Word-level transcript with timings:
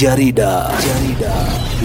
Jarida, 0.00 0.70
jarida. 0.86 1.32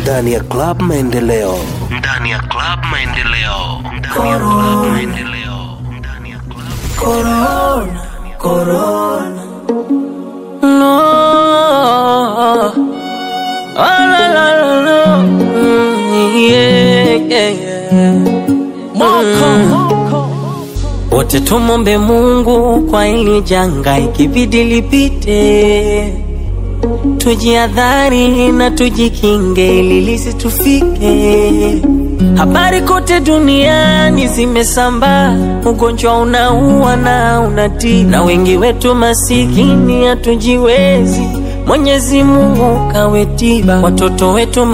Ndani 0.01 0.33
ya 0.33 0.39
Club 0.39 0.81
Maendeleo, 0.81 1.55
ndani 1.99 2.29
ya 2.31 2.39
Club 2.39 2.79
Maendeleo, 2.91 3.81
ndani 3.97 4.31
ya 4.31 4.39
Club 4.39 4.91
Maendeleo, 4.91 5.57
ndani 5.99 6.29
ya 6.31 6.37
Club 6.39 6.95
Corona, 6.95 8.01
corona. 8.37 9.41
No. 10.61 10.97
Oh, 13.77 13.99
la, 14.11 14.27
la, 14.33 14.55
la, 14.55 14.81
la. 14.81 15.17
Mm, 15.17 16.35
yeah, 16.37 17.29
yeah, 17.29 17.61
yeah. 17.61 18.15
Wote 21.11 21.39
tumombe 21.39 21.97
Mungu 21.97 22.81
kwa 22.89 23.07
ili 23.07 23.41
janga, 23.41 23.99
ikibidi 23.99 24.63
lipite, 24.63 26.24
tujiadhari 27.17 28.51
na 28.51 28.71
tujikinge 28.71 29.79
ili 29.79 30.01
lisitufike. 30.01 31.81
Habari 32.37 32.81
kote 32.81 33.19
duniani 33.19 34.27
zimesambaa, 34.27 35.37
ugonjwa 35.65 36.17
unaua 36.21 36.95
na 36.95 37.41
unatii, 37.41 38.03
na 38.03 38.23
wengi 38.23 38.57
wetu 38.57 38.95
masikini 38.95 40.05
hatujiwezi. 40.05 41.21
Mwenyezi 41.67 42.23
Mungu 42.23 42.91
kawe 42.93 43.25
tiba, 43.25 43.79
watoto 43.81 44.33
wetu 44.33 44.65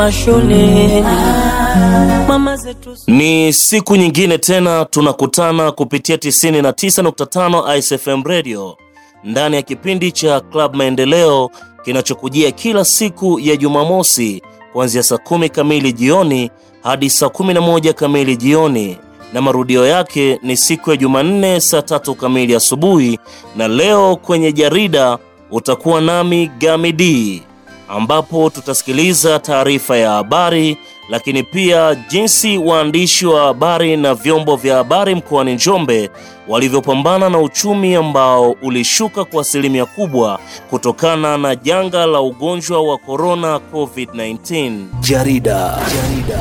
zetu 2.56 2.98
Ni 3.08 3.54
siku 3.54 3.96
nyingine 3.96 4.38
tena 4.38 4.86
tunakutana 4.86 5.72
kupitia 5.72 6.16
99.5 6.16 7.78
ISFM 7.78 8.24
Radio. 8.24 8.78
Ndani 9.24 9.56
ya 9.56 9.62
kipindi 9.62 10.12
cha 10.12 10.40
Club 10.40 10.76
Maendeleo 10.76 11.50
kinachokujia 11.84 12.52
kila 12.52 12.86
siku 12.86 13.40
ya 13.40 13.56
Jumamosi 13.56 14.42
kuanzia 14.74 15.04
saa 15.04 15.18
kumi 15.18 15.50
kamili 15.50 15.94
jioni 15.94 16.52
hadi 16.84 17.10
saa 17.10 17.26
11 17.26 17.94
kamili 17.94 18.38
jioni 18.38 18.98
na 19.34 19.42
marudio 19.42 19.86
yake 19.88 20.40
ni 20.44 20.58
siku 20.58 20.90
ya 20.92 20.98
Jumanne 20.98 21.60
saa 21.60 21.82
tatu 21.82 22.16
kamili 22.16 22.56
asubuhi. 22.56 23.20
Na 23.56 23.68
leo 23.68 24.16
kwenye 24.16 24.52
jarida 24.52 25.18
utakuwa 25.52 26.02
nami 26.02 26.52
Gamidi 26.60 27.44
ambapo 27.90 28.50
tutasikiliza 28.50 29.40
taarifa 29.40 29.98
ya 29.98 30.12
habari, 30.12 30.78
lakini 31.12 31.44
pia 31.44 31.96
jinsi 31.96 32.58
waandishi 32.58 33.26
wa 33.26 33.44
habari 33.44 33.98
na 33.98 34.14
vyombo 34.16 34.56
vya 34.56 34.76
habari 34.76 35.16
mkoani 35.16 35.54
Njombe 35.54 36.10
walivyopambana 36.48 37.30
na 37.30 37.40
uchumi 37.40 37.96
ambao 37.96 38.52
ulishuka 38.52 39.26
kwa 39.26 39.42
asilimia 39.42 39.86
kubwa 39.86 40.40
kutokana 40.70 41.38
na 41.38 41.56
janga 41.56 42.06
la 42.06 42.22
ugonjwa 42.22 42.82
wa 42.82 42.98
corona 42.98 43.60
COVID-19. 43.74 44.86
jarida, 45.00 45.78
jarida. 45.96 46.40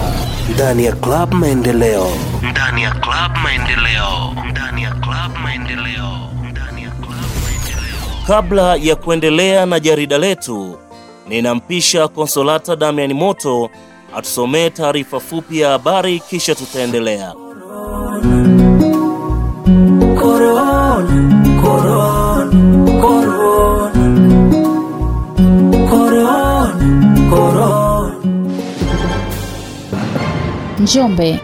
Ndani 0.55 0.85
ya 0.85 0.93
Club 0.93 1.35
Maendeleo, 1.35 2.07
ndani 2.51 2.83
ya 2.83 2.91
Club 2.91 3.37
Maendeleo, 3.43 4.35
ndani 4.51 4.83
ya 4.83 4.91
Club 4.91 5.37
Maendeleo, 5.43 6.11
ndani 6.51 6.83
ya 6.83 6.91
Club 6.91 7.31
Maendeleo. 7.45 8.27
Kabla 8.27 8.77
ya 8.77 8.97
kuendelea 8.97 9.67
na 9.67 9.81
jarida 9.81 10.19
letu, 10.19 10.79
ninampisha 11.29 12.09
Konsolata 12.09 12.77
Damian 12.77 13.13
Moto 13.13 13.71
atusomee 14.17 14.71
taarifa 14.71 15.21
fupi 15.21 15.61
ya 15.61 15.71
habari, 15.71 16.21
kisha 16.21 16.55
tutaendelea. 16.55 17.33
Corona, 20.21 21.29
corona, 21.63 22.51
corona. 23.01 23.93
Corona, 25.91 26.75
corona. 27.31 28.15
Njombe. 30.81 31.41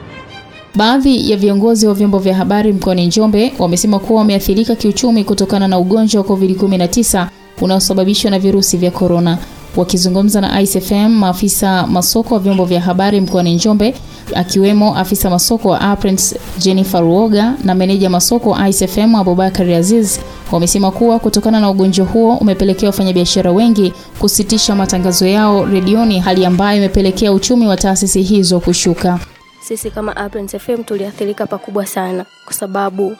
Baadhi 0.74 1.30
ya 1.30 1.36
viongozi 1.36 1.86
wa 1.86 1.94
vyombo 1.94 2.18
vya 2.18 2.34
habari 2.34 2.72
mkoani 2.72 3.06
Njombe 3.06 3.52
wamesema 3.58 3.98
kuwa 3.98 4.18
wameathirika 4.18 4.74
kiuchumi 4.74 5.24
kutokana 5.24 5.68
na 5.68 5.78
ugonjwa 5.78 6.22
wa 6.22 6.28
COVID-19 6.28 7.26
unaosababishwa 7.60 8.30
na 8.30 8.38
virusi 8.38 8.76
vya 8.76 8.90
korona. 8.90 9.38
Wakizungumza 9.76 10.40
na 10.40 10.60
ICFM, 10.62 11.08
maafisa 11.08 11.86
masoko 11.86 12.34
wa 12.34 12.40
vyombo 12.40 12.64
vya 12.64 12.80
habari 12.80 13.20
mkoani 13.20 13.54
Njombe 13.54 13.94
akiwemo 14.34 14.96
afisa 14.96 15.30
masoko 15.30 15.68
wa 15.68 15.80
Aprens 15.80 16.34
Jennifer 16.58 17.00
Ruoga 17.00 17.54
na 17.64 17.74
meneja 17.74 18.10
masoko 18.10 18.50
wa 18.50 18.68
ICFM 18.68 19.14
Abubakar 19.14 19.70
Aziz 19.72 20.18
wamesema 20.52 20.90
kuwa 20.90 21.18
kutokana 21.18 21.60
na 21.60 21.70
ugonjwa 21.70 22.06
huo 22.06 22.36
umepelekea 22.36 22.88
wafanyabiashara 22.88 23.52
wengi 23.52 23.92
kusitisha 24.18 24.74
matangazo 24.74 25.26
yao 25.26 25.64
redioni, 25.66 26.20
hali 26.20 26.44
ambayo 26.46 26.78
imepelekea 26.78 27.32
uchumi 27.32 27.66
wa 27.66 27.76
taasisi 27.76 28.22
hizo 28.22 28.60
kushuka. 28.60 29.18
sisi 29.62 29.90
kama 29.90 30.16
Abrams 30.16 30.56
FM 30.56 30.84
tuliathirika 30.84 31.46
pakubwa 31.46 31.86
sana, 31.86 32.24
kwa 32.44 32.54
sababu 32.54 33.16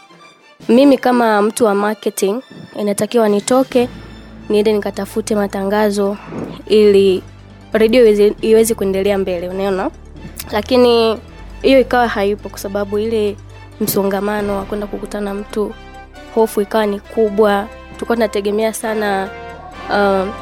mimi 0.68 0.98
kama 0.98 1.42
mtu 1.42 1.64
wa 1.64 1.74
marketing 1.74 2.40
inatakiwa 2.80 3.28
nitoke 3.28 3.88
niende 4.48 4.72
nikatafute 4.72 5.34
matangazo 5.34 6.16
ili 6.66 7.22
redio 7.72 8.32
iweze, 8.40 8.74
kuendelea 8.74 9.18
mbele, 9.18 9.48
unaona. 9.48 9.90
Lakini 10.52 11.18
hiyo 11.62 11.80
ikawa 11.80 12.08
haipo 12.08 12.48
kwa 12.48 12.58
sababu 12.58 12.98
ile 12.98 13.36
msongamano 13.80 14.56
wa 14.56 14.64
kwenda 14.64 14.86
kukutana 14.86 15.34
mtu, 15.34 15.72
hofu 16.34 16.60
ikawa 16.60 16.86
ni 16.86 17.00
kubwa. 17.00 17.66
Tulikuwa 17.94 18.16
tunategemea 18.16 18.72
sana 18.72 19.28
uh, 19.90 20.34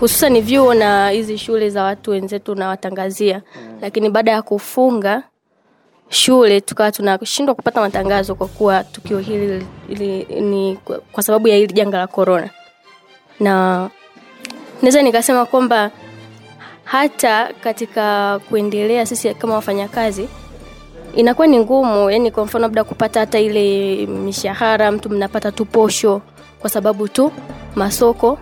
hususan 0.00 0.40
vyuo 0.40 0.74
na 0.74 1.10
hizi 1.10 1.38
shule 1.38 1.70
za 1.70 1.82
watu 1.82 2.10
wenzetu 2.10 2.54
nawatangazia, 2.54 3.42
lakini 3.80 4.10
baada 4.10 4.30
ya 4.32 4.42
kufunga 4.42 5.22
shule 6.08 6.60
tukawa 6.60 6.92
tunashindwa 6.92 7.54
kupata 7.54 7.80
matangazo 7.80 8.34
kwa 8.34 8.46
kuwa 8.48 8.84
tukio 8.84 9.18
hili 9.18 9.66
li, 9.88 10.24
ni 10.40 10.78
kwa- 11.12 11.22
sababu 11.22 11.48
ya 11.48 11.56
hili 11.56 11.72
janga 11.72 11.98
la 11.98 12.06
corona, 12.06 12.50
na 13.40 13.88
naweza 14.82 15.02
nikasema 15.02 15.46
kwamba 15.46 15.90
hata 16.84 17.48
katika 17.64 18.38
kuendelea 18.48 19.06
sisi 19.06 19.34
kama 19.34 19.54
wafanyakazi 19.54 20.28
inakuwa 21.16 21.46
ni 21.46 21.58
ngumu, 21.58 22.10
yani 22.10 22.30
kwa 22.30 22.44
mfano 22.44 22.62
labda 22.62 22.84
kupata 22.84 23.20
hata 23.20 23.38
ile 23.40 24.06
mishahara, 24.06 24.92
mtu 24.92 25.10
mnapata 25.10 25.52
tu 25.52 25.64
posho 25.64 26.20
kwa 26.60 26.70
sababu 26.70 27.08
tu 27.08 27.32
masoko 27.74 28.38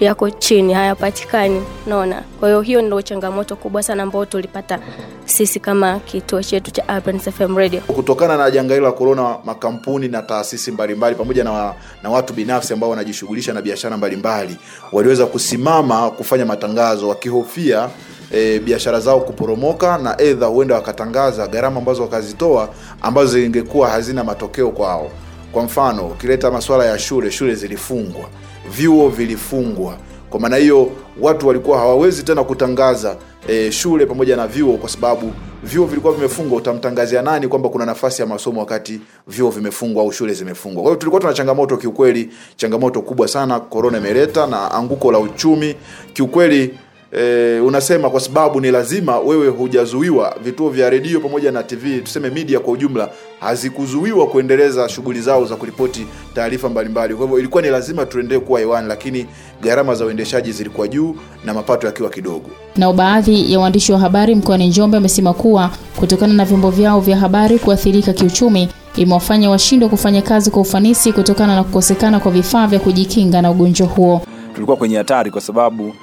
yako 0.00 0.30
chini 0.30 0.72
hayapatikani. 0.72 1.62
Naona 1.86 2.22
kwa 2.40 2.48
hiyo 2.48 2.60
hiyo 2.60 2.82
ndio 2.82 3.02
changamoto 3.02 3.56
kubwa 3.56 3.82
sana 3.82 4.02
ambayo 4.02 4.24
tulipata 4.24 4.78
sisi 5.24 5.60
kama 5.60 5.98
kituo 5.98 6.42
chetu 6.42 6.70
cha 6.70 7.02
FM 7.38 7.56
Radio. 7.56 7.80
Kutokana 7.80 8.36
na 8.36 8.50
janga 8.50 8.74
hilo 8.74 8.86
la 8.86 8.92
korona 8.92 9.36
makampuni 9.44 10.08
na 10.08 10.22
taasisi 10.22 10.70
mbalimbali 10.70 11.14
pamoja 11.16 11.44
na, 11.44 11.74
na 12.02 12.10
watu 12.10 12.32
binafsi 12.34 12.72
ambao 12.72 12.90
wanajishughulisha 12.90 13.52
na 13.52 13.62
biashara 13.62 13.96
mbalimbali 13.96 14.56
waliweza 14.92 15.26
kusimama 15.26 16.10
kufanya 16.10 16.46
matangazo 16.46 17.08
wakihofia 17.08 17.88
e, 18.32 18.58
biashara 18.58 19.00
zao 19.00 19.20
kuporomoka 19.20 19.98
na 19.98 20.20
edha 20.20 20.46
huenda 20.46 20.74
wakatangaza 20.74 21.46
gharama 21.46 21.78
ambazo 21.78 22.02
wakazitoa 22.02 22.68
ambazo 23.02 23.32
zingekuwa 23.40 23.88
hazina 23.90 24.24
matokeo 24.24 24.70
kwao. 24.70 25.10
Kwa 25.52 25.62
mfano 25.62 26.06
ukileta 26.06 26.50
masuala 26.50 26.84
ya 26.86 26.98
shule 26.98 27.30
shule 27.30 27.54
zilifungwa 27.54 28.24
vyuo 28.70 29.08
vilifungwa. 29.08 29.96
Kwa 30.30 30.40
maana 30.40 30.56
hiyo 30.56 30.90
watu 31.20 31.48
walikuwa 31.48 31.78
hawawezi 31.78 32.22
tena 32.22 32.44
kutangaza 32.44 33.16
e, 33.48 33.72
shule 33.72 34.06
pamoja 34.06 34.36
na 34.36 34.46
vyuo 34.46 34.76
kwa 34.76 34.88
sababu 34.88 35.32
vyuo 35.64 35.86
vilikuwa 35.86 36.12
vimefungwa. 36.12 36.58
Utamtangazia 36.58 37.22
nani 37.22 37.48
kwamba 37.48 37.68
kuna 37.68 37.86
nafasi 37.86 38.22
ya 38.22 38.28
masomo 38.28 38.60
wakati 38.60 39.00
vyuo 39.28 39.50
vimefungwa 39.50 40.02
au 40.02 40.12
shule 40.12 40.34
zimefungwa? 40.34 40.82
Kwa 40.82 40.90
hiyo 40.90 40.96
tulikuwa 41.00 41.20
tuna 41.20 41.32
changamoto 41.34 41.76
kiukweli 41.76 42.28
changamoto 42.56 43.02
kubwa 43.02 43.28
sana. 43.28 43.60
Korona 43.60 43.98
imeleta 43.98 44.46
na 44.46 44.70
anguko 44.70 45.12
la 45.12 45.18
uchumi. 45.18 45.74
Kiukweli 46.12 46.78
E, 47.18 47.60
unasema 47.60 48.10
kwa 48.10 48.20
sababu 48.20 48.60
ni 48.60 48.70
lazima 48.70 49.18
wewe 49.18 49.48
hujazuiwa. 49.48 50.36
Vituo 50.44 50.70
vya 50.70 50.90
redio 50.90 51.20
pamoja 51.20 51.52
na 51.52 51.62
tv 51.62 52.00
tuseme 52.00 52.30
media 52.30 52.60
kwa 52.60 52.72
ujumla 52.72 53.08
hazikuzuiwa 53.40 54.26
kuendeleza 54.26 54.88
shughuli 54.88 55.20
zao 55.20 55.44
za 55.44 55.56
kuripoti 55.56 56.06
taarifa 56.34 56.68
mbalimbali. 56.68 57.14
Kwa 57.14 57.24
hivyo 57.24 57.38
ilikuwa 57.38 57.62
ni 57.62 57.68
lazima 57.68 58.06
tuendelee 58.06 58.38
kuwa 58.40 58.60
hewani 58.60 58.88
lakini 58.88 59.26
gharama 59.62 59.94
za 59.94 60.04
uendeshaji 60.04 60.52
zilikuwa 60.52 60.88
juu 60.88 61.16
na 61.44 61.54
mapato 61.54 61.86
yakiwa 61.86 62.10
kidogo. 62.10 62.50
Nao 62.76 62.92
baadhi 62.92 63.52
ya 63.52 63.60
waandishi 63.60 63.92
wa 63.92 63.98
habari 63.98 64.34
mkoani 64.34 64.66
Njombe 64.68 64.96
wamesema 64.96 65.32
kuwa 65.34 65.70
kutokana 65.96 66.34
na 66.34 66.44
vyombo 66.44 66.70
vyao 66.70 67.00
vya 67.00 67.16
habari 67.16 67.58
kuathirika 67.58 68.12
kiuchumi 68.12 68.68
imewafanya 68.96 69.50
washindwe 69.50 69.88
kufanya 69.88 70.22
kazi 70.22 70.50
kwa 70.50 70.62
ufanisi 70.62 71.12
kutokana 71.12 71.54
na 71.54 71.64
kukosekana 71.64 72.20
kwa 72.20 72.32
vifaa 72.32 72.66
vya 72.66 72.78
kujikinga 72.80 73.42
na 73.42 73.50
ugonjwa 73.50 73.86
huo. 73.86 74.22
tulikuwa 74.54 74.76
kwenye 74.76 74.96
hatari 74.96 75.30
kwa 75.30 75.40
sababu 75.40 75.94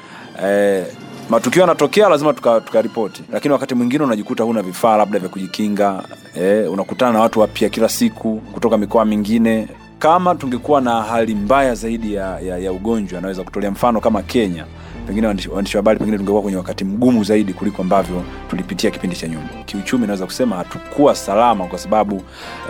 eh, 0.45 0.85
matukio 1.31 1.61
yanatokea 1.61 2.09
lazima 2.09 2.33
tukaripoti. 2.33 3.21
Tuka 3.21 3.33
lakini 3.33 3.51
wakati 3.51 3.75
mwingine 3.75 4.03
unajikuta 4.03 4.43
huna 4.43 4.61
vifaa 4.61 4.97
labda 4.97 5.19
vya 5.19 5.29
kujikinga 5.29 6.03
eh, 6.35 6.71
unakutana 6.71 7.11
na 7.11 7.19
watu 7.19 7.39
wapya 7.39 7.69
kila 7.69 7.89
siku 7.89 8.37
kutoka 8.53 8.77
mikoa 8.77 9.05
mingine. 9.05 9.67
Kama 9.99 10.35
tungekuwa 10.35 10.81
na 10.81 11.01
hali 11.03 11.35
mbaya 11.35 11.75
zaidi 11.75 12.13
ya, 12.13 12.39
ya, 12.39 12.57
ya 12.57 12.71
ugonjwa 12.71 13.21
naweza 13.21 13.43
kutolea 13.43 13.71
mfano 13.71 13.99
kama 14.01 14.21
kenya. 14.21 14.65
Pengine 15.07 15.27
waandishi 15.27 15.77
wa 15.77 15.81
habari 15.81 15.99
pengine 15.99 16.17
tungekuwa 16.17 16.41
kwenye 16.41 16.57
wakati 16.57 16.83
mgumu 16.85 17.23
zaidi 17.23 17.53
kuliko 17.53 17.81
ambavyo 17.81 18.23
tulipitia 18.49 18.91
kipindi 18.91 19.15
cha 19.15 19.27
nyuma. 19.27 19.47
Kiuchumi 19.65 20.07
naweza 20.07 20.25
kusema 20.25 20.55
hatukuwa 20.55 21.15
salama 21.15 21.65
kwa 21.67 21.79
sababu 21.79 22.21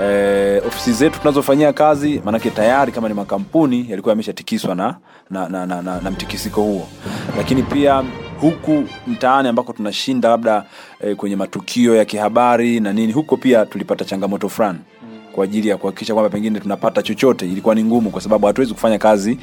eh, 0.02 0.64
ofisi 0.68 0.94
zetu 0.94 1.20
tunazofanyia 1.20 1.74
kazi 1.74 2.22
maanake 2.26 2.50
tayari 2.50 2.92
kama 2.92 3.08
ni 3.08 3.14
makampuni 3.14 3.86
yalikuwa 3.90 4.12
yameshatikiswa 4.12 4.76
na, 4.76 4.96
na, 5.30 5.50
na, 5.50 5.66
na, 5.66 5.82
na, 5.82 6.02
na 6.02 6.12
mtikisiko 6.12 6.62
huo. 6.62 6.88
Lakini 7.38 7.64
pia 7.64 8.04
huku 8.42 8.84
mtaani 9.08 9.48
ambako 9.48 9.74
tunashinda 9.74 10.30
labda 10.30 10.66
e, 11.02 11.16
kwenye 11.16 11.36
matukio 11.36 11.96
ya 11.96 12.06
kihabari 12.06 12.80
na 12.80 12.94
nini 12.94 13.14
huko 13.14 13.38
pia 13.38 13.66
tulipata 13.66 14.06
changamoto 14.06 14.50
fulani 14.50 14.80
kwa 15.32 15.44
ajili 15.44 15.68
ya 15.68 15.78
kuhakikisha 15.78 16.14
kwamba 16.14 16.30
pengine 16.30 16.60
tunapata 16.60 17.02
chochote. 17.02 17.46
Ilikuwa 17.46 17.76
ni 17.76 17.84
ngumu 17.84 18.10
kwa 18.10 18.22
sababu 18.22 18.48
hatuwezi 18.48 18.74
kufanya 18.74 18.98
kazi 18.98 19.38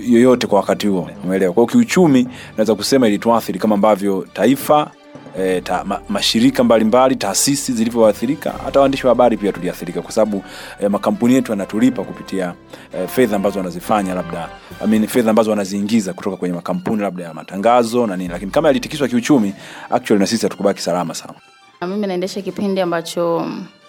yoyote 0.00 0.46
kwa 0.46 0.60
wakati 0.60 0.86
huo. 0.86 1.10
Umeelewa? 1.24 1.52
Kwa 1.52 1.66
kiuchumi 1.66 2.28
naweza 2.56 2.74
kusema 2.74 3.08
ilituathiri 3.08 3.58
kama 3.58 3.74
ambavyo 3.74 4.26
taifa 4.32 4.90
E, 5.38 5.60
ta, 5.60 5.84
ma, 5.84 6.00
mashirika 6.08 6.64
mbalimbali 6.64 7.16
taasisi 7.16 7.72
zilivyoathirika 7.72 8.54
hata 8.64 8.80
waandishi 8.80 9.06
wa 9.06 9.10
habari 9.10 9.36
pia 9.36 9.52
tuliathirika 9.52 10.02
kwa 10.02 10.12
sababu 10.12 10.42
e, 10.80 10.88
makampuni 10.88 11.34
yetu 11.34 11.52
yanatulipa 11.52 12.02
kupitia 12.04 12.54
e, 12.94 13.06
fedha 13.06 13.36
ambazo 13.36 13.58
wanazifanya 13.58 14.14
labda 14.14 14.48
I 14.84 14.86
mean, 14.88 15.06
fedha 15.06 15.30
ambazo 15.30 15.50
wanaziingiza 15.50 16.12
kutoka 16.12 16.36
kwenye 16.36 16.54
makampuni 16.54 17.02
labda 17.02 17.24
ya 17.24 17.34
matangazo 17.34 18.06
na 18.06 18.16
nini 18.16 18.28
lakini 18.30 18.50
kama 18.50 18.68
yalitikiswa 18.68 19.08
kiuchumi 19.08 19.54
actually 19.90 20.20
na 20.20 20.26
sisi 20.26 20.46
hatukubaki 20.46 20.80
salama 20.80 21.14
sana 21.14 21.34
Na 21.80 21.86
Mimi 21.86 22.06
naendesha 22.06 22.42
kipindi 22.42 22.80
ambacho 22.80 23.46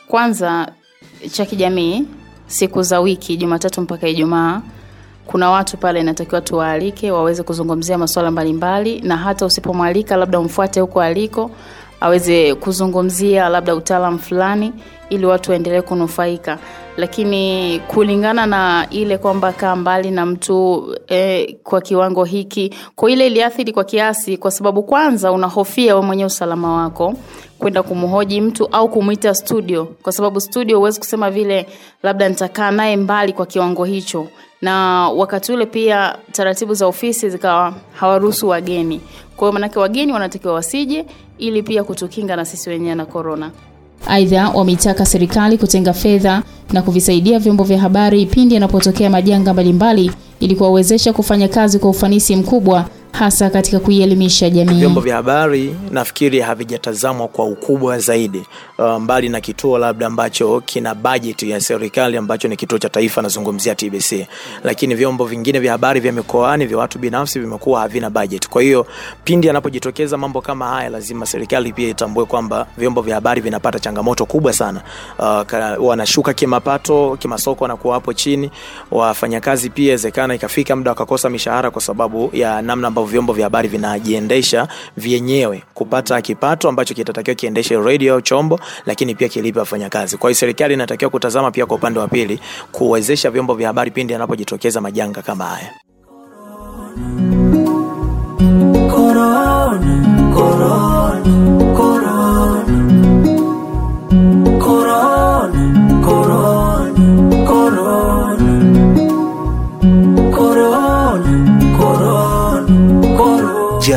kwanza 0.07 0.71
cha 1.31 1.45
kijamii 1.45 2.05
siku 2.47 2.83
za 2.83 2.99
wiki 2.99 3.37
Jumatatu 3.37 3.81
mpaka 3.81 4.07
Ijumaa. 4.07 4.61
Kuna 5.31 5.49
watu 5.51 5.77
pale 5.77 5.99
inatakiwa 5.99 6.41
tuwaalike 6.41 7.11
waweze 7.11 7.43
kuzungumzia 7.43 7.97
masuala 7.97 8.31
mbalimbali, 8.31 9.01
na 9.01 9.17
hata 9.17 9.45
usipomwalika 9.45 10.15
labda 10.15 10.39
umfuate 10.39 10.79
huko 10.79 11.01
aliko 11.01 11.51
aweze 12.01 12.55
kuzungumzia 12.55 13.49
labda 13.49 13.75
utaalamu 13.75 14.19
fulani 14.19 14.73
ili 15.09 15.25
watu 15.25 15.51
waendelee 15.51 15.81
kunufaika. 15.81 16.57
Lakini 16.97 17.79
kulingana 17.87 18.45
na 18.45 18.87
ile 18.89 19.17
kwamba 19.17 19.51
kaa 19.53 19.75
mbali 19.75 20.11
na 20.11 20.25
mtu 20.25 20.87
eh, 21.07 21.55
kwa 21.63 21.81
kiwango 21.81 22.23
hiki 22.23 22.73
kwa 22.95 23.11
ile 23.11 23.27
iliathiri 23.27 23.73
kwa 23.73 23.83
kiasi 23.83 24.37
kwa 24.37 24.51
sababu 24.51 24.83
kwanza 24.83 25.31
unahofia 25.31 25.95
we 25.95 26.01
mwenyewe 26.01 26.27
usalama 26.27 26.73
wako 26.83 27.13
kwenda 27.59 27.83
kumhoji 27.83 28.41
mtu 28.41 28.65
au 28.65 28.89
kumwita 28.89 29.33
studio. 29.35 29.85
Kwa 29.85 30.11
sababu 30.11 30.41
studio 30.41 30.77
huwezi 30.77 30.99
kusema 30.99 31.31
vile 31.31 31.65
labda 32.03 32.29
nitakaa 32.29 32.71
naye 32.71 32.97
mbali 32.97 33.33
kwa 33.33 33.45
kiwango 33.45 33.85
hicho 33.85 34.27
na 34.61 34.73
wakati 35.09 35.51
ule 35.53 35.65
pia 35.65 36.15
taratibu 36.31 36.73
za 36.73 36.87
ofisi 36.87 37.29
zikawa 37.29 37.73
hawaruhusu 37.93 38.47
wageni. 38.47 39.01
Kwa 39.37 39.47
hiyo 39.47 39.51
manake 39.53 39.79
wageni 39.79 40.13
wanatakiwa 40.13 40.53
wasije 40.53 41.05
ili 41.37 41.63
pia 41.63 41.83
kutukinga 41.83 42.35
na 42.35 42.45
sisi 42.45 42.69
wenyewe 42.69 42.95
na 42.95 43.05
korona 43.05 43.51
Aidha, 44.07 44.49
wameitaka 44.49 45.05
serikali 45.05 45.57
kutenga 45.57 45.93
fedha 45.93 46.43
na 46.73 46.81
kuvisaidia 46.81 47.39
vyombo 47.39 47.63
vya 47.63 47.79
habari 47.79 48.25
pindi 48.25 48.53
yanapotokea 48.55 49.09
majanga 49.09 49.53
mbalimbali 49.53 50.11
ili 50.39 50.55
kuwawezesha 50.55 51.13
kufanya 51.13 51.47
kazi 51.47 51.79
kwa 51.79 51.89
ufanisi 51.89 52.35
mkubwa 52.35 52.85
hasa 53.11 53.49
katika 53.49 53.79
kuielimisha 53.79 54.49
jamii. 54.49 54.79
vyombo 54.79 55.01
vya 55.01 55.15
habari 55.15 55.75
nafikiri 55.91 56.39
havijatazamwa 56.39 57.27
kwa 57.27 57.45
ukubwa 57.45 57.99
zaidi. 57.99 58.43
Uh, 58.77 58.97
mbali 58.97 59.29
na 59.29 59.41
kituo 59.41 59.77
labda 59.77 60.07
ambacho 60.07 60.61
kina 60.65 60.95
bajeti 60.95 61.49
ya 61.49 61.61
serikali 61.61 62.17
ambacho 62.17 62.47
ni 62.47 62.55
kituo 62.55 62.77
cha 62.79 62.89
taifa 62.89 63.21
nazungumzia 63.21 63.75
tbc 63.75 64.27
lakini 64.63 64.95
vyombo 64.95 65.25
vingine 65.25 65.59
vya 65.59 65.71
habari 65.71 65.99
vya 65.99 66.11
mikoani 66.11 66.65
vya 66.65 66.77
watu 66.77 66.99
binafsi 66.99 67.39
vimekuwa 67.39 67.79
havina 67.81 68.09
bajeti. 68.09 68.49
Kwa 68.49 68.61
hiyo 68.61 68.85
pindi 69.23 69.47
yanapojitokeza 69.47 70.17
mambo 70.17 70.41
kama 70.41 70.67
haya 70.67 70.89
lazima 70.89 71.25
serikali 71.25 71.73
pia 71.73 71.89
itambue 71.89 72.25
kwamba 72.25 72.67
vyombo 72.77 73.01
vya 73.01 73.15
habari 73.15 73.41
vinapata 73.41 73.79
changamoto 73.79 74.25
kubwa 74.25 74.53
sana. 74.53 74.81
Uh, 75.19 75.85
wanashuka 75.87 76.33
kimapato 76.33 77.17
kimasoko 77.19 77.63
wanakuwa 77.63 77.93
hapo 77.93 78.13
chini 78.13 78.51
wafanyakazi 78.91 79.69
pia 79.69 79.91
wezekana 79.91 80.28
ikafika 80.35 80.75
muda 80.75 80.91
wakakosa 80.91 81.29
mishahara 81.29 81.71
kwa 81.71 81.81
sababu 81.81 82.29
ya 82.33 82.61
namna 82.61 82.87
ambavyo 82.87 83.11
vyombo 83.11 83.33
vya 83.33 83.45
habari 83.45 83.67
vinajiendesha 83.69 84.67
vyenyewe. 84.97 85.63
Kupata 85.73 86.21
kipato 86.21 86.69
ambacho 86.69 86.93
kitatakiwa 86.93 87.35
kiendeshe 87.35 87.77
radio 87.77 88.13
au 88.13 88.21
chombo 88.21 88.59
lakini 88.85 89.15
pia 89.15 89.29
kilipe 89.29 89.59
wafanyakazi. 89.59 90.17
Kwa 90.17 90.29
hiyo 90.29 90.35
serikali 90.39 90.73
inatakiwa 90.73 91.11
kutazama 91.11 91.51
pia 91.51 91.65
kwa 91.65 91.77
upande 91.77 91.99
wa 91.99 92.07
pili 92.07 92.39
kuwezesha 92.71 93.31
vyombo 93.31 93.53
vya 93.53 93.67
habari 93.67 93.91
pindi 93.91 94.13
yanapojitokeza 94.13 94.81
majanga 94.81 95.21
kama 95.21 95.45
haya. 95.45 95.73
Corona. 98.91 99.99
Corona, 100.35 101.23
corona, 101.77 102.69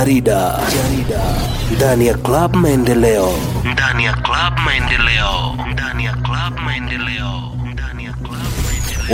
Jarida, 0.02 0.58
jarida. 0.74 1.22
Ndani 1.76 2.06
ya 2.06 2.14
Club 2.14 2.54
Maendeleo, 2.56 3.32
ndani 3.72 4.04
ya 4.04 4.12
Club 4.12 4.58
Maendeleo, 4.64 5.56
ndani 5.72 6.04
ya 6.04 6.12
Club 6.12 6.60
Maendeleo, 6.64 7.42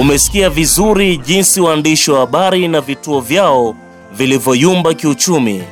Umesikia 0.00 0.50
vizuri 0.50 1.16
jinsi 1.16 1.60
waandishi 1.60 2.10
wa 2.10 2.20
habari 2.20 2.68
na 2.68 2.80
vituo 2.80 3.20
vyao 3.20 3.74
vilivyoyumba 4.12 4.94
kiuchumi, 4.94 5.62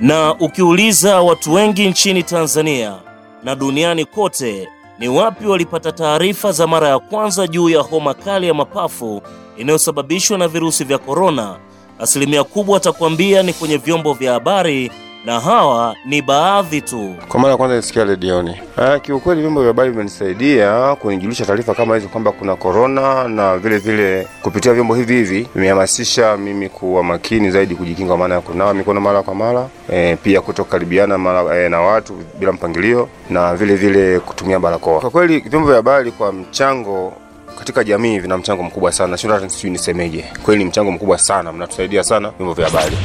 na 0.00 0.34
ukiuliza 0.34 1.20
watu 1.20 1.52
wengi 1.54 1.88
nchini 1.88 2.22
Tanzania 2.22 2.94
na 3.42 3.54
duniani 3.54 4.04
kote 4.04 4.68
ni 4.98 5.08
wapi 5.08 5.46
walipata 5.46 5.92
taarifa 5.92 6.52
za 6.52 6.66
mara 6.66 6.88
ya 6.88 6.98
kwanza 6.98 7.46
juu 7.46 7.68
ya 7.68 7.80
homa 7.80 8.14
kali 8.14 8.46
ya 8.46 8.54
mapafu 8.54 9.22
inayosababishwa 9.56 10.38
na 10.38 10.48
virusi 10.48 10.84
vya 10.84 10.98
korona, 10.98 11.56
asilimia 11.98 12.44
kubwa 12.44 12.76
atakwambia 12.76 13.42
ni 13.42 13.52
kwenye 13.52 13.76
vyombo 13.76 14.12
vya 14.12 14.32
habari, 14.32 14.90
na 15.24 15.40
hawa 15.40 15.96
ni 16.06 16.22
baadhi 16.22 16.80
tu. 16.80 17.14
Kwa 17.28 17.40
mara 17.40 17.50
ya 17.52 17.56
kwanza 17.56 17.76
nisikia 17.76 18.04
redioni. 18.04 18.56
Ah, 18.76 18.98
kiukweli 18.98 19.40
vyombo 19.40 19.60
vya 19.60 19.68
habari 19.68 19.90
vimenisaidia 19.90 20.94
kunijulisha 20.96 21.46
taarifa 21.46 21.74
kama 21.74 21.94
hizo 21.94 22.08
kwamba 22.08 22.32
kuna 22.32 22.56
korona, 22.56 23.28
na 23.28 23.58
vile 23.58 23.78
vile 23.78 24.26
kupitia 24.42 24.72
vyombo 24.74 24.94
hivi 24.94 25.14
hivi 25.14 25.48
vimehamasisha 25.54 26.36
mimi 26.36 26.68
kuwa 26.68 27.04
makini 27.04 27.50
zaidi 27.50 27.74
kujikinga, 27.74 28.08
kwa 28.08 28.18
maana 28.18 28.34
ya 28.34 28.40
kunawa 28.40 28.74
mikono 28.74 29.00
mara 29.00 29.22
kwa 29.22 29.34
mara, 29.34 29.68
e, 29.92 30.16
pia 30.16 30.40
kutokaribiana 30.40 31.18
mara 31.18 31.58
e, 31.64 31.68
na 31.68 31.80
watu 31.80 32.14
bila 32.38 32.52
mpangilio, 32.52 33.08
na 33.30 33.54
vile 33.54 33.74
vile 33.76 34.20
kutumia 34.20 34.58
barakoa. 34.60 35.00
Kwa 35.00 35.10
kweli 35.10 35.38
vyombo 35.40 35.66
vya 35.68 35.76
habari 35.76 36.12
kwa 36.12 36.32
mchango 36.32 37.12
katika 37.58 37.84
jamii 37.84 38.18
vina 38.18 38.38
mchango 38.38 38.62
mkubwa 38.62 38.92
sana, 38.92 39.16
sio 39.16 39.32
hata 39.32 39.48
sijui 39.50 39.70
nisemeje. 39.70 40.24
Kweli 40.42 40.64
mchango 40.64 40.92
mkubwa 40.92 41.18
sana, 41.18 41.52
mnatusaidia 41.52 42.04
sana 42.04 42.30
vyombo 42.30 42.54
vya 42.54 42.64
habari. 42.66 42.96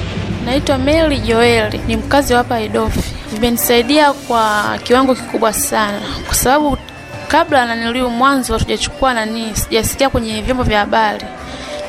Naitwa 0.45 0.77
Mary 0.77 1.17
Joeli, 1.19 1.77
ni 1.87 1.97
mkazi 1.97 2.33
wa 2.33 2.37
hapa 2.37 2.61
Idofi. 2.61 2.99
Vimenisaidia 3.33 4.13
kwa 4.13 4.63
kiwango 4.83 5.15
kikubwa 5.15 5.53
sana, 5.53 6.01
kwa 6.25 6.35
sababu 6.35 6.77
kabla 7.27 7.65
naniliu 7.65 8.09
mwanzo 8.09 8.53
hatujachukua 8.53 9.13
nani, 9.13 9.55
sijasikia 9.55 10.09
kwenye 10.09 10.41
vyombo 10.41 10.63
vya 10.63 10.79
habari 10.79 11.25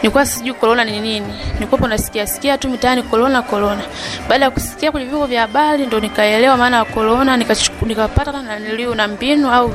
nilikuwa 0.02 0.26
sijui 0.26 0.55
korona 0.55 0.85
ni 0.85 1.00
nini, 1.00 1.26
nilikuwa 1.55 1.88
nasikia 1.88 2.26
sikia 2.26 2.59
tu 2.59 2.69
mitaani 2.71 3.02
korona 3.02 3.43
korona. 3.43 3.83
Baada 4.29 4.45
ya 4.45 4.50
kusikia 4.50 4.93
kwenye 4.93 5.07
vyombo 5.07 5.26
vya 5.26 5.40
habari 5.40 5.87
ndo 5.87 6.00
nikaelewa 6.00 6.57
maana 6.57 6.76
ya 6.76 6.85
korona, 6.85 7.37
nikapata 7.37 8.33
nika 8.33 8.43
na 8.43 8.59
niliu 8.59 8.95
na 8.95 9.09
mbinu 9.09 9.52
au 9.52 9.75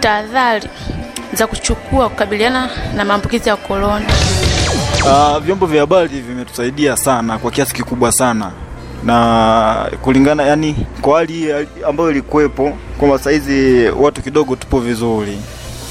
tahadhari 0.00 0.68
za 1.32 1.46
kuchukua 1.46 2.08
kukabiliana 2.08 2.70
na 2.96 3.04
maambukizi 3.04 3.48
ya 3.48 3.56
korona. 3.56 4.06
Uh, 5.04 5.38
vyombo 5.38 5.66
vya 5.66 5.80
habari 5.80 6.20
vimetusaidia 6.20 6.96
sana 6.96 7.38
kwa 7.38 7.50
kiasi 7.50 7.74
kikubwa 7.74 8.12
sana 8.12 8.50
na 9.04 9.90
kulingana 10.02 10.42
yani 10.42 10.76
kwa 11.00 11.18
hali 11.18 11.52
ambayo 11.88 12.10
ilikuwepo 12.10 12.78
kwamba 12.98 13.18
saizi 13.18 13.88
watu 13.90 14.22
kidogo 14.22 14.56
tupo 14.56 14.80
vizuri 14.80 15.38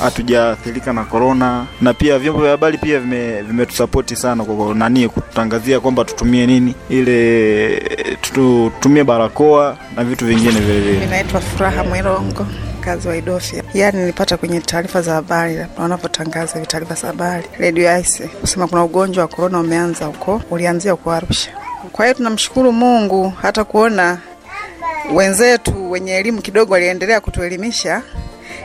hatujaathirika 0.02 0.94
na 0.94 1.04
korona 1.04 1.66
na 1.82 1.94
pia 1.94 2.20
vyombo 2.20 2.42
vya 2.42 2.52
habari 2.52 2.78
pia 2.78 3.00
vime- 3.00 3.42
vimetusapoti 3.42 4.16
sana 4.16 4.44
kwa 4.44 4.76
nani 4.76 5.10
kututangazia 5.10 5.80
kwamba 5.80 6.06
tutumie 6.06 6.48
nini 6.48 6.76
ile 6.90 7.82
tutumie 8.22 9.04
barakoa 9.04 9.78
na 9.96 10.04
vitu 10.04 10.26
vingine 10.26 10.60
vile 10.60 10.80
vile 10.82 11.24
Furaha 11.58 11.84
Mwirongo, 11.84 12.48
mkazi 12.80 13.08
wa 13.08 13.18
Idofia. 13.18 13.64
Yani 13.74 14.00
nilipata 14.00 14.38
kwenye 14.38 14.60
taarifa 14.60 15.02
za 15.02 15.14
habari 15.14 15.58
wanapotangaza 15.78 16.54
hivi 16.54 16.68
taarifa 16.68 16.94
za 16.96 17.08
habari 17.08 17.44
redio 17.60 17.92
Aise 17.92 18.28
kusema 18.28 18.68
kuna 18.68 18.84
ugonjwa 18.84 19.22
wa 19.22 19.28
korona 19.28 19.60
umeanza 19.60 20.06
huko, 20.06 20.42
ulianzia 20.52 20.92
huko 20.92 21.12
Arusha. 21.12 21.52
Kwa 21.92 22.06
hiyo 22.06 22.18
tunamshukuru 22.18 22.72
Mungu 22.72 23.34
hata 23.42 23.64
kuona 23.64 24.18
wenzetu 25.14 25.92
wenye 25.92 26.12
elimu 26.16 26.42
kidogo 26.42 26.74
waliendelea 26.74 27.20
kutuelimisha 27.22 28.02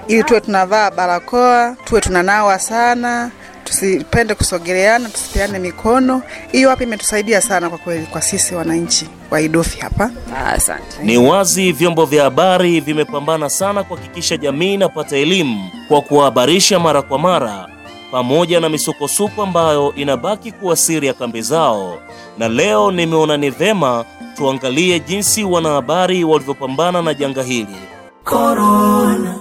ili 0.08 0.24
tuwe 0.24 0.40
tunavaa 0.40 0.90
barakoa, 0.90 1.76
tuwe 1.84 2.00
tunanawa 2.00 2.58
sana 2.58 3.30
tusipende 3.64 4.34
kusogeleana, 4.34 5.08
tusipeane 5.08 5.58
mikono. 5.58 6.22
Hiyo 6.52 6.70
hapa 6.70 6.82
imetusaidia 6.84 7.40
sana 7.40 7.68
kwa 7.68 7.78
kweli, 7.78 8.06
kwa 8.06 8.22
sisi 8.22 8.54
wananchi 8.54 9.08
wa 9.30 9.40
Idofi 9.40 9.78
hapa. 9.80 10.10
Asante. 10.46 11.02
Ni 11.02 11.18
wazi 11.18 11.72
vyombo 11.72 12.04
vya 12.04 12.24
habari 12.24 12.80
vimepambana 12.80 13.50
sana 13.50 13.82
kuhakikisha 13.84 14.36
jamii 14.36 14.74
inapata 14.74 15.16
elimu 15.16 15.70
kwa 15.88 16.02
kuwahabarisha 16.02 16.78
mara 16.78 17.02
kwa 17.02 17.18
mara, 17.18 17.68
pamoja 18.10 18.60
na 18.60 18.68
misukosuko 18.68 19.42
ambayo 19.42 19.92
inabaki 19.96 20.52
kuwa 20.52 20.76
siri 20.76 21.06
ya 21.06 21.14
kambi 21.14 21.42
zao. 21.42 21.98
Na 22.38 22.48
leo 22.48 22.90
nimeona 22.92 23.36
ni 23.36 23.50
vema 23.50 24.04
tuangalie 24.36 25.00
jinsi 25.00 25.44
wanahabari 25.44 26.24
walivyopambana 26.24 27.02
na 27.02 27.14
janga 27.14 27.42
hili. 27.42 27.76
Corona. 28.24 29.34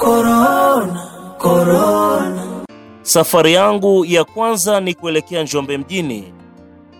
Corona. 0.00 1.34
Corona. 1.38 2.42
Safari 3.02 3.52
yangu 3.54 4.04
ya 4.04 4.24
kwanza 4.24 4.80
ni 4.80 4.94
kuelekea 4.94 5.42
Njombe 5.42 5.78
mjini, 5.78 6.32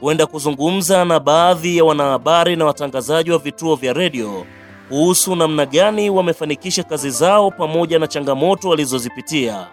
huenda 0.01 0.27
kuzungumza 0.27 1.05
na 1.05 1.21
baadhi 1.21 1.77
ya 1.77 1.85
wanahabari 1.85 2.57
na 2.57 2.65
watangazaji 2.65 3.31
wa 3.31 3.39
vituo 3.39 3.75
vya 3.77 3.93
redio 3.93 4.47
kuhusu 4.89 5.37
namna 5.37 5.67
gani 5.67 6.11
wamefanikisha 6.11 6.83
kazi 6.83 7.11
zao 7.11 7.51
pamoja 7.51 7.99
na 7.99 8.07
changamoto 8.07 8.69
walizozipitia. 8.69 9.67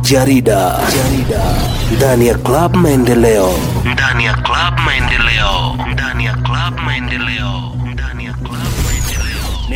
Jarida, 0.00 0.78
jarida 0.96 1.54
ndani 1.96 2.26
ya 2.26 2.34
Club 2.38 2.76
Maendeleo. 2.76 3.52
Ndani 3.92 4.24
ya 4.24 4.34
Club 4.34 4.78
Maendeleo, 4.84 5.76
ndani 5.92 6.24
ya 6.24 6.32
Club 6.34 6.80
Maendeleo, 6.84 7.52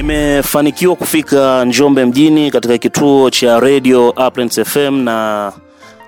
Nimefanikiwa 0.07 0.97
kufika 0.97 1.65
Njombe 1.65 2.05
mjini 2.05 2.51
katika 2.51 2.79
kituo 2.79 3.31
cha 3.31 3.61
radio 3.61 4.09
Uplands 4.11 4.61
FM 4.63 4.95
na 5.03 5.53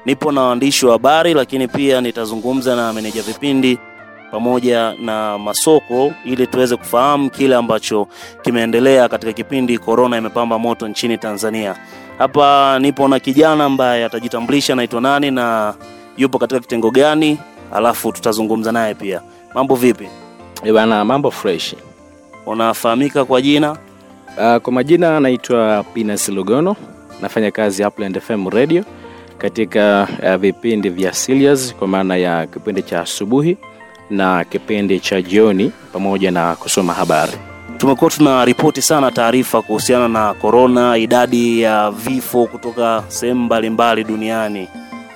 nipo 0.04 0.32
na 0.32 0.40
waandishi 0.42 0.86
wa 0.86 0.92
habari, 0.92 1.34
lakini 1.34 1.68
pia 1.68 2.00
nitazungumza 2.00 2.76
na 2.76 2.92
meneja 2.92 3.22
vipindi 3.22 3.78
pamoja 4.30 4.92
na 5.00 5.38
masoko 5.38 6.12
ili 6.24 6.46
tuweze 6.46 6.76
kufahamu 6.76 7.30
kile 7.30 7.54
ambacho 7.56 8.08
kimeendelea 8.42 9.08
katika 9.08 9.32
kipindi 9.32 9.78
korona 9.78 10.18
imepamba 10.18 10.58
moto 10.58 10.88
nchini 10.88 11.18
Tanzania. 11.18 11.76
Hapa 12.18 12.78
nipo 12.78 13.08
na 13.08 13.20
kijana 13.20 13.64
ambaye 13.64 14.04
atajitambulisha 14.04 14.72
anaitwa 14.72 15.00
nani 15.00 15.30
na 15.30 15.74
yupo 16.16 16.38
katika 16.38 16.60
kitengo 16.60 16.90
gani, 16.90 17.38
alafu 17.72 18.12
tutazungumza 18.12 18.72
naye 18.72 18.94
pia. 18.94 19.20
Mambo 19.54 19.74
vipi? 19.74 20.08
Eh 20.64 20.72
bana, 20.74 21.04
mambo 21.04 21.30
fresh. 21.30 21.74
Unafahamika 22.46 23.24
kwa 23.24 23.42
jina? 23.42 23.76
Uh, 24.38 24.56
kwa 24.62 24.72
majina 24.72 25.20
naitwa 25.20 25.84
Pinas 25.94 26.28
Lugono, 26.28 26.76
nafanya 27.22 27.50
kazi 27.50 27.84
Upland 27.84 28.20
FM 28.20 28.48
Radio 28.48 28.84
katika 29.38 30.08
uh, 30.22 30.34
vipindi 30.36 30.88
vya 30.90 31.12
Sirius 31.12 31.74
kwa 31.74 31.88
maana 31.88 32.16
ya 32.16 32.46
kipindi 32.46 32.82
cha 32.82 33.00
asubuhi 33.00 33.56
na 34.10 34.44
kipindi 34.44 35.00
cha 35.00 35.22
jioni 35.22 35.72
pamoja 35.92 36.30
na 36.30 36.56
kusoma 36.56 36.92
habari. 36.94 37.32
Tumekuwa 37.78 38.10
tuna 38.10 38.44
ripoti 38.44 38.82
sana 38.82 39.10
taarifa 39.10 39.62
kuhusiana 39.62 40.08
na 40.08 40.34
korona, 40.34 40.96
idadi 40.96 41.60
ya 41.60 41.90
vifo 41.90 42.46
kutoka 42.46 43.04
sehemu 43.08 43.40
mbalimbali 43.44 44.04
duniani, 44.04 44.68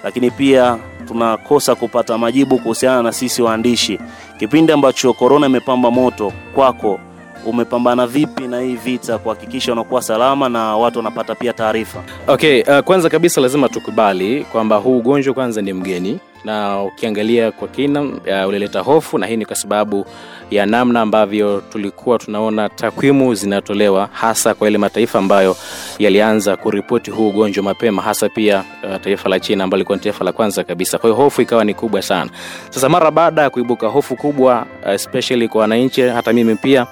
lakini 0.05 0.31
pia 0.31 0.79
tunakosa 1.09 1.75
kupata 1.75 2.19
majibu 2.19 2.59
kuhusiana 2.59 3.03
na 3.03 3.13
sisi 3.13 3.43
waandishi. 3.43 3.99
Kipindi 4.39 4.73
ambacho 4.73 5.13
korona 5.13 5.47
imepamba 5.47 5.91
moto, 5.91 6.33
kwako 6.55 7.01
umepambana 7.47 8.07
vipi 8.07 8.49
na 8.49 8.61
hii 8.61 8.75
vita 8.77 9.19
kuhakikisha 9.19 9.73
unakuwa 9.73 10.03
salama 10.03 10.49
na 10.49 10.77
watu 10.77 10.99
wanapata 10.99 11.35
pia 11.35 11.53
taarifa? 11.53 12.03
Okay, 12.27 12.63
uh, 12.63 12.79
kwanza 12.79 13.09
kabisa 13.11 13.41
lazima 13.41 13.69
tukubali 13.69 14.45
kwamba 14.45 14.77
huu 14.77 14.99
ugonjwa 14.99 15.35
kwanza 15.35 15.63
ni 15.63 15.73
mgeni 15.73 16.19
na 16.45 16.83
ukiangalia 16.83 17.51
kwa 17.53 17.69
kina 17.69 18.03
uh, 18.03 18.49
ulileta 18.49 18.81
hofu, 18.81 19.19
na 19.19 19.27
hii 19.27 19.37
ni 19.37 19.47
kwa 19.47 19.57
sababu 19.57 20.07
ya 20.51 20.67
namna 20.67 21.01
ambavyo 21.01 21.63
tulikuwa 21.73 22.19
tunaona 22.19 22.69
takwimu 22.69 23.35
zinatolewa 23.35 24.09
hasa 24.13 24.55
kwa 24.55 24.69
ile 24.69 24.79
mataifa 24.79 25.19
ambayo 25.19 25.57
yalianza 25.99 26.57
kuripoti 26.57 27.11
huu 27.11 27.29
ugonjwa 27.29 27.65
mapema, 27.65 28.03
hasa 28.03 28.29
pia 28.29 28.65
uh, 28.91 28.97
taifa 29.01 29.29
la 29.29 29.41
China 29.41 29.65
ambalo 29.65 29.79
lilikuwa 29.79 29.97
ni 29.99 30.03
taifa 30.05 30.25
la 30.25 30.33
kwanza 30.33 30.65
kabisa. 30.65 30.99
Kwa 30.99 31.11
hiyo 31.11 31.23
hofu 31.23 31.43
ikawa 31.43 31.65
ni 31.65 31.75
kubwa 31.75 32.03
sana. 32.03 32.31
Sasa 32.71 32.89
mara 32.89 33.11
baada 33.11 33.43
ya 33.43 33.51
kuibuka 33.51 33.87
hofu 33.89 34.17
kubwa 34.17 34.67
uh, 34.87 34.93
especially 34.93 35.49
kwa 35.49 35.61
wananchi, 35.61 36.01
hata 36.03 36.33
mimi 36.33 36.55
pia 36.57 36.87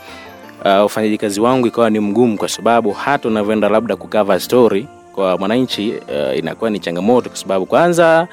uh, 0.65 0.85
ufanyaji 0.85 1.19
kazi 1.19 1.41
wangu 1.41 1.67
ikawa 1.67 1.91
ni 1.91 2.01
mgumu, 2.01 2.37
kwa 2.39 2.49
sababu 2.49 2.91
hata 2.93 3.29
unavyoenda 3.29 3.69
labda 3.69 3.97
kukava 3.97 4.41
story 4.41 4.87
kwa 5.15 5.39
mwananchi 5.39 5.91
uh, 5.91 6.39
inakuwa 6.39 6.71
ni 6.71 6.79
changamoto, 6.79 7.29
kwa 7.29 7.39
sababu 7.39 7.67
kwanza 7.67 8.29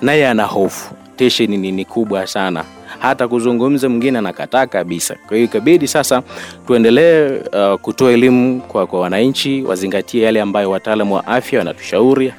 naye 0.00 0.28
ana 0.28 0.44
hofu, 0.44 0.94
tension 1.16 1.50
ni, 1.50 1.72
ni 1.72 1.84
kubwa 1.84 2.26
sana, 2.26 2.64
hata 2.98 3.28
kuzungumza 3.28 3.88
mwingine 3.88 4.18
anakataa 4.18 4.66
kabisa. 4.66 5.16
Kwa 5.28 5.36
hiyo 5.36 5.44
ikabidi 5.44 5.88
sasa 5.88 6.22
tuendelee 6.66 7.38
uh, 7.38 7.80
kutoa 7.80 8.12
elimu 8.12 8.60
kwa, 8.60 8.86
kwa 8.86 9.00
wananchi 9.00 9.62
wazingatie 9.62 10.22
yale 10.22 10.40
ambayo 10.40 10.70
wataalamu 10.70 11.14
wa 11.14 11.26
afya 11.26 11.58
wanatushauri 11.58 12.32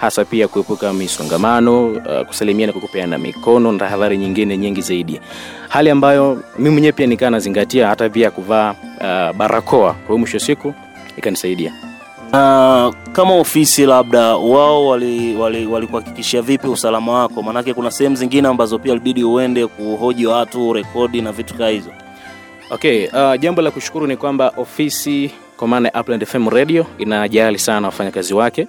hasa 0.00 0.24
pia 0.24 0.48
kuepuka 0.48 0.92
misongamano 0.92 1.86
uh, 1.88 2.26
kusalimiana 2.26 2.72
kwa 2.72 2.80
kupeana 2.82 3.18
mikono 3.18 3.72
na 3.72 3.78
tahadhari 3.78 4.18
nyingine 4.18 4.56
nyingi 4.58 4.82
zaidi, 4.82 5.20
hali 5.68 5.90
ambayo 5.90 6.42
mimi 6.58 6.70
mwenyewe 6.70 6.92
pia 6.92 7.06
nikaa 7.06 7.30
nazingatia 7.30 7.88
hata 7.88 8.08
pia 8.08 8.30
kuvaa 8.30 8.70
uh, 9.00 9.36
barakoa. 9.36 9.92
Kwa 9.92 10.06
hiyo 10.06 10.18
mwisho 10.18 10.36
wa 10.36 10.40
siku 10.40 10.74
ikanisaidia. 11.16 11.72
Uh, 12.32 12.94
kama 13.12 13.34
ofisi 13.40 13.86
labda 13.86 14.36
wao 14.36 14.86
walikuhakikishia 14.86 16.40
wali, 16.40 16.46
wali 16.46 16.56
vipi 16.56 16.68
usalama 16.68 17.12
wako? 17.12 17.42
Maanake 17.42 17.74
kuna 17.74 17.90
sehemu 17.90 18.16
zingine 18.16 18.48
ambazo 18.48 18.78
pia 18.78 18.92
ilibidi 18.92 19.24
uende 19.24 19.66
kuhoji 19.66 20.26
watu, 20.26 20.72
rekodi 20.72 21.22
na 21.22 21.32
vitu 21.32 21.54
kaa 21.54 21.68
hizo. 21.68 21.90
Okay, 22.70 23.06
uh, 23.06 23.40
jambo 23.40 23.62
la 23.62 23.70
kushukuru 23.70 24.06
ni 24.06 24.16
kwamba 24.16 24.52
ofisi 24.56 25.30
kwa 25.56 25.68
maana 25.68 25.90
ya 25.94 26.00
Upland 26.00 26.24
FM 26.24 26.48
Radio 26.48 26.86
inajali 26.98 27.58
sana 27.58 27.86
wafanyakazi 27.88 28.34
wake. 28.34 28.66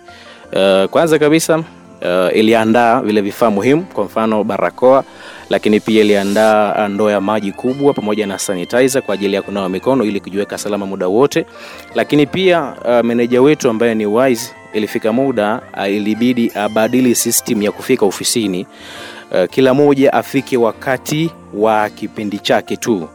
Uh, 0.53 0.85
kwanza 0.89 1.19
kabisa 1.19 1.57
uh, 1.57 2.37
iliandaa 2.37 3.01
vile 3.01 3.21
vifaa 3.21 3.49
muhimu, 3.51 3.83
kwa 3.83 4.03
mfano 4.03 4.43
barakoa, 4.43 5.03
lakini 5.49 5.79
pia 5.79 6.01
iliandaa 6.01 6.87
ndoo 6.87 7.09
ya 7.09 7.21
maji 7.21 7.51
kubwa 7.51 7.93
pamoja 7.93 8.27
na 8.27 8.39
sanitizer 8.39 9.01
kwa 9.01 9.13
ajili 9.13 9.35
ya 9.35 9.41
kunawa 9.41 9.69
mikono 9.69 10.03
ili 10.03 10.19
kujiweka 10.19 10.57
salama 10.57 10.85
muda 10.85 11.07
wote. 11.07 11.45
Lakini 11.95 12.25
pia 12.25 12.73
uh, 12.85 13.05
meneja 13.05 13.41
wetu 13.41 13.69
ambaye 13.69 13.95
ni 13.95 14.05
Wise, 14.05 14.53
ilifika 14.73 15.13
muda 15.13 15.61
uh, 15.77 15.89
ilibidi 15.89 16.51
abadili 16.55 17.15
system 17.15 17.61
ya 17.61 17.71
kufika 17.71 18.05
ofisini. 18.05 18.67
Uh, 19.31 19.49
kila 19.49 19.73
moja 19.73 20.13
afike 20.13 20.57
wakati 20.57 21.31
wa 21.53 21.89
kipindi 21.89 22.39
chake 22.39 22.77
tu 22.77 23.07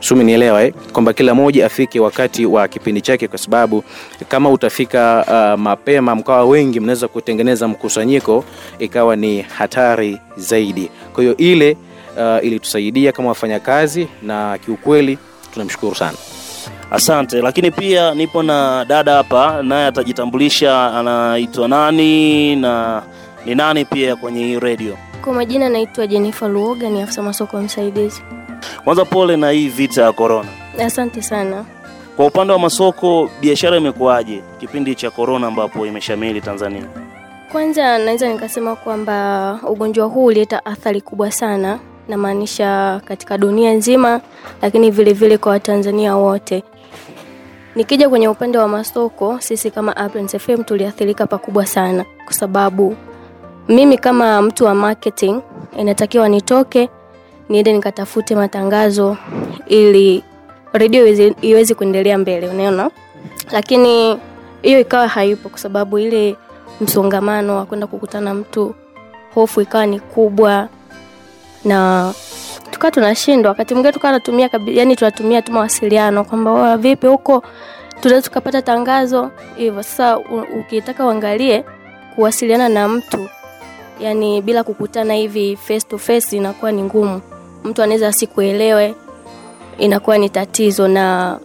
sumi 0.00 0.24
nielewa 0.24 0.62
eh? 0.64 0.72
kwamba 0.92 1.12
kila 1.12 1.34
moja 1.34 1.66
afike 1.66 2.00
wakati 2.00 2.46
wa 2.46 2.68
kipindi 2.68 3.00
chake, 3.00 3.28
kwa 3.28 3.38
sababu 3.38 3.84
kama 4.28 4.50
utafika 4.50 5.24
uh, 5.54 5.60
mapema 5.60 6.14
mkawa 6.14 6.44
wengi, 6.44 6.80
mnaweza 6.80 7.08
kutengeneza 7.08 7.68
mkusanyiko 7.68 8.44
ikawa 8.78 9.16
ni 9.16 9.42
hatari 9.42 10.20
zaidi. 10.36 10.90
Kwa 11.12 11.22
hiyo 11.22 11.36
ile 11.36 11.76
uh, 12.16 12.44
ilitusaidia 12.46 13.12
kama 13.12 13.28
wafanyakazi, 13.28 14.08
na 14.22 14.58
kiukweli 14.58 15.18
tunamshukuru 15.52 15.94
sana. 15.94 16.18
Asante. 16.90 17.40
Lakini 17.42 17.70
pia 17.70 18.14
nipo 18.14 18.42
na 18.42 18.84
dada 18.88 19.12
hapa, 19.14 19.62
naye 19.62 19.86
atajitambulisha 19.86 20.94
anaitwa 20.98 21.68
nani 21.68 22.56
na 22.56 23.02
ni 23.46 23.54
nani 23.54 23.84
pia 23.84 24.16
kwenye 24.16 24.44
hii 24.44 24.58
redio. 24.58 24.96
Kwa 25.24 25.32
majina 25.32 25.68
naitwa 25.68 26.06
Jennifer 26.06 26.48
Luoga, 26.48 26.90
ni 26.90 27.02
afisa 27.02 27.22
masoko 27.22 27.60
msaidizi. 27.60 28.22
Kwanza 28.84 29.04
pole 29.04 29.36
na 29.36 29.50
hii 29.50 29.68
vita 29.68 30.02
ya 30.02 30.12
korona. 30.12 30.48
Asante 30.78 31.22
sana. 31.22 31.64
Kwa 32.16 32.26
upande 32.26 32.52
wa 32.52 32.58
masoko, 32.58 33.30
biashara 33.40 33.76
imekuwaje 33.76 34.42
kipindi 34.60 34.94
cha 34.94 35.10
korona 35.10 35.46
ambapo 35.46 35.86
imeshamili 35.86 36.40
Tanzania? 36.40 36.84
Kwanza 37.52 37.98
naweza 37.98 38.28
nikasema 38.32 38.76
kwamba 38.76 39.58
ugonjwa 39.68 40.06
huu 40.06 40.24
ulileta 40.24 40.64
athari 40.66 41.00
kubwa 41.00 41.30
sana, 41.32 41.78
namaanisha 42.08 43.00
katika 43.04 43.38
dunia 43.38 43.72
nzima, 43.72 44.20
lakini 44.62 44.90
vile 44.90 45.12
vile 45.12 45.38
kwa 45.38 45.52
Watanzania 45.52 46.16
wote. 46.16 46.62
Nikija 47.76 48.08
kwenye 48.08 48.28
upande 48.28 48.58
wa 48.58 48.68
masoko, 48.68 49.36
sisi 49.40 49.70
kama 49.70 49.92
Uplands 50.06 50.36
FM 50.36 50.64
tuliathirika 50.64 51.26
pakubwa 51.26 51.66
sana, 51.66 52.04
kwa 52.24 52.32
sababu 52.34 52.96
mimi 53.68 53.98
kama 53.98 54.42
mtu 54.42 54.64
wa 54.64 54.74
marketing 54.74 55.40
inatakiwa 55.78 56.28
nitoke 56.28 56.88
niende 57.48 57.72
nikatafute 57.72 58.34
matangazo 58.34 59.16
ili 59.66 60.24
redio 60.72 61.06
iweze, 61.42 61.74
kuendelea 61.74 62.18
mbele, 62.18 62.48
unaona. 62.48 62.90
Lakini 63.50 64.18
hiyo 64.62 64.80
ikawa 64.80 65.08
haipo 65.08 65.48
kwa 65.48 65.58
sababu 65.58 65.98
ile 65.98 66.36
msongamano 66.80 67.56
wa 67.56 67.64
kwenda 67.66 67.86
kukutana 67.86 68.34
mtu, 68.34 68.74
hofu 69.34 69.60
ikawa 69.60 69.86
ni 69.86 70.00
kubwa 70.00 70.68
na 71.64 72.12
tukawa 72.70 72.90
tunashindwa. 72.90 73.48
Wakati 73.48 73.74
mwingine 73.74 73.92
tukawa 73.92 74.20
tunatumia 74.20 74.50
yani, 74.66 74.96
tunatumia 74.96 75.42
tu 75.42 75.52
mawasiliano 75.52 76.24
kwamba 76.24 76.76
vipi 76.76 77.06
huko 77.06 77.42
tunaweza 78.00 78.28
tukapata 78.28 78.62
tangazo 78.62 79.30
hivyo. 79.56 79.82
Sasa 79.82 80.18
ukitaka 80.60 81.06
uangalie 81.06 81.64
kuwasiliana 82.14 82.68
na 82.68 82.88
mtu 82.88 83.28
yani 84.00 84.42
bila 84.42 84.64
kukutana 84.64 85.14
hivi 85.14 85.56
face 85.56 85.80
to 85.88 85.98
face 85.98 86.36
inakuwa 86.36 86.72
ni 86.72 86.82
ngumu 86.82 87.20
mtu 87.64 87.82
anaweza 87.82 88.08
asikuelewe 88.08 88.94
inakuwa 89.78 90.18
ni 90.18 90.28
tatizo. 90.30 90.88
Na 90.88 91.38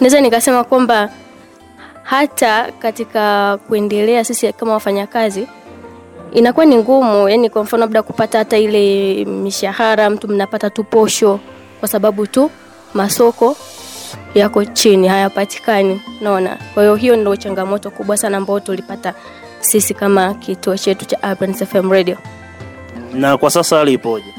naweza 0.00 0.20
nikasema 0.20 0.64
kwamba 0.64 1.10
hata 2.02 2.72
katika 2.78 3.56
kuendelea 3.68 4.24
sisi 4.24 4.52
kama 4.52 4.72
wafanyakazi 4.72 5.46
inakuwa 6.32 6.66
ni 6.66 6.76
ngumu 6.76 7.28
yani 7.28 7.50
kwa 7.50 7.62
mfano 7.62 7.80
labda 7.80 8.02
kupata 8.02 8.38
hata 8.38 8.58
ile 8.58 9.24
mishahara 9.24 10.10
mtu 10.10 10.28
mnapata 10.28 10.70
tu 10.70 10.84
posho 10.84 11.40
kwa 11.80 11.88
sababu 11.88 12.26
tu 12.26 12.50
masoko 12.94 13.56
yako 14.34 14.64
chini 14.64 15.08
hayapatikani 15.08 16.02
naona 16.20 16.58
kwa 16.74 16.82
hiyo 16.82 16.94
hiyo 16.94 17.16
ndio 17.16 17.36
changamoto 17.36 17.90
kubwa 17.90 18.16
sana 18.16 18.36
ambayo 18.36 18.60
tulipata 18.60 19.14
sisi 19.60 19.94
kama 19.94 20.34
kituo 20.34 20.76
chetu 20.76 21.04
cha 21.04 21.36
FM 21.66 21.90
Radio. 21.92 22.16
Na 23.12 23.36
kwa 23.38 23.50
sasa 23.50 23.76
hali 23.76 23.92
ipoje? 23.92 24.34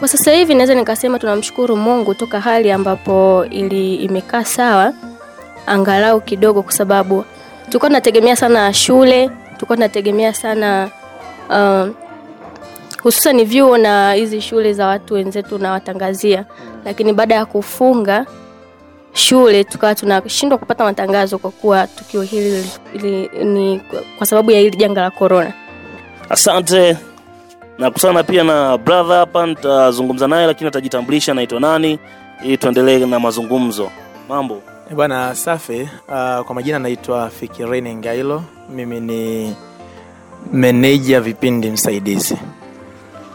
Kwa 0.00 0.08
sasa 0.08 0.32
hivi 0.32 0.54
naweza 0.54 0.74
nikasema 0.74 1.18
tunamshukuru 1.18 1.76
Mungu 1.76 2.14
toka 2.14 2.40
hali 2.40 2.70
ambapo 2.72 3.44
ili 3.50 3.94
imekaa 3.94 4.44
sawa 4.44 4.92
angalau 5.66 6.20
kidogo, 6.20 6.62
kwa 6.62 6.72
sababu 6.72 7.24
tulikuwa 7.64 7.88
tunategemea 7.88 8.36
sana 8.36 8.72
shule, 8.74 9.28
tulikuwa 9.54 9.76
tunategemea 9.76 10.34
sana 10.34 10.90
uh, 11.50 11.88
hususan 13.02 13.44
vyuo 13.44 13.78
na 13.78 14.12
hizi 14.12 14.40
shule 14.40 14.72
za 14.72 14.86
watu 14.86 15.14
wenzetu 15.14 15.58
nawatangazia, 15.58 16.44
lakini 16.84 17.12
baada 17.12 17.34
ya 17.34 17.46
kufunga 17.46 18.26
shule 19.12 19.64
tukawa 19.64 19.94
tunashindwa 19.94 20.58
kupata 20.58 20.84
matangazo 20.84 21.38
kwa 21.38 21.50
kuwa 21.50 21.86
tukio 21.86 22.22
hili 22.22 22.70
li, 22.94 23.30
ni 23.44 23.80
kwa 24.18 24.26
sababu 24.26 24.50
ya 24.50 24.60
hili 24.60 24.76
janga 24.76 25.00
la 25.00 25.10
korona. 25.10 25.52
Asante. 26.28 26.96
Nakutana 27.80 28.22
pia 28.22 28.44
na 28.44 28.78
brother 28.78 29.16
hapa, 29.16 29.46
nitazungumza 29.46 30.28
naye 30.28 30.46
lakini 30.46 30.68
atajitambulisha 30.68 31.34
naitwa 31.34 31.60
nani 31.60 31.98
ili 32.44 32.56
tuendelee 32.56 33.06
na 33.06 33.20
mazungumzo. 33.20 33.90
Mambo 34.28 34.62
Eh, 34.90 34.96
Bwana 34.96 35.34
safi. 35.34 35.80
Uh, 36.08 36.44
kwa 36.44 36.54
majina 36.54 36.78
naitwa 36.78 37.30
Fikireni 37.30 37.94
Ngailo. 37.94 38.42
Mimi 38.74 39.00
ni 39.00 39.54
meneja 40.52 41.20
vipindi 41.20 41.70
msaidizi. 41.70 42.36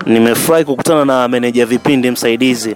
Nimefurahi 0.06 0.66
kukutana 0.66 1.06
na 1.06 1.28
meneja 1.28 1.66
vipindi 1.66 2.12
msaidizi. 2.12 2.76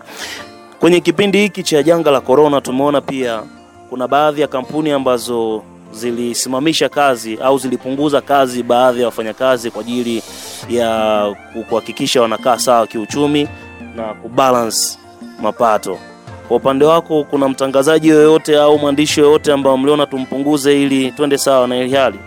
Kwenye 0.80 1.00
kipindi 1.00 1.38
hiki 1.42 1.64
cha 1.64 1.84
janga 1.84 2.12
la 2.12 2.22
korona, 2.22 2.62
tumeona 2.62 3.02
pia 3.02 3.44
kuna 3.90 4.08
baadhi 4.08 4.42
ya 4.42 4.48
kampuni 4.48 4.92
ambazo 4.92 5.64
zilisimamisha 5.92 6.90
kazi 6.90 7.38
au 7.44 7.58
zilipunguza 7.58 8.22
kazi 8.22 8.64
baadhi 8.64 9.00
ya 9.00 9.06
wafanyakazi 9.06 9.72
kwa 9.72 9.82
ajili 9.82 10.24
ya 10.70 11.36
kuhakikisha 11.70 12.22
wanakaa 12.22 12.60
sawa 12.60 12.88
kiuchumi 12.88 13.48
na 13.96 14.04
kubalance 14.14 14.98
mapato. 15.42 15.98
Kwa 16.48 16.58
upande 16.58 16.86
wako, 16.86 17.24
kuna 17.24 17.50
mtangazaji 17.50 18.08
yoyote 18.08 18.60
au 18.60 18.80
mwandishi 18.80 19.20
yoyote 19.20 19.54
ambao 19.54 19.78
mliona 19.78 20.06
tumpunguze 20.06 20.82
ili 20.84 21.12
twende 21.12 21.38
sawa 21.38 21.68
na 21.68 21.78
ili 21.78 21.96
hali? 21.96 22.20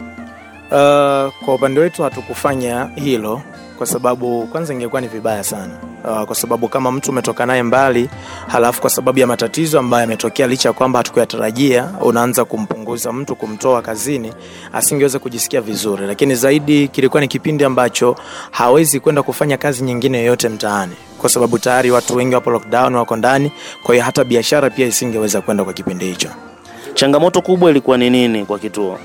Uh, 0.71 1.33
kwa 1.45 1.54
upande 1.54 1.81
wetu 1.81 2.02
hatukufanya 2.02 2.88
hilo 2.95 3.42
kwa 3.78 3.87
sababu 3.87 4.47
kwanza 4.47 4.75
ingekuwa 4.75 5.00
ni 5.00 5.09
vibaya 5.09 5.45
sana. 5.45 5.75
Uh, 6.04 6.23
kwa 6.23 6.35
sababu 6.37 6.68
kama 6.68 6.92
mtu 6.92 7.11
umetoka 7.11 7.47
naye 7.47 7.62
mbali 7.62 8.09
halafu 8.47 8.80
kwa 8.80 8.90
sababu 8.90 9.18
ya 9.18 9.26
matatizo 9.26 9.78
ambayo 9.78 10.00
yametokea 10.00 10.47
licha 10.47 10.68
ya 10.68 10.73
kwamba 10.73 10.99
hatukuyatarajia 10.99 11.88
unaanza 12.00 12.44
kumpunguza 12.44 13.12
mtu 13.12 13.37
kumtoa 13.37 13.82
kazini 13.82 14.32
asingeweza 14.73 15.18
kujisikia 15.18 15.61
vizuri 15.61 16.06
lakini 16.06 16.35
zaidi 16.35 16.88
kilikuwa 16.88 17.21
ni 17.21 17.28
kipindi 17.28 17.64
ambacho 17.64 18.16
hawezi 18.50 19.00
kwenda 19.00 19.23
kufanya 19.23 19.56
kazi 19.56 19.82
nyingine 19.85 20.18
yoyote 20.18 20.49
mtaani 20.49 20.92
kwa 21.18 21.30
sababu 21.30 21.59
tayari 21.59 21.90
watu 21.90 22.16
wengi 22.16 22.35
wapo 22.35 22.50
lockdown 22.50 22.94
wako 22.94 23.16
ndani 23.16 23.52
kwa 23.82 23.94
hiyo 23.94 24.04
hata 24.04 24.25
biashara 24.25 24.71
pia 24.71 24.87
isingeweza 24.87 25.40
kwenda 25.40 25.64
kwa 25.64 25.73
kipindi 25.73 26.04
hicho 26.04 26.28
Changamoto 26.94 27.42
kubwa 27.42 27.71
ilikuwa 27.71 27.99
ni 27.99 28.10
nini 28.10 28.45
kwa 28.47 28.58
kituo? 28.58 28.99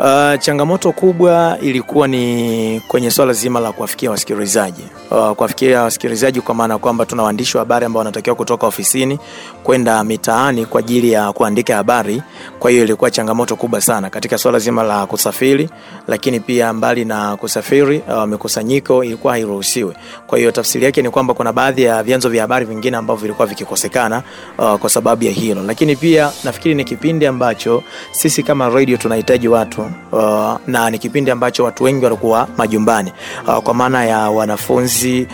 Uh, 0.00 0.34
changamoto 0.40 0.92
kubwa 0.92 1.58
ilikuwa 1.62 2.08
ni 2.08 2.80
kwenye 2.88 3.10
swala 3.10 3.32
zima 3.32 3.60
la 3.60 3.72
kuwafikia 3.72 4.10
wasikilizaji. 4.10 4.82
Uh, 5.10 5.30
kuwafikia 5.30 5.82
wasikilizaji 5.82 6.40
kwa 6.40 6.54
maana 6.54 6.78
kwamba 6.78 7.06
tuna 7.06 7.22
waandishi 7.22 7.56
wa 7.56 7.60
habari 7.60 7.86
ambao 7.86 7.98
wanatakiwa 7.98 8.36
kutoka 8.36 8.66
ofisini 8.66 9.18
kwenda 9.62 10.04
mitaani 10.04 10.66
kwa 10.66 10.80
ajili 10.80 11.12
ya 11.12 11.32
kuandika 11.32 11.76
habari. 11.76 12.22
Kwa 12.58 12.70
hiyo 12.70 12.84
ilikuwa 12.84 13.10
changamoto 13.10 13.56
kubwa 13.56 13.80
sana 13.80 14.10
katika 14.10 14.38
swala 14.38 14.58
zima 14.58 14.82
la 14.82 15.06
kusafiri, 15.06 15.70
lakini 16.08 16.40
pia 16.40 16.72
mbali 16.72 17.04
na 17.04 17.36
kusafiri, 17.36 18.02
uh, 18.08 18.24
mikusanyiko 18.24 19.04
ilikuwa 19.04 19.32
hairuhusiwi. 19.32 19.94
Kwa 20.26 20.38
hiyo 20.38 20.50
tafsiri 20.50 20.84
yake 20.84 21.02
ni 21.02 21.10
kwamba 21.10 21.34
kuna 21.34 21.52
baadhi 21.52 21.82
ya 21.82 22.02
vyanzo 22.02 22.28
vya 22.28 22.42
habari 22.42 22.64
vingine 22.66 22.96
ambavyo 22.96 23.22
vilikuwa 23.22 23.46
vikikosekana 23.46 24.22
uh, 24.58 24.74
kwa 24.74 24.90
sababu 24.90 25.24
ya 25.24 25.32
hilo, 25.32 25.62
lakini 25.62 25.96
pia 25.96 26.32
nafikiri 26.44 26.74
ni 26.74 26.84
kipindi 26.84 27.26
ambacho 27.26 27.82
sisi 28.12 28.42
kama 28.42 28.68
radio 28.68 28.96
tunahitaji 28.96 29.48
watu 29.48 29.87
uh, 30.12 30.54
na 30.66 30.90
ni 30.90 30.98
kipindi 30.98 31.30
ambacho 31.30 31.64
watu 31.64 31.84
wengi 31.84 32.04
walikuwa 32.04 32.48
majumbani 32.56 33.12
uh, 33.48 33.56
kwa 33.56 33.74
maana 33.74 34.04
ya 34.04 34.18
wanafunzi 34.30 35.26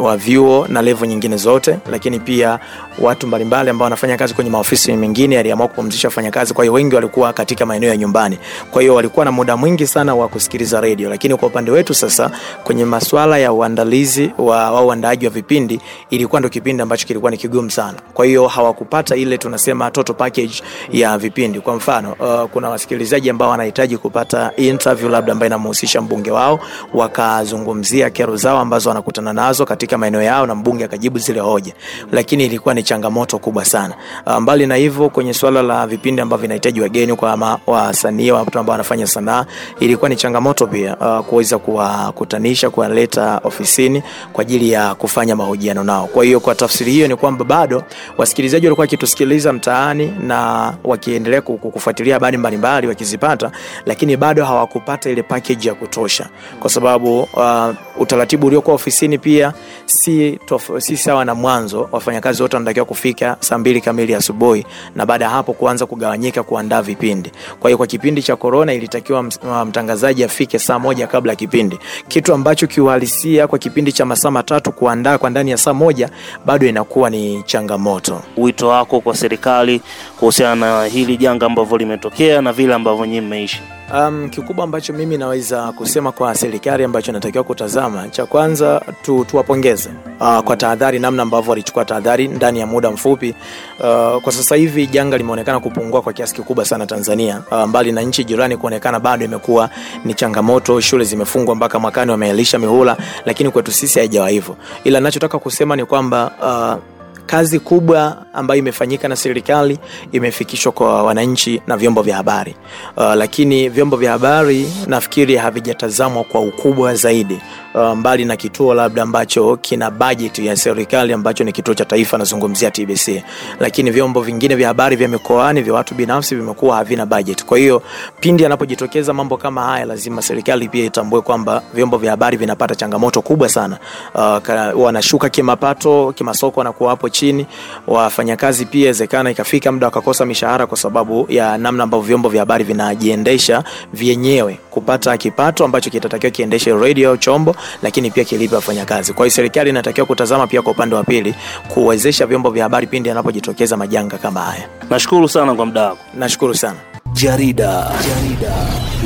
wa, 0.00 0.16
vyuo 0.16 0.66
na 0.68 0.82
levo 0.82 1.06
nyingine 1.06 1.36
zote, 1.36 1.78
lakini 1.90 2.18
pia 2.20 2.58
watu 2.98 3.26
mbalimbali 3.26 3.70
ambao 3.70 3.84
wanafanya 3.86 4.16
kazi 4.16 4.34
kwenye 4.34 4.50
maofisi 4.50 4.92
mengine 4.92 5.38
aliamua 5.38 5.68
kupumzisha 5.68 6.08
wafanyakazi. 6.08 6.54
Kwa 6.54 6.64
hiyo 6.64 6.72
wengi 6.72 6.94
walikuwa 6.94 7.32
katika 7.32 7.66
maeneo 7.66 7.90
ya 7.90 7.96
nyumbani, 7.96 8.38
kwa 8.70 8.82
hiyo 8.82 8.94
walikuwa 8.94 9.24
na 9.24 9.32
muda 9.32 9.56
mwingi 9.56 9.86
sana 9.86 10.14
wa 10.14 10.28
kusikiliza 10.28 10.80
redio. 10.80 11.10
Lakini 11.10 11.36
kwa 11.36 11.48
upande 11.48 11.70
wetu 11.70 11.94
sasa, 11.94 12.30
kwenye 12.64 12.84
masuala 12.84 13.38
ya 13.38 13.52
uandalizi 13.52 14.30
wa 14.38 14.64
au 14.66 14.86
uandaaji 14.86 15.24
wa 15.26 15.30
vipindi, 15.32 15.80
ilikuwa 16.10 16.40
ndo 16.40 16.48
kipindi 16.48 16.82
ambacho 16.82 17.06
kilikuwa 17.06 17.30
ni 17.30 17.36
kigumu 17.36 17.70
sana. 17.70 17.98
Kwa 18.14 18.26
hiyo 18.26 18.46
hawakupata 18.46 19.16
ile 19.16 19.38
tunasema 19.38 19.90
total 19.90 20.16
package 20.16 20.62
ya 20.92 21.18
vipindi. 21.18 21.60
Kwa 21.60 21.76
mfano 21.76 22.12
uh, 22.20 22.50
kuna 22.50 22.68
wasikilizaji 22.68 23.30
ambao 23.30 23.50
wanahitaji 23.50 23.98
kupata 23.98 24.52
interview 24.56 25.08
labda 25.10 25.32
ambayo 25.32 25.48
inamhusisha 25.48 26.00
mbunge 26.00 26.30
wao, 26.30 26.60
wakazungumzia 26.94 28.10
kero 28.10 28.36
zao 28.36 28.58
ambazo 28.58 28.88
wanakutana 28.88 29.32
nazo 29.32 29.64
katika 29.66 29.98
maeneo 29.98 30.22
yao 30.22 30.46
na 30.46 30.54
mbunge 30.54 30.84
akajibu 30.84 31.18
zile 31.18 31.40
hoja, 31.40 31.72
lakini 32.12 32.44
ilikuwa 32.44 32.74
ni 32.74 32.82
changamoto 32.86 33.38
kubwa 33.38 33.64
sana. 33.64 33.94
Uh, 34.26 34.36
mbali 34.38 34.66
na 34.66 34.74
hivyo, 34.74 35.08
kwenye 35.08 35.34
swala 35.34 35.62
la 35.62 35.86
vipindi 35.86 36.22
ambavyo 36.22 36.42
vinahitaji 36.42 36.80
wageni 36.80 37.14
kwa 37.16 37.58
wasanii 37.66 38.30
wa 38.30 38.38
watu 38.38 38.58
ambao 38.58 38.72
wanafanya 38.72 39.06
sanaa, 39.06 39.44
ilikuwa 39.80 40.08
ni 40.08 40.16
changamoto 40.16 40.66
pia 40.66 40.96
uh, 40.96 41.26
kuweza 41.26 41.58
kuwakutanisha, 41.58 42.70
kuwaleta 42.70 43.40
ofisini 43.44 44.02
kwa 44.32 44.42
ajili 44.42 44.70
ya 44.70 44.94
kufanya 44.94 45.36
mahojiano 45.36 45.84
nao. 45.84 46.06
Kwa 46.06 46.24
hiyo 46.24 46.40
kwa 46.40 46.54
tafsiri 46.54 46.92
hiyo 46.92 47.08
ni 47.08 47.16
kwamba 47.16 47.44
bado 47.44 47.82
wasikilizaji 48.18 48.66
walikuwa 48.66 48.82
wakitusikiliza 48.82 49.52
mtaani 49.52 50.06
na 50.20 50.72
wakiendelea 50.84 51.40
ku- 51.42 51.58
ku- 51.58 51.70
kufuatilia 51.70 52.14
habari 52.14 52.36
mbalimbali 52.38 52.86
wakizipata, 52.86 53.50
lakini 53.86 54.16
bado 54.16 54.44
hawakupata 54.44 55.10
ile 55.10 55.22
package 55.22 55.68
ya 55.68 55.74
kutosha, 55.74 56.26
kwa 56.60 56.70
sababu 56.70 57.20
uh, 57.20 57.68
utaratibu 57.98 58.46
uliokuwa 58.46 58.74
ofisini 58.76 59.18
pia 59.18 59.52
si, 59.86 60.38
tof, 60.46 60.70
si 60.78 60.96
sawa 60.96 61.24
na 61.24 61.34
mwanzo. 61.34 61.88
Wafanyakazi 61.92 62.42
wote 62.42 62.56
wanatakiwa 62.80 62.84
kufika 62.86 63.36
saa 63.40 63.58
mbili 63.58 63.80
kamili 63.80 64.14
asubuhi 64.14 64.66
na 64.94 65.06
baada 65.06 65.24
ya 65.24 65.30
hapo 65.30 65.52
kuanza 65.52 65.86
kugawanyika 65.86 66.42
kuandaa 66.42 66.82
vipindi. 66.82 67.32
Kwa 67.60 67.70
hiyo 67.70 67.78
kwa 67.78 67.86
kipindi 67.86 68.22
cha 68.22 68.36
korona 68.36 68.72
ilitakiwa 68.74 69.22
mtangazaji 69.66 70.24
afike 70.24 70.58
saa 70.58 70.78
moja 70.78 71.06
kabla 71.06 71.32
ya 71.32 71.36
kipindi, 71.36 71.78
kitu 72.08 72.34
ambacho 72.34 72.66
kiuhalisia 72.66 73.46
kwa 73.46 73.58
kipindi 73.58 73.92
cha 73.92 74.04
masaa 74.04 74.30
matatu 74.30 74.72
kuandaa 74.72 75.18
kwa 75.18 75.30
ndani 75.30 75.50
ya 75.50 75.56
saa 75.56 75.74
moja 75.74 76.10
bado 76.46 76.66
inakuwa 76.66 77.10
ni 77.10 77.42
changamoto. 77.42 78.22
Wito 78.36 78.68
wako 78.68 79.00
kwa 79.00 79.16
serikali 79.16 79.80
kuhusiana 80.18 80.54
na 80.80 80.84
hili 80.84 81.16
janga 81.16 81.46
ambavyo 81.46 81.76
limetokea 81.78 82.42
na 82.42 82.52
vile 82.52 82.74
ambavyo 82.74 83.06
nyinyi 83.06 83.20
mmeishi? 83.20 83.62
Um, 83.94 84.28
kikubwa 84.30 84.64
ambacho 84.64 84.92
mimi 84.92 85.18
naweza 85.18 85.72
kusema 85.72 86.12
kwa 86.12 86.34
serikali 86.34 86.84
ambacho 86.84 87.12
natakiwa 87.12 87.44
kutazama, 87.44 88.08
cha 88.08 88.26
kwanza 88.26 88.82
tu, 89.02 89.24
tuwapongeze 89.24 89.90
uh, 90.20 90.38
kwa 90.38 90.56
tahadhari, 90.56 90.98
namna 90.98 91.22
ambavyo 91.22 91.50
walichukua 91.50 91.84
tahadhari 91.84 92.28
ndani 92.28 92.60
ya 92.60 92.66
muda 92.66 92.90
mfupi. 92.90 93.34
Uh, 93.78 94.22
kwa 94.22 94.32
sasa 94.32 94.56
hivi 94.56 94.86
janga 94.86 95.16
limeonekana 95.18 95.60
kupungua 95.60 96.02
kwa 96.02 96.12
kiasi 96.12 96.34
kikubwa 96.34 96.64
sana 96.64 96.86
Tanzania. 96.86 97.42
Uh, 97.50 97.62
mbali 97.64 97.92
na 97.92 98.00
nchi 98.02 98.24
jirani 98.24 98.56
kuonekana 98.56 99.00
bado 99.00 99.24
imekuwa 99.24 99.70
ni 100.04 100.14
changamoto, 100.14 100.80
shule 100.80 101.04
zimefungwa 101.04 101.54
mpaka 101.54 101.78
mwakani 101.78 102.10
wameelisha 102.10 102.58
mihula, 102.58 102.96
lakini 103.24 103.50
kwetu 103.50 103.72
sisi 103.72 103.98
haijawa 103.98 104.28
hivyo, 104.28 104.56
ila 104.84 105.00
nachotaka 105.00 105.38
kusema 105.38 105.76
ni 105.76 105.84
kwamba 105.84 106.30
uh, 106.42 106.95
kazi 107.26 107.58
kubwa 107.60 108.16
ambayo 108.32 108.58
imefanyika 108.58 109.08
na 109.08 109.16
serikali 109.16 109.78
imefikishwa 110.12 110.72
kwa 110.72 111.02
wananchi 111.02 111.62
na 111.66 111.76
vyombo 111.76 112.02
vya 112.02 112.16
habari 112.16 112.54
uh, 112.96 113.14
lakini 113.14 113.68
vyombo 113.68 113.96
vya 113.96 114.12
habari 114.12 114.72
nafikiri 114.86 115.36
havijatazamwa 115.36 116.24
kwa 116.24 116.40
ukubwa 116.40 116.94
zaidi 116.94 117.40
uh, 117.74 117.92
mbali 117.96 118.24
na 118.24 118.36
kituo 118.36 118.74
labda 118.74 119.02
ambacho 119.02 119.56
kina 119.56 119.90
bajeti 119.90 120.46
ya 120.46 120.56
serikali 120.56 121.12
ambacho 121.12 121.44
ni 121.44 121.52
kituo 121.52 121.74
cha 121.74 121.84
taifa 121.84 122.18
nazungumzia 122.18 122.70
TBC, 122.70 123.22
lakini 123.60 123.90
vyombo 123.90 124.20
vingine 124.20 124.54
vya 124.54 124.68
habari 124.68 124.96
vya 124.96 125.08
mikoani 125.08 125.62
vya 125.62 125.74
watu 125.74 125.94
binafsi 125.94 126.34
vimekuwa 126.34 126.76
havina 126.76 127.06
bajeti. 127.06 127.44
Kwa 127.44 127.58
hiyo 127.58 127.82
pindi 128.20 128.46
anapojitokeza 128.46 129.12
mambo 129.12 129.36
kama 129.36 129.62
haya, 129.64 129.84
lazima 129.84 130.22
serikali 130.22 130.68
pia 130.68 130.84
itambue 130.84 131.20
kwamba 131.20 131.62
vyombo 131.74 131.98
vya 131.98 132.10
habari 132.10 132.36
vinapata 132.36 132.74
changamoto 132.74 133.22
kubwa 133.22 133.48
sana. 133.48 133.78
Uh, 134.14 134.82
wanashuka 134.82 135.28
kimapato, 135.28 136.12
kimasoko 136.16 136.60
wanakuwa 136.60 136.90
hapo 136.90 137.08
chini. 137.16 137.46
Wafanyakazi 137.86 138.66
pia 138.66 138.80
inawezekana 138.80 139.30
ikafika 139.30 139.72
muda 139.72 139.86
wakakosa 139.86 140.26
mishahara 140.26 140.66
kwa 140.66 140.76
sababu 140.76 141.26
ya 141.28 141.58
namna 141.58 141.82
ambavyo 141.82 142.06
vyombo 142.06 142.28
vya 142.28 142.40
habari 142.40 142.64
vinajiendesha 142.64 143.64
vyenyewe 143.92 144.58
kupata 144.70 145.16
kipato 145.16 145.64
ambacho 145.64 145.90
kitatakiwa 145.90 146.30
kiendeshe 146.30 146.72
radio 146.72 147.10
au 147.10 147.16
chombo, 147.16 147.56
lakini 147.82 148.10
pia 148.10 148.24
kilipe 148.24 148.54
wafanyakazi. 148.54 149.12
Kwa 149.12 149.26
hiyo 149.26 149.34
serikali 149.34 149.70
inatakiwa 149.70 150.06
kutazama 150.06 150.46
pia 150.46 150.62
kwa 150.62 150.72
upande 150.72 150.94
wa 150.96 151.04
pili, 151.04 151.34
kuwezesha 151.68 152.26
vyombo 152.26 152.50
vya 152.50 152.62
habari 152.62 152.86
pindi 152.86 153.08
yanapojitokeza 153.08 153.76
majanga 153.76 154.18
kama 154.18 154.40
haya. 154.40 154.68
Nashukuru 154.90 155.28
sana 155.28 155.54
kwa 155.54 155.66
muda 155.66 155.82
wako. 155.82 155.98
Nashukuru 156.14 156.54
sana. 156.54 156.76
Jarida, 157.12 157.90
jarida 158.08 158.52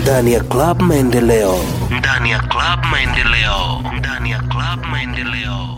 ndani 0.02 0.32
ya 0.32 0.40
Club 0.40 0.82
Maendeleo, 0.82 1.58
ndani 1.98 2.30
ya 2.30 2.38
Club 2.38 2.84
Maendeleo, 2.90 3.82
ndani 3.98 4.30
ya 4.30 4.38
Club 4.38 4.84
Maendeleo. 4.90 5.69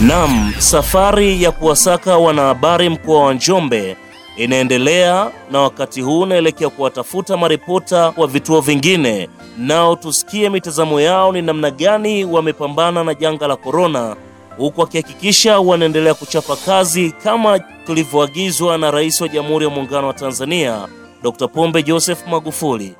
Nam, 0.00 0.52
safari 0.58 1.42
ya 1.42 1.52
kuwasaka 1.52 2.18
wanahabari 2.18 2.88
mkoa 2.88 3.24
wa 3.24 3.34
Njombe 3.34 3.96
inaendelea 4.36 5.30
na 5.50 5.60
wakati 5.60 6.00
huu 6.00 6.20
unaelekea 6.20 6.68
kuwatafuta 6.70 7.36
maripota 7.36 8.12
wa 8.16 8.26
vituo 8.26 8.60
vingine, 8.60 9.28
nao 9.58 9.96
tusikie 9.96 10.50
mitazamo 10.50 11.00
yao 11.00 11.32
ni 11.32 11.42
namna 11.42 11.70
gani 11.70 12.24
wamepambana 12.24 13.04
na 13.04 13.14
janga 13.14 13.46
la 13.46 13.56
korona, 13.56 14.16
huku 14.56 14.80
wakihakikisha 14.80 15.60
wanaendelea 15.60 16.14
kuchapa 16.14 16.56
kazi 16.56 17.10
kama 17.24 17.58
tulivyoagizwa 17.58 18.78
na 18.78 18.90
Rais 18.90 19.20
wa 19.20 19.28
Jamhuri 19.28 19.64
ya 19.64 19.70
Muungano 19.70 20.06
wa 20.06 20.14
Tanzania 20.14 20.88
Dr. 21.22 21.48
Pombe 21.48 21.82
Joseph 21.82 22.26
Magufuli. 22.28 22.94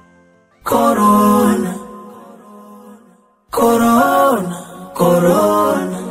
Corona, 0.64 1.74
corona, 3.50 4.66
corona. 4.94 6.02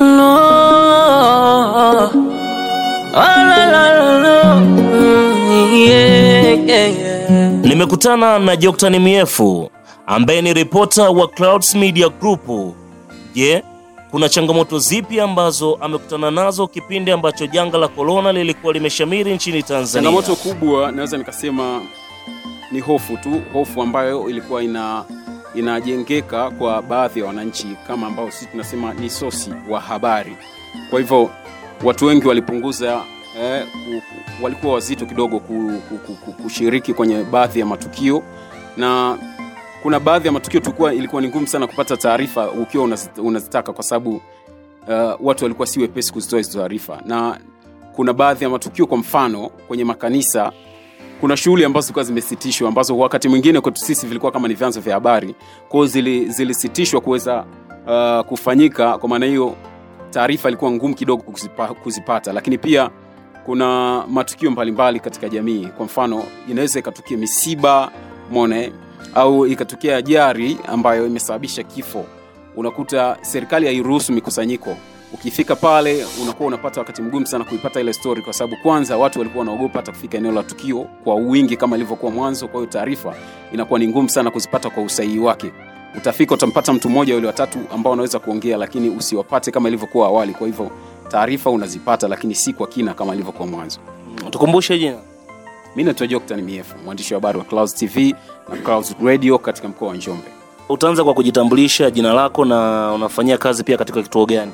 No. 0.00 0.34
Oh, 3.14 3.20
la, 3.20 3.66
la, 3.66 3.92
la, 3.92 4.18
la. 4.18 4.54
Mm, 4.54 5.74
yeah, 5.74 6.54
yeah, 6.66 6.88
yeah. 6.98 7.52
Nimekutana 7.62 8.38
na 8.38 8.56
Joctan 8.56 8.98
Miefu 8.98 9.70
ambaye 10.06 10.42
ni 10.42 10.54
ripota 10.54 11.10
wa 11.10 11.28
Clouds 11.28 11.74
Media 11.74 12.08
Group. 12.08 12.74
Je, 13.34 13.62
kuna 14.10 14.28
changamoto 14.28 14.78
zipi 14.78 15.20
ambazo 15.20 15.78
amekutana 15.80 16.30
nazo 16.30 16.66
kipindi 16.66 17.10
ambacho 17.10 17.46
janga 17.46 17.78
la 17.78 17.88
korona 17.88 18.32
lilikuwa 18.32 18.72
limeshamiri 18.72 19.34
nchini 19.34 19.62
Tanzania? 19.62 20.10
Changamoto 20.10 20.36
kubwa 20.36 20.92
naweza 20.92 21.16
nikasema 21.18 21.80
ni 22.72 22.80
hofu 22.80 23.16
tu, 23.16 23.42
hofu 23.52 23.82
ambayo 23.82 24.28
ilikuwa 24.30 24.62
ina 24.62 25.04
inajengeka 25.58 26.50
kwa 26.50 26.82
baadhi 26.82 27.20
ya 27.20 27.26
wananchi 27.26 27.76
kama 27.86 28.06
ambao 28.06 28.30
sisi 28.30 28.46
tunasema 28.46 28.94
ni 28.94 29.10
sosi 29.10 29.50
wa 29.70 29.80
habari. 29.80 30.36
Kwa 30.90 30.98
hivyo 30.98 31.30
watu 31.84 32.06
wengi 32.06 32.28
walipunguza 32.28 33.00
eh, 33.40 33.66
ku- 33.72 33.78
ku- 34.00 34.44
walikuwa 34.44 34.74
wazito 34.74 35.06
kidogo 35.06 35.38
ku, 35.40 35.72
ku, 35.88 35.98
ku, 35.98 36.14
ku, 36.14 36.32
kushiriki 36.42 36.94
kwenye 36.94 37.24
baadhi 37.24 37.60
ya 37.60 37.66
matukio 37.66 38.22
na 38.76 39.18
kuna 39.82 40.00
baadhi 40.00 40.26
ya 40.26 40.32
matukio 40.32 40.60
tulikuwa 40.60 40.94
ilikuwa 40.94 41.22
ni 41.22 41.28
ngumu 41.28 41.46
sana 41.46 41.66
kupata 41.66 41.96
taarifa 41.96 42.50
ukiwa 42.50 42.88
unazitaka 43.18 43.72
kwa 43.72 43.84
sababu 43.84 44.10
uh, 44.88 45.14
watu 45.20 45.44
walikuwa 45.44 45.66
si 45.66 45.80
wepesi 45.80 46.12
kuzitoa 46.12 46.38
hizo 46.38 46.58
taarifa 46.58 47.02
na 47.06 47.38
kuna 47.96 48.12
baadhi 48.12 48.44
ya 48.44 48.50
matukio 48.50 48.86
kwa 48.86 48.98
mfano 48.98 49.48
kwenye 49.48 49.84
makanisa 49.84 50.52
kuna 51.20 51.36
shughuli 51.36 51.64
ambazo 51.64 51.84
zilikuwa 51.84 52.04
zimesitishwa 52.04 52.68
ambazo 52.68 52.98
wakati 52.98 53.28
mwingine 53.28 53.60
kwetu 53.60 53.80
sisi 53.80 54.06
vilikuwa 54.06 54.32
kama 54.32 54.48
ni 54.48 54.54
vyanzo 54.54 54.80
vya 54.80 54.94
habari. 54.94 55.34
Kwao 55.68 55.86
zili, 55.86 56.28
zilisitishwa 56.30 57.00
kuweza 57.00 57.44
uh, 57.86 58.26
kufanyika. 58.26 58.98
Kwa 58.98 59.08
maana 59.08 59.26
hiyo 59.26 59.56
taarifa 60.10 60.48
ilikuwa 60.48 60.70
ngumu 60.70 60.94
kidogo 60.94 61.22
kuzipa, 61.22 61.68
kuzipata. 61.68 62.32
Lakini 62.32 62.58
pia 62.58 62.90
kuna 63.46 64.02
matukio 64.08 64.50
mbalimbali 64.50 65.00
katika 65.00 65.28
jamii. 65.28 65.66
Kwa 65.76 65.86
mfano 65.86 66.24
inaweza 66.50 66.78
ikatukia 66.78 67.16
misiba 67.16 67.90
mone 68.30 68.72
au 69.14 69.46
ikatokea 69.46 69.96
ajari 69.96 70.58
ambayo 70.66 71.06
imesababisha 71.06 71.62
kifo. 71.62 72.04
Unakuta 72.56 73.16
serikali 73.22 73.66
hairuhusu 73.66 74.12
mikusanyiko 74.12 74.76
ukifika 75.12 75.56
pale 75.56 76.06
unakuwa 76.22 76.46
unapata 76.46 76.80
wakati 76.80 77.02
mgumu 77.02 77.26
sana 77.26 77.44
kuipata 77.44 77.80
ile 77.80 77.92
story 77.92 78.22
kwa 78.22 78.32
sababu 78.32 78.56
kwanza 78.62 78.96
watu 78.96 79.18
walikuwa 79.18 79.40
wanaogopa 79.44 79.78
hata 79.78 79.92
kufika 79.92 80.18
eneo 80.18 80.32
la 80.32 80.42
tukio 80.42 80.78
kwa 81.04 81.14
wingi 81.14 81.56
kama 81.56 81.76
ilivyokuwa 81.76 82.12
mwanzo. 82.12 82.48
Kwa 82.48 82.60
hiyo 82.60 82.72
taarifa 82.72 83.14
inakuwa 83.52 83.78
ni 83.78 83.88
ngumu 83.88 84.08
sana 84.08 84.30
kuzipata 84.30 84.70
kwa 84.70 84.82
usahihi 84.82 85.18
wake. 85.18 85.52
Utafika 85.96 86.34
utampata 86.34 86.72
mtu 86.72 86.88
mmoja 86.90 87.14
yule 87.14 87.26
watatu 87.26 87.58
ambao 87.74 87.90
wanaweza 87.90 88.18
kuongea 88.18 88.56
lakini 88.56 88.88
usiwapate 88.90 89.50
kama 89.50 89.68
ilivyokuwa 89.68 90.06
awali. 90.06 90.32
Kwa 90.34 90.46
hivyo 90.46 90.70
taarifa 91.08 91.50
unazipata 91.50 92.08
lakini 92.08 92.34
si 92.34 92.52
kwa 92.52 92.66
kina 92.66 92.94
kama 92.94 93.14
ilivyokuwa 93.14 93.48
mwanzo. 93.48 93.78
Tukumbushe 94.30 94.78
jina. 94.78 94.96
Mi 95.76 95.84
naitwa 95.84 96.06
joktan 96.06 96.42
miefu 96.42 96.74
mwandishi 96.84 97.14
wa 97.14 97.20
habari 97.20 97.38
wa 97.38 97.44
clouds 97.44 97.74
tv 97.74 98.14
na 98.48 98.56
clouds 98.56 98.94
radio 99.04 99.38
katika 99.38 99.68
mkoa 99.68 99.88
wa 99.88 99.96
njombe. 99.96 100.24
Utaanza 100.68 101.04
kwa 101.04 101.14
kujitambulisha 101.14 101.90
jina 101.90 102.12
lako 102.12 102.44
na 102.44 102.92
unafanyia 102.94 103.38
kazi 103.38 103.64
pia 103.64 103.76
katika 103.76 104.02
kituo 104.02 104.26
gani? 104.26 104.52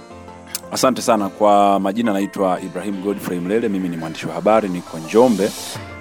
Asante 0.74 1.02
sana 1.02 1.28
kwa 1.28 1.80
majina, 1.80 2.12
naitwa 2.12 2.60
Ibrahim 2.60 3.02
Godfrey 3.02 3.40
Mlele. 3.40 3.68
Mimi 3.68 3.88
ni 3.88 3.96
mwandishi 3.96 4.26
wa 4.26 4.34
habari, 4.34 4.68
niko 4.68 4.98
Njombe. 4.98 5.50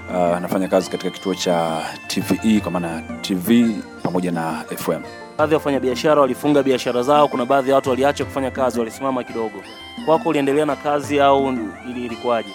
Uh, 0.09 0.39
nafanya 0.39 0.67
kazi 0.67 0.89
katika 0.89 1.09
kituo 1.11 1.35
cha 1.35 1.81
TVE 2.07 2.59
kwa 2.59 2.71
maana 2.71 3.01
TV 3.21 3.75
pamoja 4.03 4.31
na 4.31 4.63
FM. 4.77 5.01
Baadhi 5.37 5.53
ya 5.53 5.57
wafanyabiashara 5.57 6.21
walifunga 6.21 6.63
biashara 6.63 7.03
zao, 7.03 7.27
kuna 7.27 7.45
baadhi 7.45 7.69
ya 7.69 7.75
watu 7.75 7.89
waliacha 7.89 8.25
kufanya 8.25 8.51
kazi, 8.51 8.79
walisimama 8.79 9.23
kidogo. 9.23 9.63
Kwako 10.05 10.29
uliendelea 10.29 10.65
na 10.65 10.75
kazi 10.75 11.19
au 11.19 11.53
ilikuwaje? 11.89 12.49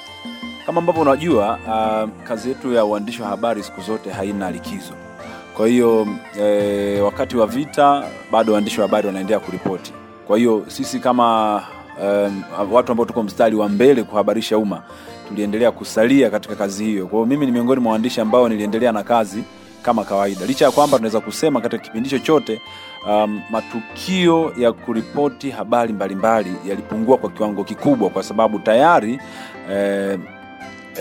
Kama 0.66 0.78
ambavyo 0.78 1.02
unajua, 1.02 1.58
uh, 1.66 2.24
kazi 2.28 2.48
yetu 2.48 2.72
ya 2.72 2.84
uandishi 2.84 3.22
wa 3.22 3.28
habari 3.28 3.62
siku 3.62 3.80
zote 3.80 4.10
haina 4.10 4.50
likizo. 4.50 4.92
Kwa 5.56 5.68
hiyo 5.68 6.06
eh, 6.40 7.04
wakati 7.04 7.36
wa 7.36 7.46
vita 7.46 8.04
bado 8.32 8.52
waandishi 8.52 8.80
wa 8.80 8.86
habari 8.86 9.06
wanaendelea 9.06 9.40
kuripoti. 9.40 9.92
Kwa 10.26 10.38
hiyo 10.38 10.64
sisi 10.68 10.98
kama 11.00 11.62
um, 12.02 12.42
watu 12.72 12.92
ambao 12.92 13.06
tuko 13.06 13.22
mstari 13.22 13.56
wa 13.56 13.68
mbele 13.68 14.02
kuhabarisha 14.02 14.58
umma 14.58 14.82
tuliendelea 15.28 15.70
kusalia 15.72 16.30
katika 16.30 16.54
kazi 16.56 16.84
hiyo. 16.84 17.06
Kwa 17.06 17.26
mimi 17.26 17.46
ni 17.46 17.52
miongoni 17.52 17.80
mwa 17.80 17.92
waandishi 17.92 18.20
ambao 18.20 18.48
niliendelea 18.48 18.92
na 18.92 19.02
kazi 19.02 19.44
kama 19.82 20.04
kawaida, 20.04 20.46
licha 20.46 20.64
ya 20.64 20.70
kwamba 20.70 20.96
tunaweza 20.96 21.20
kusema 21.20 21.60
katika 21.60 21.82
kipindi 21.82 22.08
chochote 22.10 22.60
um, 23.08 23.40
matukio 23.50 24.52
ya 24.58 24.72
kuripoti 24.72 25.50
habari 25.50 25.92
mbalimbali 25.92 26.52
yalipungua 26.68 27.16
kwa 27.16 27.30
kiwango 27.30 27.64
kikubwa, 27.64 28.10
kwa 28.10 28.22
sababu 28.22 28.58
tayari 28.58 29.18
eh, 29.70 30.18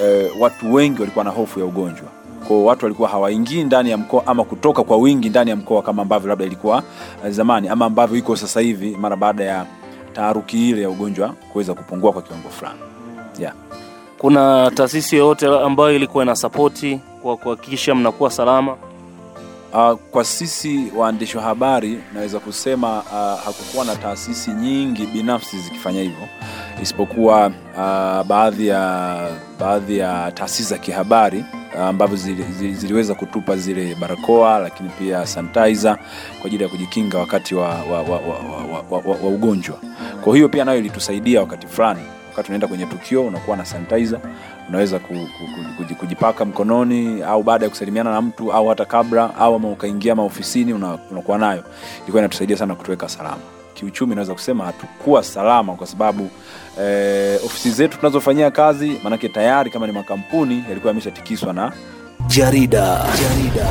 eh, 0.02 0.32
watu 0.40 0.74
wengi 0.74 1.00
walikuwa 1.02 1.26
na 1.26 1.32
hofu 1.32 1.60
ya 1.60 1.66
ugonjwa 1.66 2.08
kwao 2.48 2.66
watu 2.66 2.86
walikuwa 2.86 3.10
hawaingii 3.10 3.64
ndani 3.64 3.90
ya 3.90 3.98
mkoa 3.98 4.28
ama 4.28 4.44
kutoka 4.44 4.84
kwa 4.84 4.98
wingi 4.98 5.30
ndani 5.30 5.50
ya 5.50 5.56
mkoa 5.56 5.82
kama 5.82 6.02
ambavyo 6.02 6.30
labda 6.30 6.46
ilikuwa 6.46 6.84
eh, 7.26 7.32
zamani 7.32 7.68
ama 7.68 7.86
ambavyo 7.86 8.18
iko 8.18 8.36
sasa 8.36 8.62
hivi 8.62 8.98
mara 9.00 9.16
baada 9.16 9.44
ya 9.44 9.66
taharuki 10.18 10.70
ile 10.70 10.82
ya 10.82 10.90
ugonjwa 10.90 11.30
kuweza 11.30 11.74
kupungua 11.74 12.12
kwa 12.14 12.22
kiwango 12.22 12.50
fulani 12.50 12.80
yeah. 13.40 13.54
Kuna 14.18 14.72
taasisi 14.72 15.16
yoyote 15.18 15.48
ambayo 15.48 15.96
ilikuwa 15.96 16.24
ina 16.24 16.36
sapoti 16.36 17.00
kwa 17.22 17.38
kuhakikisha 17.38 17.96
mnakuwa 17.96 18.32
salama? 18.32 18.76
Uh, 19.74 19.94
kwa 20.12 20.24
sisi 20.24 20.92
waandishi 20.96 21.38
wa 21.38 21.44
habari 21.44 22.00
naweza 22.14 22.40
kusema 22.40 22.98
uh, 23.00 23.44
hakukuwa 23.46 23.86
na 23.86 23.96
taasisi 23.96 24.52
nyingi 24.52 25.06
binafsi 25.06 25.58
zikifanya 25.60 26.02
hivyo 26.02 26.28
isipokuwa 26.82 27.48
uh, 27.48 28.24
baadhi 28.28 28.68
ya 28.68 29.18
baadhi 29.60 29.98
ya 29.98 30.32
taasisi 30.32 30.64
za 30.70 30.78
kihabari 30.78 31.46
ambavyo 31.80 32.18
zili, 32.18 32.44
zili, 32.44 32.74
ziliweza 32.74 33.16
kutupa 33.16 33.56
zile 33.58 33.96
barakoa 33.96 34.60
lakini 34.60 34.90
pia 34.90 35.28
sanitizer 35.28 35.98
kwa 36.40 36.46
ajili 36.48 36.64
ya 36.64 36.70
kujikinga 36.70 37.18
wakati 37.18 37.56
wa, 37.56 37.68
wa, 37.70 38.02
wa, 38.02 38.02
wa, 38.02 38.20
wa, 38.20 38.82
wa, 38.90 39.00
wa, 39.06 39.16
wa 39.24 39.30
ugonjwa. 39.30 39.78
Kwa 40.24 40.36
hiyo 40.36 40.50
pia 40.50 40.66
nayo 40.66 40.78
ilitusaidia 40.80 41.40
wakati 41.42 41.68
fulani, 41.68 42.02
wakati 42.38 42.50
unaenda 42.50 42.68
kwenye 42.68 42.86
tukio 42.86 43.26
unakuwa 43.28 43.58
na 43.58 43.66
sanitizer 43.66 44.20
unaweza 44.70 45.00
ku, 45.00 45.14
ku, 45.14 45.44
ku, 45.48 45.84
kuji- 45.84 45.96
kujipaka 45.96 46.46
mkononi 46.46 47.22
au 47.24 47.44
baada 47.44 47.66
ya 47.66 47.70
kusalimiana 47.70 48.12
na 48.12 48.22
mtu 48.22 48.54
au 48.54 48.68
hata 48.68 48.86
kabla 48.86 49.36
au 49.36 49.56
ama 49.56 49.68
ukaingia 49.70 50.16
maofisini 50.16 50.74
una- 50.74 50.98
unakuwa 51.12 51.38
nayo. 51.38 51.64
Ilikuwa 52.04 52.22
inatusaidia 52.22 52.58
sana 52.58 52.76
kutuweka 52.76 53.10
salama. 53.10 53.38
Kiuchumi 53.74 54.16
naweza 54.16 54.34
kusema 54.34 54.66
hatukuwa 54.66 55.24
salama 55.24 55.74
kwa 55.74 55.88
sababu 55.88 56.30
eh, 56.82 57.40
ofisi 57.46 57.70
zetu 57.72 57.98
tunazofanyia 57.98 58.52
kazi 58.52 59.00
maanake 59.04 59.30
tayari 59.30 59.72
kama 59.72 59.88
ni 59.88 59.94
makampuni 59.94 60.64
yalikuwa 60.70 60.90
yameshatikiswa 60.92 61.54
na 61.54 61.72
Jarida, 62.28 63.06
jarida. 63.22 63.68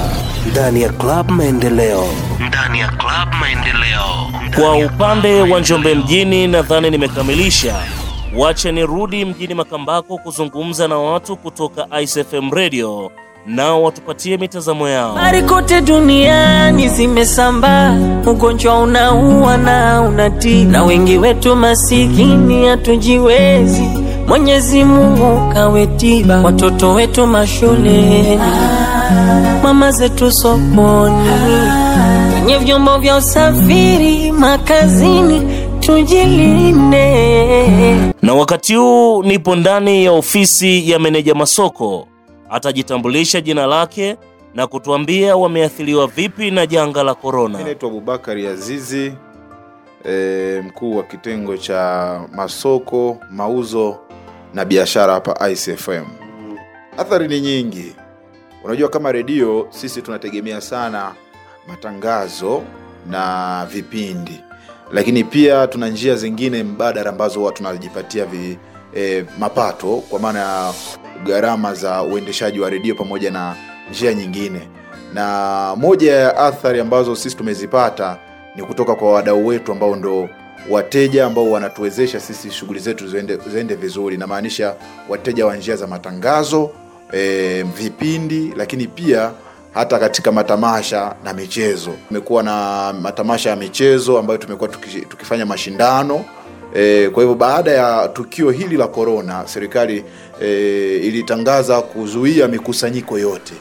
Ndani 0.51 0.83
ya 0.83 0.89
Club 0.93 1.31
Maendeleo, 1.31 2.05
ndani 2.49 2.81
ya 2.81 2.89
Club 2.89 3.35
Maendeleo. 3.41 4.05
Kwa 4.55 4.77
upande 4.87 5.43
wa 5.43 5.61
Njombe 5.61 5.95
mjini 5.95 6.47
nadhani 6.49 6.91
nimekamilisha. 6.91 7.77
Wacha 8.37 8.73
nirudi 8.73 9.25
mjini 9.25 9.55
Makambako 9.55 10.19
kuzungumza 10.19 10.89
na 10.89 10.99
watu 10.99 11.37
kutoka 11.37 12.01
Ice 12.03 12.25
FM 12.25 12.51
Radio, 12.51 13.11
nao 13.47 13.83
watupatie 13.83 14.37
mitazamo 14.37 14.89
yao. 14.89 15.15
Habari 15.15 15.43
kote 15.43 15.81
duniani 15.81 16.89
zimesambaa, 16.89 17.97
ugonjwa 18.27 18.79
unaua 18.79 19.57
na 19.57 20.01
unatii, 20.03 20.65
na 20.65 20.83
wengi 20.85 21.19
wetu 21.19 21.57
masikini 21.57 22.67
hatujiwezi. 22.67 23.83
Mwenyezi 24.29 24.85
Mungu 24.85 25.53
kawe 25.55 25.89
watoto 26.45 26.95
wetu 26.95 27.27
mashuleni, 27.27 28.41
mama 29.63 29.91
zetu 29.93 30.33
sokoni, 30.33 31.29
kwenye 32.33 32.59
vyombo 32.59 32.99
vya 32.99 33.17
usafiri, 33.17 34.33
makazini, 34.33 35.43
tujilinde. 35.87 37.07
Na 38.23 38.35
wakati 38.35 38.75
huu 38.75 39.23
nipo 39.23 39.57
ndani 39.57 40.05
ya 40.05 40.13
ofisi 40.13 40.91
ya 40.91 40.99
meneja 40.99 41.35
masoko, 41.35 42.09
atajitambulisha 42.51 43.41
jina 43.41 43.67
lake 43.67 44.17
na 44.55 44.67
kutuambia 44.67 45.37
wameathiriwa 45.37 46.07
vipi 46.07 46.51
na 46.51 46.67
janga 46.67 47.03
la 47.03 47.15
korona. 47.15 47.63
Naitwa 47.63 47.89
Abubakari 47.89 48.47
Azizi, 48.47 49.13
e, 50.09 50.63
mkuu 50.67 50.97
wa 50.97 51.03
kitengo 51.03 51.57
cha 51.57 52.21
masoko, 52.33 53.19
mauzo 53.31 53.97
na 54.55 54.65
biashara 54.65 55.13
hapa 55.13 55.49
ICFM. 55.51 56.05
Athari 56.99 57.29
ni 57.29 57.41
nyingi. 57.41 57.93
Unajua, 58.65 58.89
kama 58.89 59.13
redio 59.13 59.67
sisi 59.71 60.03
tunategemea 60.03 60.61
sana 60.61 61.13
matangazo 61.69 62.63
na 63.11 63.67
vipindi, 63.71 64.41
lakini 64.93 65.25
pia 65.25 65.67
tuna 65.67 65.89
njia 65.89 66.15
zingine 66.17 66.63
mbadala 66.63 67.11
ambazo 67.11 67.39
huwa 67.41 67.53
tunajipatia 67.53 68.25
vi, 68.25 68.59
e, 68.97 69.25
mapato 69.39 69.97
kwa 70.11 70.21
maana 70.21 70.39
ya 70.39 70.73
gharama 71.25 71.75
za 71.75 72.03
uendeshaji 72.03 72.61
wa 72.61 72.71
redio 72.71 72.95
pamoja 72.95 73.31
na 73.31 73.57
njia 73.91 74.15
nyingine, 74.15 74.61
na 75.15 75.75
moja 75.77 76.13
ya 76.17 76.37
athari 76.37 76.81
ambazo 76.81 77.17
sisi 77.17 77.37
tumezipata 77.37 78.19
ni 78.57 78.63
kutoka 78.63 78.95
kwa 78.95 79.13
wadau 79.13 79.47
wetu 79.47 79.73
ambao 79.73 79.97
ndo 79.97 80.29
wateja 80.71 81.27
ambao 81.27 81.51
wanatuwezesha 81.51 82.21
sisi 82.21 82.51
shughuli 82.51 82.79
zetu 82.81 83.09
ziende, 83.09 83.39
ziende 83.53 83.75
vizuri. 83.75 84.17
Namaanisha 84.17 84.75
wateja 85.09 85.47
wa 85.47 85.57
njia 85.57 85.77
za 85.77 85.87
matangazo 85.87 86.71
e, 87.13 87.63
vipindi, 87.63 88.53
lakini 88.57 88.87
pia 88.87 89.31
hata 89.77 89.99
katika 89.99 90.33
matamasha 90.33 91.15
na 91.25 91.33
michezo. 91.33 91.91
Tumekuwa 92.09 92.43
na 92.43 92.93
matamasha 93.01 93.51
ya 93.51 93.57
michezo 93.57 94.19
ambayo 94.19 94.39
tumekuwa 94.39 94.69
tuki, 94.69 95.01
tukifanya 95.01 95.47
mashindano 95.47 96.25
e, 96.75 97.09
kwa 97.09 97.23
hivyo 97.23 97.35
baada 97.37 97.71
ya 97.71 98.09
tukio 98.09 98.51
hili 98.51 98.77
la 98.77 98.87
korona, 98.89 99.43
serikali 99.49 100.05
e, 100.43 100.49
ilitangaza 100.97 101.83
kuzuia 101.83 102.49
mikusanyiko 102.49 103.19
yote. 103.19 103.55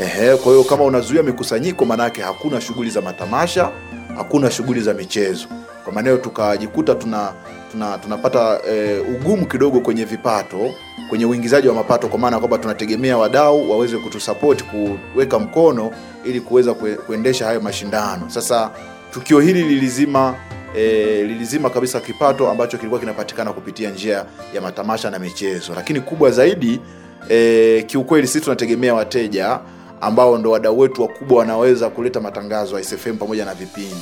Ehe, 0.00 0.36
kwa 0.36 0.52
hiyo 0.52 0.64
kama 0.64 0.84
unazuia 0.84 1.22
mikusanyiko, 1.22 1.84
maanake 1.84 2.22
hakuna 2.22 2.60
shughuli 2.60 2.90
za 2.90 3.00
matamasha, 3.00 3.70
hakuna 4.16 4.50
shughuli 4.50 4.80
za 4.80 4.94
michezo. 4.94 5.46
Kwa 5.84 5.92
maana 5.92 6.10
hiyo 6.10 6.22
tukajikuta 6.22 6.94
tuna, 6.94 7.32
tuna 7.72 7.98
tunapata 7.98 8.60
e, 8.70 8.98
ugumu 8.98 9.46
kidogo 9.46 9.80
kwenye 9.80 10.04
vipato, 10.04 10.70
kwenye 11.08 11.26
uingizaji 11.26 11.68
wa 11.68 11.74
mapato, 11.74 12.08
kwa 12.08 12.18
maana 12.18 12.38
kwamba 12.38 12.58
tunategemea 12.58 13.18
wadau 13.18 13.70
waweze 13.70 13.96
kutusapoti 13.96 14.64
kuweka 14.64 15.38
mkono 15.38 15.90
ili 16.24 16.40
kuweza 16.40 16.74
kue, 16.74 16.94
kuendesha 16.94 17.46
hayo 17.46 17.60
mashindano. 17.60 18.30
Sasa 18.30 18.70
tukio 19.10 19.40
hili 19.40 19.62
lilizima 19.62 20.34
e, 20.76 21.22
lilizima 21.22 21.70
kabisa 21.70 22.00
kipato 22.00 22.50
ambacho 22.50 22.76
kilikuwa 22.76 23.00
kinapatikana 23.00 23.52
kupitia 23.52 23.90
njia 23.90 24.24
ya 24.54 24.60
matamasha 24.60 25.10
na 25.10 25.18
michezo, 25.18 25.72
lakini 25.76 26.00
kubwa 26.00 26.30
zaidi 26.30 26.80
e, 27.28 27.82
kiukweli 27.86 28.26
sisi 28.26 28.40
tunategemea 28.44 28.94
wateja 28.94 29.60
ambao 30.00 30.38
ndo 30.38 30.50
wadau 30.50 30.78
wetu 30.78 31.02
wakubwa 31.02 31.38
wanaweza 31.38 31.90
kuleta 31.90 32.20
matangazo 32.20 32.78
ya 32.78 32.84
SFM 32.84 33.16
pamoja 33.16 33.44
na 33.44 33.54
vipindi. 33.54 33.96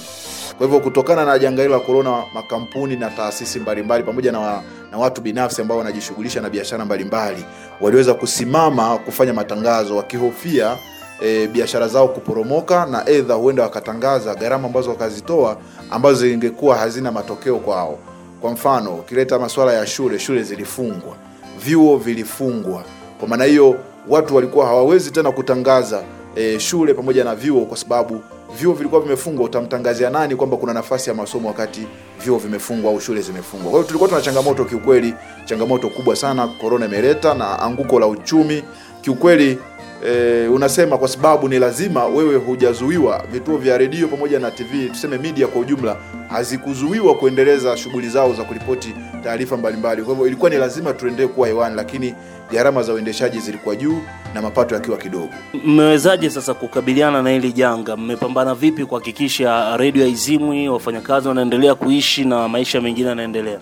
Kwa 0.59 0.67
hivyo 0.67 0.81
kutokana 0.81 1.25
na 1.25 1.39
janga 1.39 1.63
hilo 1.63 1.75
la 1.75 1.81
korona, 1.81 2.23
makampuni 2.35 2.97
na 2.97 3.11
taasisi 3.11 3.61
mbalimbali 3.61 4.05
pamoja 4.05 4.33
na, 4.33 4.41
wa, 4.41 4.63
na 4.93 4.99
watu 4.99 5.21
binafsi 5.21 5.61
ambao 5.63 5.79
wanajishughulisha 5.79 6.41
na 6.41 6.51
biashara 6.51 6.85
mbalimbali 6.85 7.45
waliweza 7.81 8.15
kusimama 8.15 8.99
kufanya 8.99 9.33
matangazo 9.35 9.97
wakihofia 9.97 10.77
e, 11.21 11.47
biashara 11.47 11.89
zao 11.89 12.09
kuporomoka 12.09 12.87
na 12.87 13.09
edha 13.09 13.35
huenda 13.35 13.63
wakatangaza 13.63 14.35
gharama 14.35 14.67
ambazo 14.67 14.91
wakazitoa 14.91 15.57
ambazo 15.91 16.21
zingekuwa 16.29 16.77
hazina 16.77 17.13
matokeo 17.13 17.57
kwao. 17.59 17.99
Kwa 18.41 18.51
mfano 18.51 18.95
ukileta 18.95 19.39
masuala 19.39 19.73
ya 19.73 19.87
shule, 19.87 20.19
shule 20.19 20.43
zilifungwa, 20.43 21.17
vyuo 21.65 21.97
vilifungwa. 21.97 22.85
Kwa 23.19 23.29
maana 23.29 23.45
hiyo 23.45 23.77
watu 24.09 24.37
walikuwa 24.37 24.67
hawawezi 24.67 25.11
tena 25.11 25.33
kutangaza 25.33 26.03
e, 26.37 26.59
shule 26.61 26.95
pamoja 26.95 27.25
na 27.25 27.35
vyuo 27.35 27.65
kwa 27.65 27.77
sababu 27.77 28.21
vyuo 28.59 28.75
vilikuwa 28.75 29.01
vimefungwa. 29.01 29.45
Utamtangazia 29.45 30.11
nani 30.11 30.37
kwamba 30.37 30.57
kuna 30.57 30.73
nafasi 30.75 31.11
ya 31.11 31.15
masomo 31.17 31.49
wakati 31.49 31.87
vyuo 32.25 32.39
vimefungwa 32.39 32.91
au 32.93 33.01
shule 33.01 33.21
zimefungwa? 33.21 33.71
Kwa 33.71 33.79
hiyo 33.79 33.85
tulikuwa 33.85 34.09
tuna 34.09 34.21
changamoto 34.21 34.65
kiukweli, 34.65 35.15
changamoto 35.45 35.89
kubwa 35.89 36.17
sana 36.17 36.49
korona 36.49 36.87
imeleta 36.87 37.35
na 37.35 37.59
anguko 37.59 38.01
la 38.01 38.07
uchumi 38.07 38.63
kiukweli. 39.03 39.59
E, 40.05 40.47
unasema 40.49 40.99
kwa 40.99 41.09
sababu 41.09 41.49
ni 41.49 41.59
lazima 41.59 42.07
wewe 42.07 42.37
hujazuiwa, 42.37 43.25
vituo 43.33 43.57
vya 43.59 43.79
redio 43.79 44.09
pamoja 44.09 44.39
na 44.39 44.51
TV 44.51 44.89
tuseme 44.89 45.19
media 45.19 45.47
kwa 45.47 45.61
ujumla 45.61 45.97
hazikuzuiwa 46.29 47.15
kuendeleza 47.15 47.77
shughuli 47.77 48.09
zao 48.09 48.35
za 48.35 48.45
kuripoti 48.45 48.95
taarifa 49.25 49.57
mbalimbali. 49.57 50.03
Kwa 50.03 50.11
hivyo 50.15 50.27
ilikuwa 50.27 50.51
ni 50.51 50.57
lazima 50.57 50.93
tuendelee 50.93 51.27
kuwa 51.29 51.47
hewani, 51.49 51.77
lakini 51.77 52.15
gharama 52.53 52.83
za 52.83 52.93
uendeshaji 52.95 53.39
zilikuwa 53.41 53.77
juu 53.77 53.99
na 54.35 54.43
mapato 54.43 54.75
yakiwa 54.75 54.97
kidogo. 54.97 55.29
Mmewezaje 55.65 56.31
sasa 56.31 56.55
kukabiliana 56.55 57.23
na 57.23 57.31
hili 57.31 57.53
janga? 57.53 57.97
Mmepambana 57.97 58.55
vipi 58.55 58.85
kuhakikisha 58.85 59.77
redio 59.77 60.03
haizimwi, 60.05 60.69
wafanyakazi 60.69 61.29
wanaendelea 61.29 61.75
kuishi 61.75 62.25
na 62.25 62.49
maisha 62.49 62.81
mengine 62.81 63.09
yanaendelea? 63.09 63.59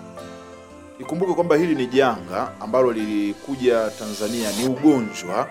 Ikumbuke 0.99 1.33
kwamba 1.33 1.55
hili 1.55 1.75
ni 1.75 1.87
janga 1.87 2.51
ambalo 2.59 2.91
lilikuja 2.91 3.89
Tanzania, 3.99 4.49
ni 4.59 4.67
ugonjwa 4.67 5.47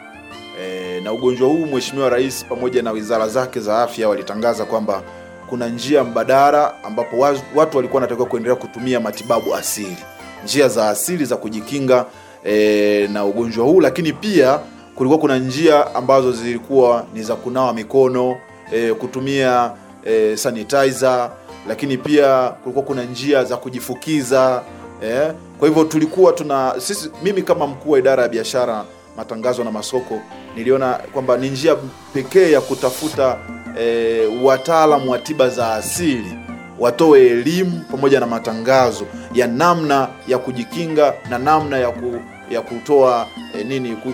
e, 0.62 1.00
na 1.00 1.12
ugonjwa 1.12 1.48
huu 1.48 1.66
Mheshimiwa 1.66 2.08
Rais 2.10 2.44
pamoja 2.44 2.82
na 2.82 2.90
wizara 2.92 3.28
zake 3.28 3.60
za 3.60 3.82
afya 3.82 4.08
walitangaza 4.08 4.64
kwamba 4.64 5.02
kuna 5.48 5.68
njia 5.68 6.04
mbadala 6.04 6.84
ambapo 6.84 7.18
watu 7.54 7.76
walikuwa 7.76 7.94
wanatakiwa 7.94 8.28
kuendelea 8.28 8.56
kutumia 8.56 9.00
matibabu 9.00 9.54
asili, 9.54 9.96
njia 10.44 10.68
za 10.68 10.88
asili 10.88 11.24
za 11.24 11.36
kujikinga 11.36 12.04
e, 12.44 13.08
na 13.12 13.24
ugonjwa 13.24 13.64
huu, 13.66 13.80
lakini 13.80 14.12
pia 14.12 14.60
kulikuwa 14.94 15.18
kuna 15.20 15.38
njia 15.38 15.94
ambazo 15.94 16.32
zilikuwa 16.32 17.04
ni 17.14 17.22
za 17.22 17.36
kunawa 17.36 17.72
mikono 17.74 18.36
e, 18.72 18.94
kutumia 18.94 19.70
e, 20.04 20.36
sanitizer, 20.36 21.30
lakini 21.68 21.98
pia 21.98 22.48
kulikuwa 22.48 22.84
kuna 22.84 23.04
njia 23.04 23.44
za 23.44 23.56
kujifukiza 23.56 24.62
e, 25.04 25.32
kwa 25.58 25.68
hivyo 25.68 25.84
tulikuwa 25.84 26.32
tuna 26.32 26.74
sisi, 26.78 27.10
mimi 27.22 27.42
kama 27.42 27.66
mkuu 27.66 27.90
wa 27.90 27.98
idara 27.98 28.22
ya 28.22 28.28
biashara 28.28 28.84
matangazo 29.16 29.64
na 29.64 29.70
masoko 29.70 30.20
niliona 30.56 30.92
kwamba 31.12 31.36
ni 31.36 31.50
njia 31.50 31.76
pekee 32.14 32.50
ya 32.52 32.60
kutafuta 32.60 33.38
e, 33.80 34.18
wataalamu 34.42 35.10
wa 35.10 35.18
tiba 35.18 35.48
za 35.48 35.74
asili 35.74 36.38
watoe 36.78 37.26
elimu 37.26 37.84
pamoja 37.90 38.20
na 38.20 38.26
matangazo 38.26 39.06
ya 39.34 39.46
namna 39.46 40.08
ya 40.28 40.38
kujikinga 40.38 41.14
na 41.30 41.38
namna 41.38 41.78
ya, 41.78 41.90
ku, 41.90 42.20
ya 42.50 42.60
kutoa 42.60 43.26
e, 43.60 43.64
nini 43.64 43.96
ku, 43.96 44.12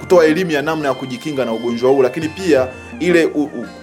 kutoa 0.00 0.24
elimu 0.24 0.50
ya 0.50 0.62
namna 0.62 0.88
ya 0.88 0.94
kujikinga 0.94 1.44
na 1.44 1.52
ugonjwa 1.52 1.90
huu, 1.90 2.02
lakini 2.02 2.28
pia 2.28 2.68
ile 3.00 3.30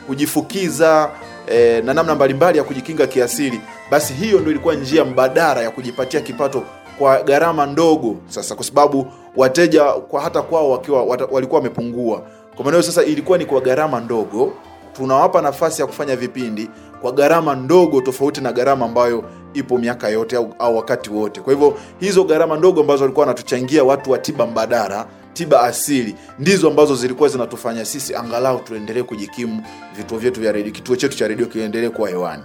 kujifukiza 0.08 1.10
e, 1.48 1.82
na 1.82 1.94
namna 1.94 2.16
mbalimbali 2.16 2.58
ya 2.58 2.64
kujikinga 2.64 3.08
kiasili. 3.08 3.62
Basi 3.92 4.14
hiyo 4.14 4.40
ndio 4.40 4.52
ilikuwa 4.52 4.76
njia 4.76 5.06
mbadala 5.06 5.62
ya 5.62 5.72
kujipatia 5.72 6.22
kipato 6.22 6.64
kwa 7.04 7.24
gharama 7.24 7.66
ndogo. 7.66 8.16
Sasa 8.28 8.56
kwa 8.56 8.64
sababu 8.66 9.08
wateja 9.36 9.84
kwa 9.86 10.22
hata 10.22 10.42
kwao 10.42 10.72
wakiwa 10.72 11.04
walikuwa 11.06 11.60
wamepungua, 11.60 12.22
kwa 12.56 12.66
maana 12.66 12.84
sasa 12.84 13.04
ilikuwa 13.04 13.38
ni 13.38 13.46
kwa 13.46 13.62
gharama 13.62 14.00
ndogo, 14.00 14.54
tunawapa 14.94 15.42
nafasi 15.42 15.82
ya 15.82 15.88
kufanya 15.88 16.16
vipindi 16.16 16.70
kwa 17.02 17.12
gharama 17.12 17.56
ndogo, 17.56 18.02
tofauti 18.02 18.42
na 18.42 18.52
gharama 18.52 18.86
ambayo 18.86 19.24
ipo 19.54 19.78
miaka 19.78 20.10
yote 20.10 20.36
au, 20.36 20.54
au 20.60 20.78
wakati 20.78 21.10
wote. 21.10 21.42
Kwa 21.42 21.54
hivyo 21.54 21.74
hizo 22.00 22.24
gharama 22.24 22.58
ndogo 22.58 22.82
ambazo 22.82 23.04
walikuwa 23.04 23.26
wanatuchangia 23.26 23.84
watu 23.84 24.12
wa 24.12 24.18
tiba 24.18 24.46
mbadala 24.46 25.06
tiba 25.34 25.62
asili 25.62 26.16
ndizo 26.40 26.68
ambazo 26.68 26.96
zilikuwa 26.96 27.30
zinatufanya 27.30 27.86
sisi 27.86 28.16
angalau 28.16 28.60
tuendelee 28.60 29.04
kujikimu, 29.04 29.64
vituo 29.98 30.18
vyetu 30.18 30.42
vya 30.42 30.52
redio, 30.52 30.72
kituo 30.72 30.96
chetu 30.96 31.18
cha 31.18 31.28
redio 31.28 31.46
kiendelee 31.46 31.90
kuwa 31.90 32.10
hewani. 32.10 32.44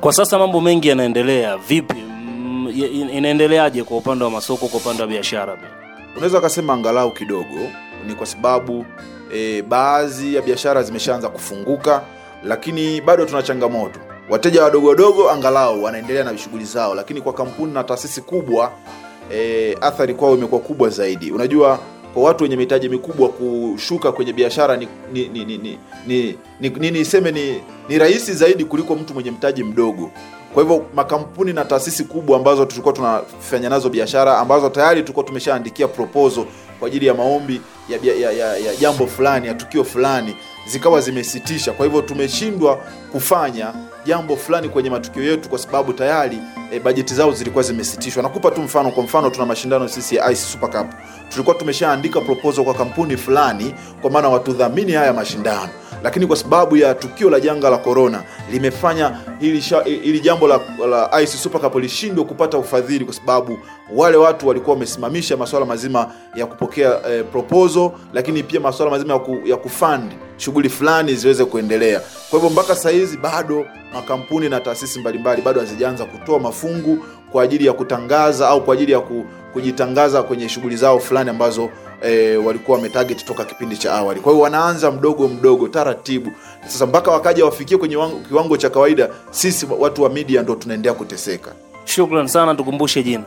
Kwa 0.00 0.12
sasa 0.12 0.38
mambo 0.38 0.60
mengi 0.60 0.88
yanaendelea, 0.88 1.56
vipi? 1.56 2.15
Inaendeleaje 2.84 3.84
kwa 3.84 3.96
upande 3.96 4.24
wa 4.24 4.30
masoko, 4.30 4.68
kwa 4.68 4.80
upande 4.80 5.02
wa 5.02 5.08
biashara? 5.08 5.58
unaweza 6.16 6.38
ukasema 6.38 6.72
angalau 6.72 7.10
kidogo 7.10 7.70
ni 8.06 8.14
kwa 8.14 8.26
sababu 8.26 8.86
e, 9.34 9.62
baadhi 9.62 10.34
ya 10.34 10.42
biashara 10.42 10.82
zimeshaanza 10.82 11.28
kufunguka 11.28 12.02
lakini 12.44 13.00
bado 13.00 13.24
tuna 13.24 13.42
changamoto. 13.42 14.00
Wateja 14.30 14.62
wadogo 14.64 14.88
wadogo 14.88 15.30
angalau 15.30 15.84
wanaendelea 15.84 16.24
na 16.24 16.38
shughuli 16.38 16.64
zao 16.64 16.94
lakini 16.94 17.20
kwa 17.20 17.32
kampuni 17.32 17.72
na 17.72 17.84
taasisi 17.84 18.20
kubwa 18.20 18.72
e, 19.34 19.76
athari 19.80 20.14
kwao 20.14 20.34
imekuwa 20.36 20.60
kubwa 20.60 20.88
zaidi. 20.88 21.30
Unajua 21.32 21.78
kwa 22.14 22.22
watu 22.22 22.44
wenye 22.44 22.56
mitaji 22.56 22.88
mikubwa 22.88 23.28
kushuka 23.28 24.12
kwenye 24.12 24.32
biashara 24.32 24.76
ni 24.76 24.88
ni 25.12 25.28
ni 25.28 25.44
ni 25.44 25.58
ni 25.58 25.78
ni, 26.06 26.38
ni, 26.60 26.68
ni, 26.70 26.90
niseme 26.90 27.32
ni, 27.32 27.60
ni 27.88 27.98
rahisi 27.98 28.32
zaidi 28.32 28.64
kuliko 28.64 28.94
mtu 28.94 29.14
mwenye 29.14 29.30
mtaji 29.30 29.64
mdogo 29.64 30.10
kwa 30.56 30.62
hivyo 30.62 30.84
makampuni 30.94 31.52
na 31.52 31.64
taasisi 31.64 32.04
kubwa 32.04 32.36
ambazo 32.36 32.64
tulikuwa 32.64 32.94
tunafanya 32.94 33.68
nazo 33.68 33.88
biashara 33.88 34.38
ambazo 34.38 34.68
tayari 34.70 35.00
tulikuwa 35.02 35.24
tumeshaandikia 35.26 35.88
proposal 35.88 36.44
kwa 36.78 36.88
ajili 36.88 37.06
ya 37.06 37.14
maombi 37.14 37.60
ya, 37.88 38.14
ya, 38.14 38.30
ya, 38.32 38.56
ya 38.56 38.76
jambo 38.76 39.06
fulani 39.06 39.46
ya 39.46 39.54
tukio 39.54 39.84
fulani 39.84 40.36
zikawa 40.66 41.00
zimesitisha. 41.00 41.72
Kwa 41.72 41.86
hivyo 41.86 42.02
tumeshindwa 42.02 42.76
kufanya 43.12 43.74
jambo 44.06 44.36
fulani 44.36 44.68
kwenye 44.68 44.90
matukio 44.90 45.22
yetu 45.22 45.48
kwa 45.48 45.58
sababu 45.58 45.92
tayari 45.92 46.38
e, 46.72 46.80
bajeti 46.80 47.14
zao 47.14 47.32
zilikuwa 47.32 47.64
zimesitishwa. 47.64 48.22
Nakupa 48.22 48.50
tu 48.50 48.62
mfano 48.62 48.90
kwa 48.90 49.02
mfano 49.02 49.30
tuna 49.30 49.46
mashindano 49.46 49.88
sisi 49.88 50.16
ya 50.16 50.30
ice 50.30 50.40
super 50.40 50.70
cup. 50.70 50.86
Tulikuwa 51.28 51.56
tumeshaandika 51.56 52.20
proposal 52.20 52.64
kwa 52.64 52.74
kampuni 52.74 53.16
fulani 53.16 53.74
kwa 54.02 54.10
maana 54.10 54.28
watudhamini 54.28 54.92
haya 54.92 55.12
mashindano 55.12 55.68
lakini 56.06 56.26
kwa 56.26 56.36
sababu 56.36 56.76
ya 56.76 56.94
tukio 56.94 57.30
la 57.30 57.40
janga 57.40 57.70
la 57.70 57.78
corona 57.78 58.22
limefanya 58.52 59.20
hili, 59.40 59.62
sha, 59.62 59.82
hili 59.82 60.20
jambo 60.20 60.48
la, 60.48 60.60
la 60.90 61.20
ice 61.22 61.36
super 61.38 61.60
cup 61.60 61.74
lishindwe 61.76 62.24
kupata 62.24 62.58
ufadhili 62.58 63.04
kwa 63.04 63.14
sababu 63.14 63.58
wale 63.94 64.16
watu 64.16 64.48
walikuwa 64.48 64.74
wamesimamisha 64.74 65.36
masuala 65.36 65.66
mazima 65.66 66.10
ya 66.34 66.46
kupokea 66.46 67.00
eh, 67.10 67.24
proposal 67.32 67.90
lakini 68.12 68.42
pia 68.42 68.60
masuala 68.60 68.90
mazima 68.90 69.12
ya, 69.12 69.18
ku, 69.18 69.38
ya 69.44 69.56
kufund 69.56 70.12
shughuli 70.36 70.68
fulani 70.68 71.14
ziweze 71.14 71.44
kuendelea. 71.44 72.00
Kwa 72.30 72.38
hivyo 72.40 72.50
mpaka 72.50 72.74
sahizi 72.76 73.16
bado 73.16 73.66
makampuni 73.94 74.48
na 74.48 74.60
taasisi 74.60 74.98
mbalimbali 75.00 75.42
bado 75.42 75.60
hazijaanza 75.60 76.04
kutoa 76.04 76.38
mafungu 76.40 76.98
kwa 77.32 77.42
ajili 77.42 77.66
ya 77.66 77.72
kutangaza 77.72 78.48
au 78.48 78.64
kwa 78.64 78.74
ajili 78.74 78.92
ya 78.92 79.00
ku, 79.00 79.24
kujitangaza 79.52 80.22
kwenye 80.22 80.48
shughuli 80.48 80.76
zao 80.76 80.98
fulani 80.98 81.30
ambazo 81.30 81.70
e, 82.02 82.36
walikuwa 82.36 82.76
wametarget 82.76 83.24
toka 83.24 83.44
kipindi 83.44 83.76
cha 83.76 83.92
awali. 83.94 84.20
Kwa 84.20 84.32
hiyo 84.32 84.42
wanaanza 84.44 84.90
mdogo 84.90 85.28
mdogo 85.28 85.68
taratibu. 85.68 86.30
Sasa 86.66 86.86
mpaka 86.86 87.10
wakaja 87.10 87.44
wafikie 87.44 87.76
kwenye 87.78 87.96
wangu, 87.96 88.20
kiwango 88.20 88.56
cha 88.56 88.70
kawaida 88.70 89.08
sisi 89.30 89.66
watu 89.78 90.02
wa 90.02 90.10
media 90.10 90.42
ndo 90.42 90.54
tunaendelea 90.54 90.94
kuteseka. 90.98 91.52
Shukran 91.84 92.26
sana, 92.28 92.54
tukumbushe 92.54 93.02
jina. 93.02 93.24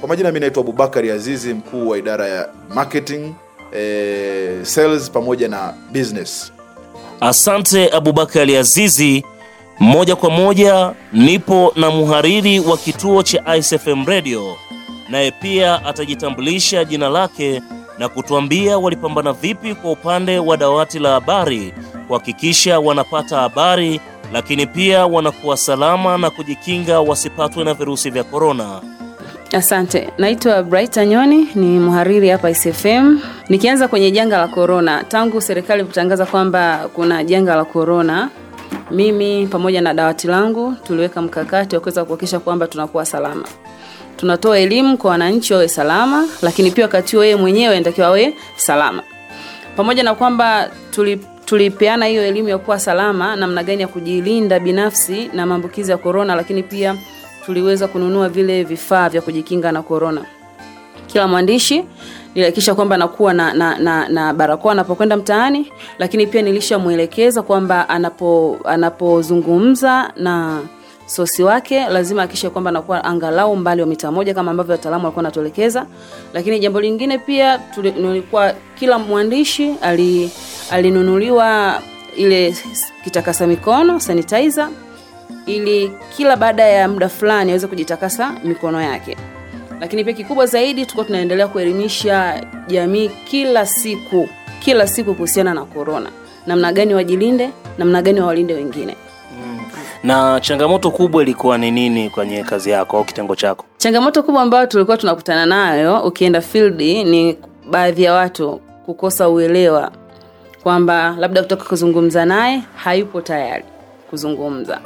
kwa 0.00 0.08
majina 0.08 0.32
mi 0.32 0.40
naitwa 0.40 0.62
abubakari 0.62 1.10
azizi 1.10 1.54
mkuu 1.54 1.88
wa 1.88 1.98
idara 1.98 2.28
ya 2.28 2.48
marketing 2.74 3.34
e, 3.76 4.58
sales 4.62 5.10
pamoja 5.10 5.48
na 5.48 5.74
business. 5.92 6.52
Asante 7.20 7.90
Abubakari 7.92 8.56
Azizi. 8.56 9.24
Moja 9.80 10.16
kwa 10.16 10.30
moja 10.30 10.92
nipo 11.12 11.72
na 11.76 11.90
muhariri 11.90 12.60
wa 12.60 12.76
kituo 12.76 13.22
cha 13.22 13.56
ICFM 13.56 14.06
Radio, 14.06 14.56
naye 15.08 15.30
pia 15.30 15.84
atajitambulisha 15.84 16.84
jina 16.84 17.08
lake 17.08 17.62
na 17.98 18.08
kutuambia 18.08 18.78
walipambana 18.78 19.32
vipi 19.32 19.74
kwa 19.74 19.92
upande 19.92 20.38
wa 20.38 20.56
dawati 20.56 20.98
la 20.98 21.10
habari 21.12 21.74
kuhakikisha 22.08 22.80
wanapata 22.80 23.36
habari, 23.38 24.00
lakini 24.32 24.66
pia 24.66 25.06
wanakuwa 25.06 25.56
salama 25.56 26.18
na 26.18 26.30
kujikinga 26.30 27.00
wasipatwe 27.00 27.64
na 27.64 27.74
virusi 27.74 28.10
vya 28.10 28.24
korona. 28.24 28.80
Asante, 29.52 30.08
naitwa 30.18 30.62
Bright 30.62 30.98
Anyoni, 30.98 31.48
ni 31.54 31.78
mhariri 31.78 32.28
hapa 32.28 32.50
ICFM. 32.50 33.18
Nikianza 33.48 33.88
kwenye 33.88 34.10
janga 34.10 34.38
la 34.38 34.48
korona, 34.48 35.04
tangu 35.04 35.40
serikali 35.40 35.84
kutangaza 35.84 36.26
kwamba 36.26 36.88
kuna 36.94 37.24
janga 37.24 37.56
la 37.56 37.64
korona, 37.64 38.30
mimi 38.90 39.46
pamoja 39.46 39.80
na 39.80 39.94
dawati 39.94 40.26
langu 40.26 40.74
tuliweka 40.86 41.22
mkakati 41.22 41.74
wa 41.74 41.80
kuweza 41.80 42.04
kuhakikisha 42.04 42.40
kwamba 42.40 42.66
tunakuwa 42.66 43.04
salama. 43.06 43.44
Tunatoa 44.16 44.58
elimu 44.58 44.98
kwa 44.98 45.10
wananchi 45.10 45.52
wawe 45.52 45.68
salama, 45.68 46.28
lakini 46.42 46.70
pia 46.70 46.84
wakati 46.84 47.16
yeye 47.16 47.36
mwenyewe 47.36 47.74
anatakiwa 47.76 48.06
awe 48.06 48.34
salama, 48.56 49.02
pamoja 49.76 50.02
na 50.02 50.14
kwamba 50.14 50.70
tuli 50.90 51.20
tulipeana 51.44 52.06
hiyo 52.06 52.26
elimu 52.26 52.48
ya 52.48 52.58
kuwa 52.58 52.78
salama, 52.78 53.36
namna 53.36 53.62
gani 53.62 53.82
ya 53.82 53.88
kujilinda 53.88 54.60
binafsi 54.60 55.30
na 55.32 55.46
maambukizi 55.46 55.90
ya 55.90 55.96
korona, 55.98 56.34
lakini 56.34 56.62
pia 56.62 56.94
tuliweza 57.46 57.88
kununua 57.88 58.28
vile 58.28 58.64
vifaa 58.64 59.08
vya 59.08 59.20
kujikinga 59.22 59.72
na 59.72 59.82
korona. 59.82 60.24
Kila 61.06 61.28
mwandishi 61.28 61.84
nilihakikisha 62.34 62.74
kwamba 62.74 62.94
anakuwa 62.94 63.34
na, 63.34 63.54
na, 63.54 63.78
na, 63.78 64.08
na 64.08 64.34
barakoa 64.34 64.72
anapokwenda 64.72 65.16
mtaani, 65.16 65.72
lakini 65.98 66.26
pia 66.26 66.42
nilishamwelekeza 66.42 67.42
kwamba 67.42 67.88
anapo 67.88 68.58
anapozungumza 68.64 70.12
na 70.16 70.60
sosi 71.06 71.42
wake 71.42 71.88
lazima 71.88 72.22
akishe 72.22 72.50
kwamba 72.50 72.68
anakuwa 72.70 73.04
angalau 73.04 73.56
mbali 73.56 73.80
wa 73.80 73.86
mita 73.86 74.10
moja 74.12 74.34
kama 74.34 74.50
ambavyo 74.50 74.72
wataalamu 74.72 75.04
walikuwa 75.04 75.18
wanatuelekeza. 75.22 75.86
Lakini 76.34 76.58
jambo 76.58 76.80
lingine 76.80 77.18
pia 77.18 77.58
tuli- 77.58 77.90
nilikuwa 78.00 78.54
kila 78.78 78.98
mwandishi 78.98 79.74
ali, 79.82 80.30
alinunuliwa 80.70 81.80
ile 82.16 82.56
kitakasa 83.04 83.46
mikono 83.46 84.00
sanitizer 84.00 84.68
ili 85.46 85.92
kila 86.16 86.36
baada 86.36 86.62
ya 86.64 86.88
muda 86.88 87.08
fulani 87.08 87.50
aweze 87.50 87.66
kujitakasa 87.66 88.34
mikono 88.44 88.82
yake. 88.82 89.16
Lakini 89.80 90.04
pia 90.04 90.12
kikubwa 90.12 90.46
zaidi, 90.46 90.82
tulikuwa 90.84 91.04
tunaendelea 91.06 91.48
kuelimisha 91.48 92.44
jamii 92.68 93.08
kila 93.08 93.66
siku 93.66 94.28
kila 94.60 94.86
siku 94.86 95.14
kuhusiana 95.14 95.54
na 95.54 95.64
korona, 95.64 96.10
namna 96.46 96.72
gani 96.72 96.94
wajilinde, 96.94 97.50
namna 97.78 98.02
gani 98.02 98.20
wawalinde 98.20 98.54
wengine. 98.54 98.96
Na 100.04 100.40
changamoto 100.40 100.90
kubwa 100.90 101.22
ilikuwa 101.22 101.58
ni 101.58 101.70
nini 101.70 102.10
kwenye 102.10 102.42
kazi 102.44 102.70
yako 102.70 102.96
au 102.96 103.04
kitengo 103.04 103.36
chako? 103.36 103.64
Changamoto 103.78 104.22
kubwa 104.22 104.42
ambayo 104.42 104.66
tulikuwa 104.66 104.96
tunakutana 104.96 105.46
nayo 105.46 106.00
ukienda 106.02 106.40
field 106.40 106.80
ni 106.80 107.38
baadhi 107.70 108.02
ya 108.02 108.12
watu 108.12 108.60
kukosa 108.86 109.28
uelewa 109.28 109.90
kwamba 110.62 111.16
labda 111.18 111.42
kutoka 111.42 111.64
kuzungumza 111.64 112.24
naye 112.24 112.62
hayupo 112.76 113.20
tayari 113.20 113.64
kuzungumza. 114.10 114.80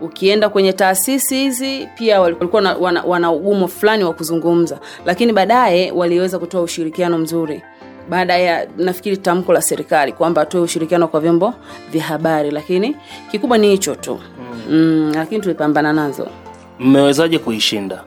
Ukienda 0.00 0.48
kwenye 0.48 0.72
taasisi 0.72 1.36
hizi 1.36 1.88
pia 1.98 2.20
walikuwa 2.20 2.62
na, 2.62 2.74
wana, 2.74 3.02
wana 3.02 3.32
ugumu 3.32 3.68
fulani 3.68 4.04
wa 4.04 4.12
kuzungumza, 4.12 4.78
lakini 5.06 5.32
baadaye 5.32 5.90
waliweza 5.92 6.38
kutoa 6.38 6.62
ushirikiano 6.62 7.18
mzuri 7.18 7.62
baada 8.08 8.38
ya 8.38 8.66
nafikiri 8.76 9.16
tamko 9.16 9.52
la 9.52 9.62
serikali 9.62 10.12
kwamba 10.12 10.42
atoe 10.42 10.60
ushirikiano 10.60 11.08
kwa 11.08 11.20
vyombo 11.20 11.54
vya 11.90 12.02
habari, 12.02 12.50
lakini 12.50 12.96
kikubwa 13.30 13.58
ni 13.58 13.68
hicho 13.70 13.94
tu 13.94 14.20
mm, 14.70 15.12
lakini 15.14 15.40
tulipambana 15.40 15.92
nazo. 15.92 16.28
Mmewezaje 16.78 17.38
kuishinda? 17.38 18.04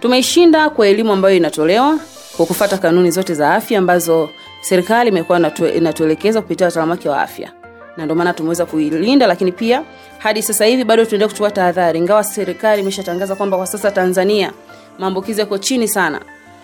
Tumeishinda 0.00 0.70
kwa 0.70 0.86
elimu 0.88 1.12
ambayo 1.12 1.36
inatolewa 1.36 1.98
kwa 2.36 2.46
kufata 2.46 2.78
kanuni 2.78 3.10
zote 3.10 3.34
za 3.34 3.54
afya 3.54 3.78
ambazo 3.78 4.28
serikali 4.60 5.10
imekuwa 5.10 5.38
inatu- 5.38 5.76
inatuelekeza 5.76 6.42
kupitia 6.42 6.66
wataalamu 6.66 6.90
wake 6.92 7.08
wa 7.08 7.22
afya, 7.22 7.52
na 7.96 8.04
ndio 8.04 8.16
maana 8.16 8.32
tumeweza 8.32 8.66
kuilinda. 8.66 9.26
Lakini 9.26 9.52
pia 9.52 9.82
hadi 10.18 10.42
sasa 10.42 10.64
hivi 10.64 10.84
bado 10.84 11.04
tunaendelea 11.04 11.28
kuchukua 11.28 11.50
tahadhari, 11.50 11.98
ingawa 11.98 12.24
serikali 12.24 12.82
imeshatangaza 12.82 13.34
kwamba 13.34 13.56
kwa 13.56 13.66
sasa 13.66 13.90
Tanzania 13.90 14.52
maambukizi 14.98 15.40
yako 15.40 15.58
chini 15.58 15.88
sana 15.88 16.20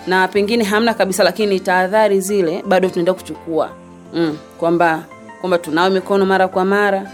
na 0.06 0.28
pengine 0.28 0.64
hamna 0.64 0.94
kabisa, 0.94 1.24
lakini 1.24 1.60
tahadhari 1.60 2.20
zile 2.20 2.62
bado 2.66 2.88
tunaendelea 2.88 3.14
kuchukua 3.20 3.70
mm, 4.14 4.38
kwamba 4.58 5.02
kwamba 5.40 5.58
tunawe 5.58 5.90
mikono 5.90 6.26
mara 6.26 6.48
kwa 6.48 6.64
mara 6.64 7.10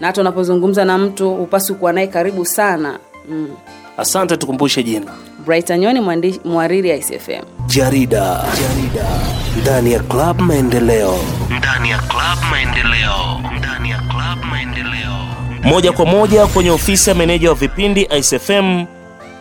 na 0.00 0.06
hata 0.06 0.20
unapozungumza 0.20 0.84
na 0.84 0.98
mtu 0.98 1.34
upasi 1.34 1.74
kuwa 1.74 1.92
naye 1.92 2.06
karibu 2.06 2.44
sana 2.44 2.98
mm. 3.28 3.48
Asante, 3.96 4.36
tukumbushe 4.36 4.82
jina. 4.82 5.12
Brighton 5.46 5.78
Nyoni, 5.80 6.00
mhariri 6.44 6.90
ICFM. 6.98 7.42
Jarida, 7.66 8.44
jarida 8.60 9.06
ndani 9.62 9.92
ya 9.92 10.00
Club 10.00 10.40
Maendeleo, 10.40 11.18
ndani 11.58 11.90
ya 11.90 11.98
Club 11.98 12.38
Maendeleo, 12.50 13.40
ndani 13.58 13.90
ya 13.90 13.98
Club 13.98 14.44
Maendeleo. 14.50 15.16
moja 15.62 15.92
kwa 15.92 16.06
moja 16.06 16.46
kwenye 16.46 16.70
ofisi 16.70 17.10
ya 17.10 17.16
meneja 17.16 17.48
wa 17.48 17.54
vipindi 17.54 18.02
ICFM, 18.02 18.84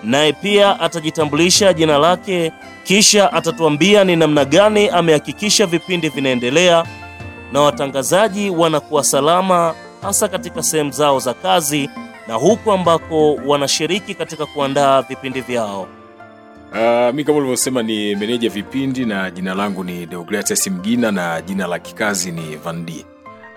naye 0.03 0.33
pia 0.33 0.79
atajitambulisha 0.79 1.73
jina 1.73 1.97
lake, 1.97 2.51
kisha 2.83 3.33
atatuambia 3.33 4.03
ni 4.03 4.15
namna 4.15 4.45
gani 4.45 4.89
amehakikisha 4.89 5.65
vipindi 5.65 6.09
vinaendelea 6.09 6.83
na 7.53 7.61
watangazaji 7.61 8.49
wanakuwa 8.49 9.03
salama, 9.03 9.73
hasa 10.01 10.27
katika 10.27 10.63
sehemu 10.63 10.91
zao 10.91 11.19
za 11.19 11.33
kazi 11.33 11.89
na 12.27 12.33
huku 12.33 12.71
ambako 12.71 13.33
wanashiriki 13.35 14.15
katika 14.15 14.45
kuandaa 14.45 15.01
vipindi 15.01 15.41
vyao. 15.41 15.87
Uh, 16.71 17.15
mi 17.15 17.23
kama 17.23 17.37
ulivyosema 17.37 17.83
ni 17.83 18.15
meneja 18.15 18.49
vipindi 18.49 19.05
na 19.05 19.31
jina 19.31 19.53
langu 19.53 19.83
ni 19.83 20.05
Deogratias 20.05 20.67
Mgina 20.67 21.11
na 21.11 21.41
jina 21.41 21.67
la 21.67 21.79
kikazi 21.79 22.31
ni 22.31 22.55
Vandi. 22.55 23.05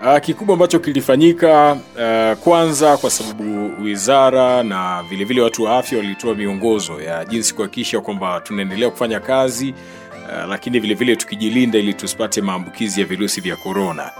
Uh, 0.01 0.17
kikubwa 0.19 0.53
ambacho 0.53 0.79
kilifanyika 0.79 1.71
uh, 1.71 2.37
kwanza 2.37 2.97
kwa 2.97 3.09
sababu 3.09 3.71
wizara 3.83 4.63
na 4.63 5.01
vilevile 5.03 5.25
vile 5.25 5.41
watu 5.41 5.63
wa 5.63 5.77
afya 5.77 5.97
walitoa 5.97 6.35
miongozo 6.35 7.01
ya 7.01 7.25
jinsi 7.25 7.55
kuhakikisha 7.55 8.01
kwamba 8.01 8.39
tunaendelea 8.41 8.89
kufanya 8.89 9.19
kazi 9.19 9.69
uh, 10.13 10.49
lakini 10.49 10.79
vilevile 10.79 11.05
vile 11.13 11.15
tukijilinda 11.15 11.79
ili 11.79 11.93
tusipate 11.93 12.41
maambukizi 12.41 13.01
ya 13.01 13.07
virusi 13.07 13.41
vya 13.41 13.55
korona. 13.55 14.11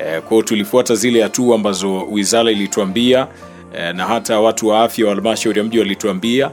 Uh, 0.00 0.24
kwao 0.24 0.42
tulifuata 0.42 0.94
zile 0.94 1.22
hatua 1.22 1.54
ambazo 1.54 2.02
wizara 2.06 2.50
ilituambia 2.50 3.26
uh, 3.26 3.96
na 3.96 4.04
hata 4.06 4.40
watu 4.40 4.68
wa 4.68 4.82
afya 4.82 5.06
wa 5.06 5.14
halmashauri 5.14 5.58
ya 5.58 5.64
mji 5.64 5.78
walituambia 5.78 6.50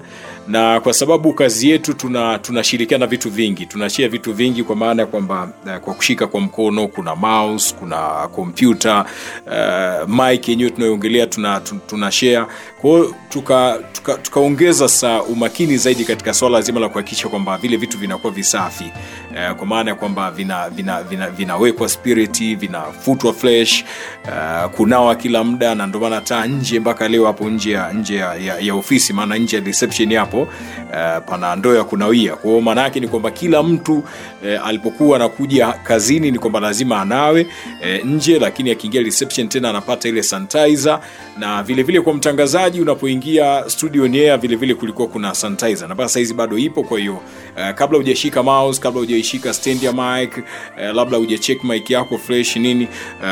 na 0.48 0.80
kwa 0.80 0.94
sababu 0.94 1.34
kazi 1.34 1.70
yetu 1.70 1.94
tuna 1.94 2.40
tunashirikiana 2.40 3.08
vitu 3.08 3.30
vingi. 3.30 3.66
Tunashia 3.66 4.10
vitu 4.10 4.34
vingi 4.34 4.64
kwa 4.64 4.76
maana 4.76 5.02
ya 5.02 5.08
kwamba 5.08 5.50
uh, 5.66 5.76
kwa 5.76 5.94
kushika 5.94 6.28
kwa 6.28 6.42
mkono 6.42 6.88
kuna 6.88 7.16
mouse 7.16 7.76
kuna 7.80 7.98
kompyuta 8.28 9.06
uh, 9.46 10.10
mic 10.10 10.50
yenyewe 10.50 10.70
tunayoongelea 10.70 11.28
tuna, 11.28 11.62
tuna, 11.88 12.12
share. 12.12 12.46
Kwao 12.82 13.14
tukaongeza 13.30 13.84
tuka, 13.94 14.18
tuka 14.18 14.88
sa 14.90 15.24
umakini 15.24 15.78
zaidi 15.78 16.06
katika 16.06 16.34
swala 16.34 16.62
zima 16.62 16.80
la 16.80 16.90
kuhakikisha 16.90 17.30
kwamba 17.30 17.58
vile 17.58 17.78
vitu 17.78 17.98
vinakuwa 17.98 18.34
visafi. 18.34 18.92
Uh, 19.32 19.56
kwa 19.58 19.68
maana 19.68 19.90
ya 19.92 19.96
kwamba 19.96 20.32
vinawekwa 20.32 20.70
vina, 20.70 21.04
vina, 21.04 21.30
vina 21.30 21.90
spiriti 21.90 22.56
vinafutwa 22.56 23.34
flesh 23.34 23.84
uh, 24.26 24.72
kunawa 24.72 25.16
kila 25.16 25.44
muda 25.44 25.76
na 25.76 25.88
ndio 25.88 26.00
maana 26.02 26.46
nje 26.48 26.80
mpaka 26.80 27.08
leo 27.08 27.26
hapo 27.26 27.50
nje 27.50 27.72
ya, 27.72 28.36
ya, 28.36 28.60
ya 28.60 28.74
ofisi 28.76 29.14
maana 29.14 29.38
nje 29.38 29.56
ya 29.58 29.64
reception 29.64 30.14
hapo 30.16 30.37
uh, 30.42 31.24
pana 31.30 31.56
ndoo 31.56 31.76
ya 31.76 31.84
kunawia. 31.84 32.36
Kwa 32.36 32.50
hiyo 32.50 32.62
maana 32.62 32.82
yake 32.82 33.00
ni 33.00 33.08
kwamba 33.08 33.32
kila 33.32 33.64
mtu 33.64 33.94
uh, 33.98 34.68
alipokuwa 34.68 35.16
anakuja 35.16 35.68
kazini 35.72 36.32
ni 36.32 36.40
kwamba 36.40 36.60
lazima 36.60 37.02
anawe 37.02 37.42
uh, 37.82 38.06
nje 38.06 38.40
lakini 38.40 38.72
akiingia 38.72 39.02
reception 39.02 39.50
tena 39.50 39.70
anapata 39.70 40.10
ile 40.10 40.24
sanitizer. 40.24 41.00
Na 41.38 41.64
vile 41.64 41.84
vile 41.84 42.02
kwa 42.02 42.14
mtangazaji 42.14 42.82
unapoingia 42.82 43.64
studio 43.70 44.08
ni 44.08 44.38
vile 44.38 44.56
vile 44.56 44.74
kulikuwa 44.74 45.08
kuna 45.08 45.36
sanitizer. 45.36 45.88
Na 45.88 45.94
mpaka 45.96 46.10
saizi 46.10 46.34
bado 46.34 46.58
ipo 46.58 46.84
kwa 46.84 47.00
hiyo 47.00 47.14
uh, 47.14 47.70
kabla 47.76 47.98
hujashika 47.98 48.44
mouse 48.44 48.82
kabla 48.82 49.00
hujaishika 49.00 49.54
stand 49.54 49.84
ya 49.84 49.94
mic 49.94 50.38
uh, 50.38 50.96
labda 50.96 51.18
hujacheck 51.18 51.64
mic 51.64 51.90
yako 51.90 52.18
fresh 52.18 52.56
nini 52.56 52.88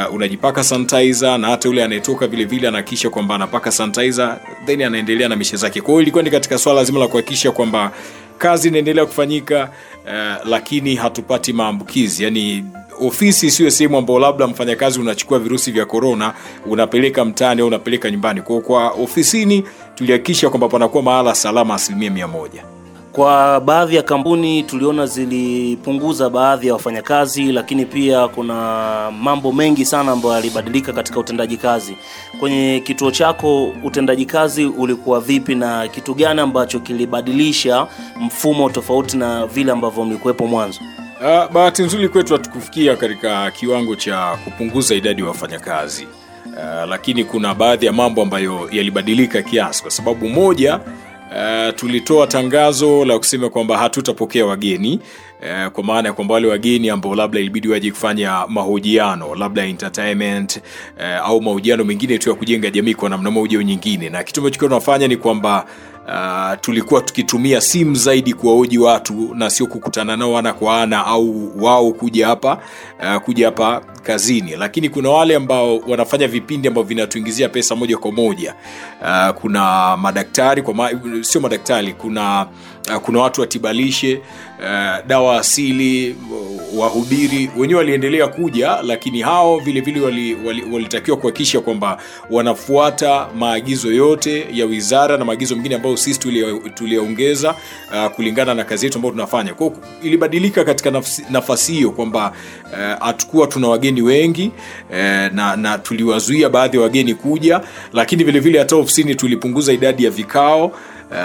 uh, 0.07 0.13
unajipaka 0.15 0.63
sanitizer 0.63 1.37
na 1.37 1.47
hata 1.47 1.67
yule 1.69 1.83
anayetoka 1.83 2.27
vile 2.27 2.45
vile 2.45 2.67
anahakikisha 2.67 3.09
kwamba 3.09 3.35
anapaka 3.35 3.71
sanitizer 3.71 4.37
then 4.65 4.81
anaendelea 4.81 5.29
na 5.29 5.35
mishe 5.35 5.57
zake. 5.57 5.81
Kwa 5.81 5.89
hiyo 5.91 6.01
ilikuwa 6.01 6.23
ni 6.23 6.29
katika 6.31 6.57
swala 6.57 6.83
zima 6.83 6.94
la 6.99 7.07
kuhakikisha 7.07 7.51
kwamba 7.51 7.91
kazi 8.37 8.67
inaendelea 8.67 9.05
kufanyika 9.05 9.69
uh, 10.05 10.47
lakini 10.47 10.95
hatupati 10.95 11.53
maambukizi. 11.53 12.23
Yani 12.23 12.65
ofisi 13.01 13.47
isiwe 13.47 13.71
sehemu 13.71 13.97
ambao 13.97 14.19
labda 14.19 14.47
mfanyakazi 14.47 14.99
unachukua 14.99 15.39
virusi 15.39 15.71
vya 15.71 15.85
korona 15.85 16.33
unapeleka 16.65 17.25
mtaani 17.25 17.61
au 17.61 17.67
unapeleka 17.67 18.11
nyumbani. 18.11 18.41
Kwao 18.41 18.61
kwa 18.61 18.89
ofisini 18.89 19.63
tulihakikisha 19.95 20.49
kwamba 20.49 20.67
panakuwa 20.69 21.03
mahala 21.03 21.35
salama 21.35 21.73
asilimia 21.75 22.11
mia 22.11 22.27
moja 22.27 22.63
kwa 23.15 23.61
baadhi 23.61 23.95
ya 23.95 24.03
kampuni 24.03 24.63
tuliona 24.63 25.05
zilipunguza 25.05 26.29
baadhi 26.29 26.67
ya 26.67 26.73
wafanyakazi 26.73 27.51
lakini 27.51 27.85
pia 27.85 28.27
kuna 28.27 28.53
mambo 29.11 29.51
mengi 29.51 29.85
sana 29.85 30.11
ambayo 30.11 30.35
yalibadilika 30.35 30.93
katika 30.93 31.19
utendaji 31.19 31.57
kazi. 31.57 31.97
Kwenye 32.39 32.81
kituo 32.85 33.11
chako 33.11 33.73
utendaji 33.83 34.25
kazi 34.25 34.65
ulikuwa 34.65 35.19
vipi 35.19 35.55
na 35.55 35.87
kitu 35.87 36.13
gani 36.13 36.41
ambacho 36.41 36.79
kilibadilisha 36.79 37.87
mfumo 38.21 38.69
tofauti 38.69 39.17
na 39.17 39.45
vile 39.47 39.71
ambavyo 39.71 40.05
mlikuwepo 40.05 40.47
mwanzo? 40.47 40.79
Uh, 41.21 41.51
bahati 41.53 41.83
nzuri 41.83 42.09
kwetu 42.09 42.33
hatukufikia 42.33 42.95
katika 42.95 43.51
kiwango 43.51 43.95
cha 43.95 44.37
kupunguza 44.43 44.95
idadi 44.95 45.21
ya 45.21 45.27
wafanyakazi. 45.27 46.07
Uh, 46.45 46.89
lakini 46.89 47.23
kuna 47.23 47.55
baadhi 47.55 47.85
ya 47.85 47.93
mambo 47.93 48.21
ambayo 48.21 48.69
yalibadilika 48.71 49.41
kiasi 49.41 49.81
kwa 49.81 49.91
sababu 49.91 50.29
moja 50.29 50.79
Uh, 51.31 51.75
tulitoa 51.75 52.27
tangazo 52.27 53.05
la 53.05 53.17
kusema 53.19 53.49
kwamba 53.49 53.77
hatutapokea 53.77 54.45
wageni 54.45 54.99
uh, 55.41 55.71
kwa 55.71 55.83
maana 55.83 56.07
ya 56.09 56.13
kwamba 56.13 56.33
wale 56.33 56.47
wageni 56.47 56.89
ambao 56.89 57.15
labda 57.15 57.39
ilibidi 57.39 57.67
waje 57.67 57.91
kufanya 57.91 58.47
mahojiano 58.47 59.35
labda 59.35 59.65
entertainment 59.65 60.61
uh, 60.97 61.27
au 61.27 61.41
mahojiano 61.41 61.83
mengine 61.83 62.17
tu 62.17 62.29
ya 62.29 62.35
kujenga 62.35 62.69
jamii 62.69 62.93
kwa 62.93 63.09
namna 63.09 63.31
moja 63.31 63.63
nyingine. 63.63 64.09
Na 64.09 64.23
kitu 64.23 64.39
ambacho 64.39 64.59
tunafanya 64.59 65.07
ni 65.07 65.17
kwamba 65.17 65.65
Uh, 66.07 66.59
tulikuwa 66.61 67.01
tukitumia 67.01 67.61
simu 67.61 67.95
zaidi 67.95 68.33
kuwaoji 68.33 68.77
watu 68.77 69.35
na 69.35 69.49
sio 69.49 69.67
kukutana 69.67 70.17
nao 70.17 70.37
ana 70.37 70.53
kwa 70.53 70.81
ana 70.81 71.05
au 71.05 71.51
wao 71.63 71.91
kuja 71.91 72.27
hapa 72.27 72.59
uh, 72.99 73.15
kuja 73.21 73.45
hapa 73.45 73.81
kazini. 74.03 74.55
Lakini 74.55 74.89
kuna 74.89 75.09
wale 75.09 75.35
ambao 75.35 75.77
wanafanya 75.77 76.27
vipindi 76.27 76.67
ambao 76.67 76.83
vinatuingizia 76.83 77.49
pesa 77.49 77.75
moja 77.75 77.97
kwa 77.97 78.11
moja. 78.11 78.55
Uh, 79.01 79.29
kuna 79.41 79.97
madaktari 79.97 80.61
kwa 80.61 80.73
ma, 80.73 80.89
sio 81.21 81.41
madaktari 81.41 81.93
kuna 81.93 82.47
kuna 83.01 83.19
watu 83.19 83.41
watibalishe 83.41 84.15
uh, 84.59 85.07
dawa 85.07 85.39
asili 85.39 86.15
wahubiri 86.75 87.49
wenyewe 87.57 87.77
waliendelea 87.79 88.27
kuja 88.27 88.77
lakini 88.83 89.21
hao 89.21 89.57
vile 89.59 89.81
vile 89.81 89.99
walitakiwa 90.01 90.47
wali, 90.47 90.65
wali 90.73 91.15
kuhakikisha 91.21 91.59
kwamba 91.59 91.97
wanafuata 92.29 93.27
maagizo 93.37 93.93
yote 93.93 94.47
ya 94.53 94.65
wizara 94.65 95.17
na 95.17 95.25
maagizo 95.25 95.55
mengine 95.55 95.75
ambayo 95.75 95.97
sisi 95.97 96.19
tuliyaongeza 96.73 97.55
kulingana 98.15 98.53
na 98.53 98.63
kazi 98.63 98.85
yetu 98.85 98.97
ambayo 98.97 99.11
tunafanya. 99.11 99.53
Kwao 99.53 99.73
ilibadilika 100.03 100.63
katika 100.63 100.91
nafasi, 100.91 101.23
nafasi 101.29 101.73
hiyo 101.73 101.91
kwamba 101.91 102.33
hatukuwa 102.99 103.47
tuna 103.47 103.67
wageni 103.67 104.01
wengi 104.01 104.51
uh, 104.89 104.95
na, 105.33 105.55
na 105.55 105.77
tuliwazuia 105.77 106.49
baadhi 106.49 106.77
ya 106.77 106.83
wageni 106.83 107.13
kuja 107.15 107.61
lakini 107.93 108.23
vile 108.23 108.39
vile 108.39 108.59
hata 108.59 108.75
ofisini 108.75 109.15
tulipunguza 109.15 109.73
idadi 109.73 110.03
ya 110.03 110.11
vikao 110.11 110.71
Uh, 111.11 111.17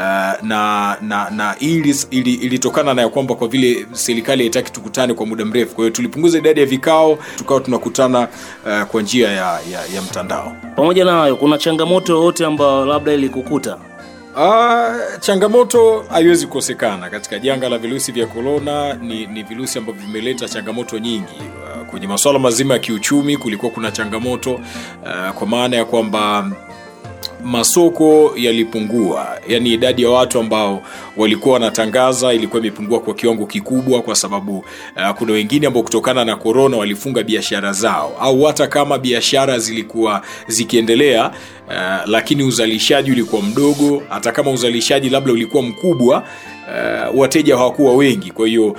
na 0.43 0.97
na 1.03 1.31
na 1.31 1.57
ili 1.61 1.91
ilitokana 2.35 2.95
na 2.95 3.03
ya 3.03 3.09
kwamba 3.09 3.35
kwa 3.35 3.49
vile 3.49 3.87
serikali 3.93 4.43
haitaki 4.43 4.73
tukutane 4.73 5.15
kwa 5.15 5.27
muda 5.27 5.45
mrefu. 5.45 5.75
Kwa 5.75 5.85
hiyo 5.85 5.91
tulipunguza 5.97 6.39
idadi 6.39 6.61
ya 6.61 6.67
vikao 6.67 7.19
tukawa 7.37 7.61
tunakutana 7.61 8.29
uh, 8.67 8.83
kwa 8.83 9.03
njia 9.03 9.29
ya, 9.29 9.61
ya, 9.73 9.87
ya 9.95 10.03
mtandao. 10.03 10.57
Pamoja 10.77 11.05
na 11.05 11.13
hayo 11.13 11.37
kuna 11.37 11.59
changamoto 11.59 12.13
yoyote 12.17 12.45
ambayo 12.47 12.85
labda 12.87 13.13
ilikukuta? 13.13 13.79
Uh, 14.37 15.19
changamoto 15.21 16.05
haiwezi 16.11 16.47
kukosekana. 16.47 17.11
Katika 17.11 17.39
janga 17.39 17.69
la 17.69 17.79
virusi 17.79 18.13
vya 18.13 18.27
korona 18.27 18.95
ni, 18.95 19.27
ni 19.27 19.43
virusi 19.43 19.79
ambavyo 19.79 20.03
vimeleta 20.07 20.49
changamoto 20.49 20.99
nyingi. 20.99 21.35
Uh, 21.81 21.87
kwenye 21.87 22.07
masuala 22.07 22.39
mazima 22.39 22.75
ya 22.75 22.81
kiuchumi 22.81 23.37
kulikuwa 23.37 23.73
kuna 23.73 23.91
changamoto 23.91 24.55
uh, 24.55 25.31
kwa 25.35 25.47
maana 25.47 25.77
ya 25.77 25.85
kwamba 25.85 26.51
masoko 27.45 28.33
yalipungua. 28.37 29.39
Yani 29.49 29.73
idadi 29.73 30.03
ya 30.03 30.11
watu 30.11 30.39
ambao 30.41 30.83
walikuwa 31.17 31.55
wanatangaza 31.55 32.33
ilikuwa 32.33 32.61
imepungua 32.63 33.01
kwa 33.01 33.15
kiwango 33.15 33.47
kikubwa 33.47 34.03
kwa 34.03 34.15
sababu 34.15 34.59
uh, 34.97 35.11
kuna 35.19 35.33
wengine 35.33 35.67
ambao 35.67 35.83
kutokana 35.83 36.25
na 36.25 36.37
korona 36.37 36.77
walifunga 36.77 37.23
biashara 37.23 37.73
zao. 37.73 38.17
Au 38.21 38.43
hata 38.43 38.67
kama 38.67 38.99
biashara 38.99 39.59
zilikuwa 39.59 40.23
zikiendelea 40.47 41.31
uh, 41.69 41.75
lakini 42.11 42.43
uzalishaji 42.43 43.13
ulikuwa 43.13 43.43
mdogo 43.43 44.03
hata 44.09 44.33
kama 44.33 44.51
uzalishaji 44.51 45.11
labda 45.11 45.33
ulikuwa 45.33 45.63
mkubwa 45.63 46.25
uh, 47.13 47.21
wateja 47.21 47.57
hawakuwa 47.57 47.95
wengi. 47.95 48.31
Kwa 48.31 48.49
hiyo 48.49 48.67
uh, 48.67 48.77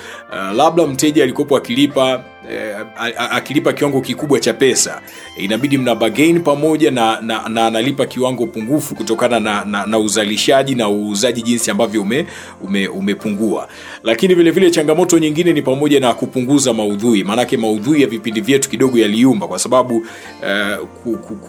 labda 0.56 0.88
mteja 0.88 1.24
alikuwepo 1.24 1.58
akilipa 1.58 2.24
uh, 2.44 3.34
akilipa 3.36 3.74
kiwango 3.74 4.02
kikubwa 4.02 4.40
cha 4.40 4.54
pesa 4.54 5.02
inabidi 5.38 5.78
mna 5.78 5.96
bagain 5.96 6.40
pamoja 6.44 6.92
na, 6.92 7.22
na, 7.22 7.50
na 7.50 7.68
analipa 7.68 8.06
kiwango 8.06 8.48
pungufu 8.48 8.96
kutokana 8.96 9.40
na, 9.40 9.66
na, 9.66 9.86
na 9.86 10.00
uzalishaji 10.00 10.76
na 10.76 10.90
uuzaji 10.90 11.42
jinsi 11.42 11.72
ambavyo 11.72 12.02
ume, 12.02 12.26
ume, 12.62 12.88
umepungua. 12.88 13.68
Lakini 14.04 14.36
vile 14.36 14.72
changamoto 14.72 15.20
nyingine 15.20 15.54
ni 15.54 15.62
pamoja 15.62 16.00
na 16.00 16.14
kupunguza 16.14 16.74
maudhui. 16.74 17.24
Maanake 17.24 17.58
maudhui 17.58 18.02
ya 18.02 18.08
vipindi 18.08 18.42
vyetu 18.42 18.70
kidogo 18.70 18.98
yaliumba 19.00 19.48
kwa 19.48 19.60
sababu 19.60 20.06
eh, 20.48 20.78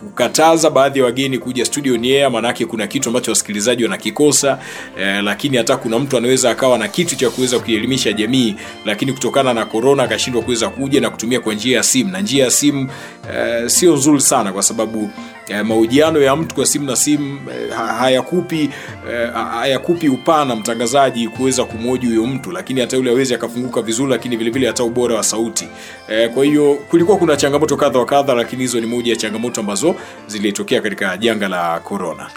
kukataza 0.01 0.70
baadhi 0.70 0.99
ya 0.99 1.05
wageni 1.05 1.38
kuja 1.38 1.64
studio 1.64 1.97
ni 1.97 2.12
air 2.12 2.30
maanake 2.30 2.66
kuna 2.66 2.86
kitu 2.86 3.09
ambacho 3.09 3.30
wasikilizaji 3.30 3.82
wanakikosa 3.84 4.59
eh, 5.01 5.24
lakini 5.24 5.57
hata 5.57 5.76
kuna 5.76 5.99
mtu 5.99 6.16
anaweza 6.16 6.51
akawa 6.51 6.78
na 6.78 6.88
kitu 6.88 7.16
cha 7.16 7.30
kuweza 7.30 7.59
kuielimisha 7.59 8.12
jamii 8.12 8.55
lakini 8.84 9.12
kutokana 9.12 9.55
na 9.55 9.64
korona 9.64 10.03
akashindwa 10.03 10.43
kuweza 10.43 10.68
kuja 10.83 11.01
na 11.01 11.11
kutumia 11.11 11.41
kwa 11.41 11.55
njia 11.55 11.76
ya 11.76 11.83
simu. 11.83 12.11
Na 12.11 12.20
njia 12.20 12.45
ya 12.45 12.51
simu 12.51 12.89
eh, 13.35 13.68
sio 13.68 13.95
nzuri 13.97 14.20
sana 14.20 14.53
kwa 14.53 14.62
sababu 14.62 15.11
eh, 15.49 15.64
mahojiano 15.64 16.20
ya 16.20 16.37
mtu 16.37 16.55
kwa 16.55 16.66
simu 16.66 16.87
na 16.87 16.97
simu 16.97 17.39
eh, 17.51 17.76
hayakupi 17.76 18.70
eh, 19.12 19.33
hayakupi 19.33 20.09
upana 20.09 20.57
mtangazaji 20.57 21.28
kuweza 21.28 21.64
kumwoji 21.64 22.07
huyo 22.07 22.26
mtu. 22.26 22.51
Lakini 22.53 22.80
hata 22.80 22.97
yule 22.97 23.11
awezi 23.11 23.35
akafunguka 23.35 23.83
vizuri 23.83 24.11
lakini 24.11 24.37
vilevile 24.37 24.66
hata 24.66 24.85
ubora 24.85 25.14
wa 25.14 25.22
sauti. 25.22 25.68
Eh, 26.09 26.30
kwa 26.30 26.45
hiyo 26.45 26.78
kulikuwa 26.91 27.18
kuna 27.18 27.37
changamoto 27.37 27.76
kadha 27.76 27.99
wa 27.99 28.07
kadha 28.07 28.35
lakini 28.35 28.62
hizo 28.62 28.80
ni 28.80 28.87
moja 28.87 29.12
ya 29.12 29.16
changamoto 29.16 29.61
ambazo 29.61 29.95
zilitokea 30.26 30.80
katika 30.80 31.16
janga 31.16 31.49
la 31.49 31.80
korona 31.80 32.30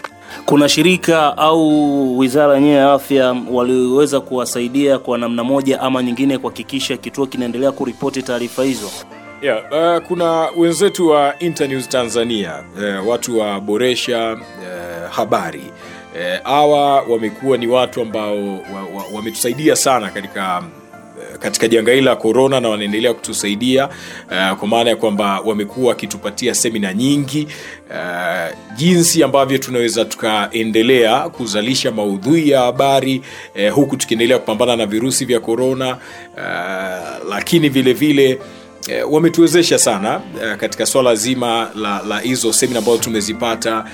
kuna 0.46 0.68
shirika 0.68 1.36
au 1.38 2.18
wizara 2.18 2.54
yenyewe 2.54 2.76
ya 2.76 2.92
afya 2.92 3.36
waliweza 3.50 4.20
kuwasaidia 4.20 4.98
kwa 4.98 5.18
namna 5.18 5.44
moja 5.44 5.80
ama 5.80 6.02
nyingine 6.02 6.38
kuhakikisha 6.38 6.96
kituo 6.96 7.26
kinaendelea 7.26 7.72
kuripoti 7.72 8.22
taarifa 8.22 8.64
hizo? 8.64 8.90
Yeah, 9.42 9.62
uh, 9.72 10.02
kuna 10.06 10.48
wenzetu 10.56 11.08
wa 11.08 11.38
Internews 11.38 11.88
Tanzania 11.88 12.64
uh, 13.00 13.08
watu 13.08 13.38
wa 13.38 13.60
boresha 13.60 14.32
uh, 14.32 15.10
habari. 15.10 15.62
Hawa 16.44 17.02
uh, 17.02 17.10
wamekuwa 17.10 17.56
ni 17.58 17.66
watu 17.66 18.00
ambao 18.02 18.36
wametusaidia 19.14 19.72
wa, 19.72 19.74
wa 19.74 19.76
sana 19.76 20.10
katika 20.10 20.62
katika 21.38 21.68
janga 21.68 21.92
hili 21.92 22.04
la 22.04 22.16
korona 22.16 22.60
na 22.60 22.68
wanaendelea 22.68 23.14
kutusaidia 23.14 23.88
uh, 23.88 24.58
kwa 24.58 24.68
maana 24.68 24.90
ya 24.90 24.96
kwamba 24.96 25.40
wamekuwa 25.40 25.88
wakitupatia 25.88 26.54
semina 26.54 26.94
nyingi 26.94 27.48
uh, 27.90 28.76
jinsi 28.76 29.22
ambavyo 29.22 29.58
tunaweza 29.58 30.04
tukaendelea 30.04 31.28
kuzalisha 31.28 31.90
maudhui 31.90 32.50
ya 32.50 32.60
habari 32.60 33.22
uh, 33.68 33.72
huku 33.74 33.96
tukiendelea 33.96 34.38
kupambana 34.38 34.76
na 34.76 34.86
virusi 34.86 35.24
vya 35.24 35.40
korona 35.40 35.96
uh, 36.36 37.28
lakini 37.30 37.68
vilevile 37.68 38.26
vile 38.26 38.38
E, 38.88 39.02
wametuwezesha 39.02 39.78
sana 39.78 40.20
e, 40.44 40.56
katika 40.56 40.86
swala 40.86 41.14
zima 41.14 41.70
la, 41.74 42.02
la 42.08 42.18
hizo 42.20 42.52
semina 42.52 42.78
ambazo 42.78 42.98
tumezipata 42.98 43.84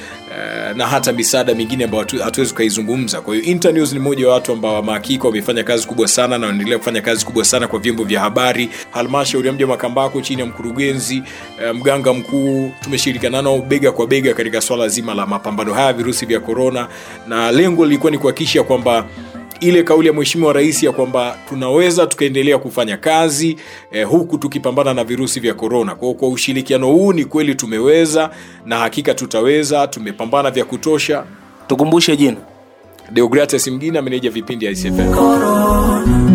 e, 0.71 0.75
na 0.75 0.87
hata 0.87 1.13
misaada 1.13 1.55
mingine 1.55 1.85
ambayo 1.85 2.07
hatuwezi 2.25 2.51
tukaizungumza 2.53 3.21
kwa 3.21 3.35
hiyo 3.35 3.47
internews 3.47 3.93
ni 3.93 3.99
mmoja 3.99 4.29
wa 4.29 4.35
watu 4.35 4.53
ambao 4.53 4.75
wamehakika 4.75 5.29
wamefanya 5.29 5.65
kazi 5.65 5.87
kubwa 5.87 6.09
sana 6.09 6.39
na 6.39 6.47
wanaendelea 6.47 6.79
kufanya 6.79 7.01
kazi 7.03 7.27
kubwa 7.27 7.45
sana 7.45 7.69
kwa 7.69 7.79
vyombo 7.79 8.05
vya 8.05 8.21
habari. 8.21 8.71
Halmashauri 8.91 9.47
ya 9.47 9.53
mji 9.53 9.63
wa 9.65 9.69
makambako 9.69 10.21
chini 10.21 10.41
ya 10.41 10.47
mkurugenzi 10.47 11.23
mganga 11.75 12.13
mkuu 12.13 12.73
tumeshirikiana 12.81 13.43
nao 13.43 13.59
bega 13.59 13.93
kwa 13.93 14.07
bega 14.07 14.35
katika 14.35 14.61
swala 14.61 14.89
zima 14.89 15.15
la 15.15 15.27
mapambano 15.27 15.75
haya 15.75 15.93
virusi 15.93 16.27
vya 16.27 16.41
korona 16.41 16.89
na 17.29 17.53
lengo 17.53 17.85
lilikuwa 17.85 18.11
ni 18.13 18.19
kuhakikisha 18.19 18.63
kwamba 18.63 19.05
ile 19.63 19.83
kauli 19.83 20.07
ya 20.09 20.13
mheshimiwa 20.15 20.53
rais 20.53 20.83
ya 20.83 20.93
kwamba 20.93 21.37
tunaweza 21.49 22.07
tukaendelea 22.07 22.59
kufanya 22.59 22.97
kazi 22.97 23.57
eh, 23.93 24.07
huku 24.09 24.39
tukipambana 24.39 24.95
na 24.95 25.05
virusi 25.05 25.41
vya 25.41 25.55
korona 25.55 25.95
kwao 25.95 26.15
kwa 26.15 26.29
ushirikiano 26.29 26.87
huu 26.87 27.13
ni 27.13 27.25
kweli 27.25 27.55
tumeweza 27.55 28.31
na 28.67 28.79
hakika 28.79 29.15
tutaweza 29.15 29.87
tumepambana 29.87 30.51
vya 30.51 30.65
kutosha. 30.65 31.25
Tukumbushe 31.67 32.17
jina. 32.17 32.37
Deogrates 33.11 33.69
Mgina, 33.69 34.03
meneja 34.03 34.31
vipindi 34.31 34.65
ya 34.67 34.71
ICFM. 34.73 36.32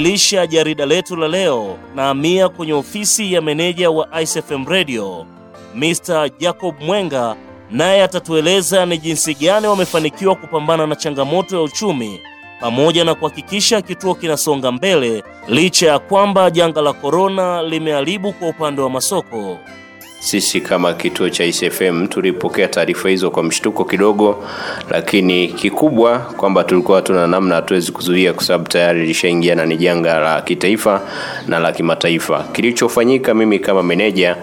Kukamilisha 0.00 0.46
jarida 0.46 0.86
letu 0.86 1.16
la 1.16 1.28
leo 1.28 1.78
naamia 1.94 2.48
kwenye 2.48 2.72
ofisi 2.72 3.32
ya 3.32 3.40
meneja 3.42 3.90
wa 3.90 4.22
ICFM 4.22 4.66
Radio 4.68 5.26
Mr. 5.74 6.30
Jacob 6.38 6.74
Mwenga, 6.80 7.36
naye 7.70 8.02
atatueleza 8.02 8.86
ni 8.86 8.98
jinsi 8.98 9.34
gani 9.34 9.66
wamefanikiwa 9.66 10.34
kupambana 10.34 10.86
na 10.86 10.96
changamoto 10.96 11.56
ya 11.56 11.62
uchumi 11.62 12.20
pamoja 12.60 13.04
na 13.04 13.14
kuhakikisha 13.14 13.82
kituo 13.82 14.14
kinasonga 14.14 14.72
mbele 14.72 15.22
licha 15.48 15.86
ya 15.88 15.98
kwamba 15.98 16.50
janga 16.50 16.80
la 16.80 16.92
korona 16.92 17.62
limeharibu 17.62 18.32
kwa 18.32 18.48
upande 18.48 18.82
wa 18.82 18.90
masoko. 18.90 19.58
Sisi 20.20 20.60
kama 20.60 20.92
kituo 20.94 21.30
cha 21.30 21.44
ICFM 21.44 22.06
tulipokea 22.06 22.68
taarifa 22.68 23.08
hizo 23.08 23.30
kwa 23.30 23.42
mshtuko 23.42 23.84
kidogo, 23.84 24.44
lakini 24.90 25.48
kikubwa 25.48 26.18
kwamba 26.18 26.64
tulikuwa 26.64 26.96
hatuna 26.98 27.26
namna, 27.26 27.54
hatuwezi 27.54 27.92
kuzuia 27.92 28.32
kwa 28.32 28.44
sababu 28.44 28.68
tayari 28.68 29.06
lishaingia 29.06 29.54
na 29.54 29.66
ni 29.66 29.76
janga 29.76 30.18
la 30.18 30.40
kitaifa 30.42 31.00
na 31.48 31.58
la 31.58 31.72
kimataifa. 31.72 32.44
Kilichofanyika 32.52 33.34
mimi 33.34 33.58
kama 33.58 33.82
meneja 33.82 34.36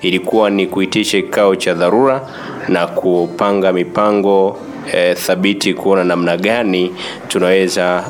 ilikuwa 0.00 0.50
ni 0.50 0.66
kuitisha 0.66 1.22
kikao 1.22 1.56
cha 1.56 1.74
dharura 1.74 2.28
na 2.68 2.86
kupanga 2.86 3.72
mipango 3.72 4.58
e, 4.92 5.14
thabiti 5.14 5.74
kuona 5.74 6.04
namna 6.04 6.36
gani 6.36 6.92
tunaweza 7.28 8.04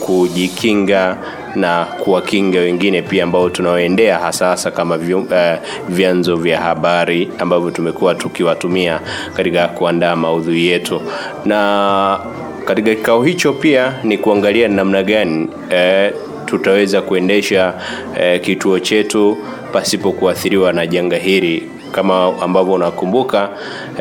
kujikinga 0.00 1.16
na 1.58 1.84
kuwakinga 1.84 2.58
wengine 2.60 3.02
pia 3.02 3.24
ambao 3.24 3.50
tunawaendea 3.50 4.18
hasa 4.18 4.46
hasa 4.46 4.70
kama 4.70 4.98
vyo, 4.98 5.18
uh, 5.18 5.34
vyanzo 5.88 6.36
vya 6.36 6.60
habari 6.60 7.30
ambavyo 7.38 7.70
tumekuwa 7.70 8.14
tukiwatumia 8.14 9.00
katika 9.36 9.68
kuandaa 9.68 10.16
maudhui 10.16 10.66
yetu. 10.66 11.02
Na 11.44 12.20
katika 12.64 12.94
kikao 12.94 13.22
hicho 13.22 13.52
pia 13.52 13.94
ni 14.04 14.18
kuangalia 14.18 14.68
namna 14.68 15.02
gani 15.02 15.48
eh, 15.70 16.12
tutaweza 16.46 17.02
kuendesha 17.02 17.74
eh, 18.20 18.40
kituo 18.40 18.78
chetu 18.80 19.36
pasipo 19.72 20.12
kuathiriwa 20.12 20.72
na 20.72 20.86
janga 20.86 21.16
hili. 21.16 21.70
Kama 21.92 22.32
ambavyo 22.42 22.72
unakumbuka 22.74 23.48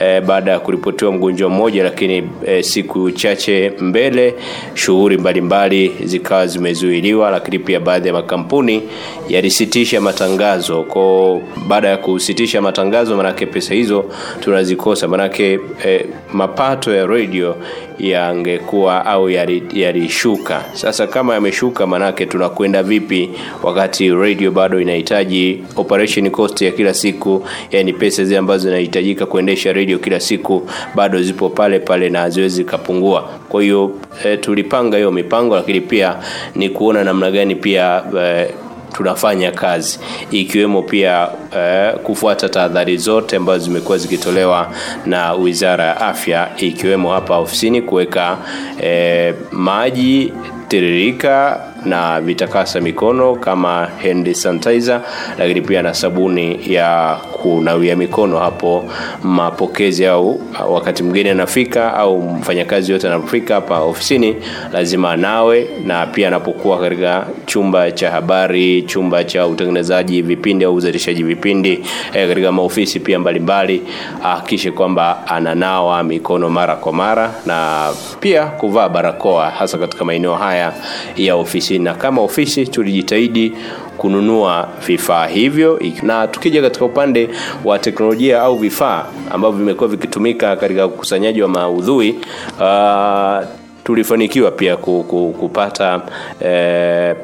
eh, 0.01 0.21
baada 0.21 0.51
ya 0.51 0.59
kuripotiwa 0.59 1.11
mgonjwa 1.11 1.49
mmoja 1.49 1.83
lakini 1.83 2.23
eh, 2.45 2.63
siku 2.63 3.11
chache 3.11 3.71
mbele 3.79 4.33
shughuli 4.73 5.17
mbalimbali 5.17 5.91
zikawa 6.03 6.47
zimezuiliwa 6.47 7.31
lakini 7.31 7.59
pia 7.59 7.79
baadhi 7.79 8.07
ya 8.07 8.13
makampuni 8.13 8.83
yalisitisha 9.29 10.01
matangazo. 10.01 10.83
Ko 10.83 11.41
baada 11.67 11.87
ya 11.89 11.97
kusitisha 11.97 12.61
matangazo 12.61 13.17
manake 13.17 13.45
pesa 13.45 13.73
hizo 13.73 14.05
tunazikosa. 14.39 15.07
Manake 15.07 15.59
eh, 15.85 16.05
mapato 16.33 16.93
ya 16.95 17.05
radio 17.05 17.55
yangekuwa 17.99 19.05
au 19.05 19.29
yalishuka. 19.73 20.53
Yali 20.53 20.65
sasa 20.73 21.07
kama 21.07 21.33
yameshuka 21.33 21.87
manake 21.87 22.25
tunakwenda 22.25 22.83
vipi 22.83 23.29
wakati 23.63 24.09
radio 24.09 24.51
bado 24.51 24.81
inahitaji 24.81 25.63
operation 25.75 26.29
cost 26.29 26.61
ya 26.61 26.71
kila 26.71 26.93
siku? 26.93 27.45
Yani 27.71 27.93
pesa 27.93 28.23
zile 28.23 28.37
ambazo 28.37 28.63
zinahitajika 28.69 29.25
kuendesha 29.25 29.73
radio 29.73 29.86
kila 29.99 30.19
siku 30.19 30.69
bado 30.95 31.21
zipo 31.21 31.49
pale 31.49 31.79
pale 31.79 32.09
na 32.09 32.19
haziwezi 32.19 32.63
kapungua. 32.63 33.29
Kwa 33.49 33.61
hiyo 33.63 33.91
e, 34.25 34.37
tulipanga 34.37 34.97
hiyo 34.97 35.11
mipango 35.11 35.55
lakini 35.55 35.81
pia 35.81 36.15
ni 36.55 36.69
kuona 36.69 37.03
namna 37.03 37.31
gani 37.31 37.55
pia 37.55 38.03
e, 38.21 38.47
tunafanya 38.93 39.51
kazi. 39.51 39.99
Ikiwemo 40.31 40.81
pia 40.81 41.27
eh, 41.57 41.93
kufuata 42.03 42.49
tahadhari 42.49 42.97
zote 42.97 43.35
ambazo 43.35 43.65
zimekuwa 43.65 43.97
zikitolewa 43.97 44.71
na 45.05 45.33
wizara 45.33 45.83
ya 45.85 46.01
afya 46.01 46.49
ikiwemo 46.57 47.11
hapa 47.11 47.37
ofisini 47.37 47.81
kuweka 47.81 48.37
eh, 48.81 49.33
maji 49.51 50.33
tiririka 50.67 51.61
na 51.87 52.21
vitakasa 52.21 52.81
mikono 52.81 53.35
kama 53.35 53.87
hand 54.03 54.33
sanitizer 54.33 55.01
lakini 55.37 55.61
pia 55.61 55.81
na 55.81 55.93
sabuni 55.93 56.59
ya 56.73 57.17
kunawia 57.31 57.95
mikono 57.95 58.37
hapo 58.39 58.85
mapokezi 59.23 60.05
au 60.05 60.41
wakati 60.69 61.03
mgeni 61.03 61.29
anafika 61.29 61.93
au 61.93 62.21
mfanyakazi 62.21 62.91
yote 62.91 63.07
anapofika 63.07 63.55
hapa 63.55 63.79
ofisini 63.79 64.35
lazima 64.73 65.11
anawe 65.11 65.67
na 65.85 66.05
pia 66.05 66.27
anapokuwa 66.27 66.79
katika 66.79 67.25
chumba 67.45 67.91
cha 67.91 68.11
habari 68.11 68.81
chumba 68.81 69.23
cha 69.23 69.47
utengenezaji 69.47 70.21
vipindi 70.21 70.65
au 70.65 70.75
uzalishaji 70.75 71.23
vipindi 71.23 71.83
eh, 72.13 72.27
katika 72.29 72.51
maofisi 72.51 72.99
pia 72.99 73.19
mbalimbali 73.19 73.81
ahakikishe 74.23 74.71
kwamba 74.71 75.27
ananawa 75.27 76.03
mikono 76.03 76.49
mara 76.49 76.75
kwa 76.75 76.93
mara 76.93 77.33
na 77.45 77.87
pia 78.19 78.45
kuvaa 78.45 78.89
barakoa 78.89 79.49
hasa 79.49 79.77
katika 79.77 80.05
maeneo 80.05 80.35
haya 80.35 80.73
ya 81.15 81.35
na 81.79 81.93
kama 81.93 82.21
ofisi 82.21 82.67
tulijitahidi 82.67 83.53
kununua 83.97 84.69
vifaa 84.87 85.27
hivyo. 85.27 85.79
Na 86.03 86.27
tukija 86.27 86.61
katika 86.61 86.85
upande 86.85 87.29
wa 87.65 87.79
teknolojia 87.79 88.41
au 88.41 88.55
vifaa 88.57 89.05
ambavyo 89.31 89.59
vimekuwa 89.59 89.89
vikitumika 89.89 90.55
katika 90.55 90.85
ukusanyaji 90.85 91.41
wa 91.41 91.47
maudhui 91.47 92.15
uh, 92.59 93.47
tulifanikiwa 93.83 94.51
pia 94.51 94.77
kupata 94.77 96.01
eh, 96.39 97.15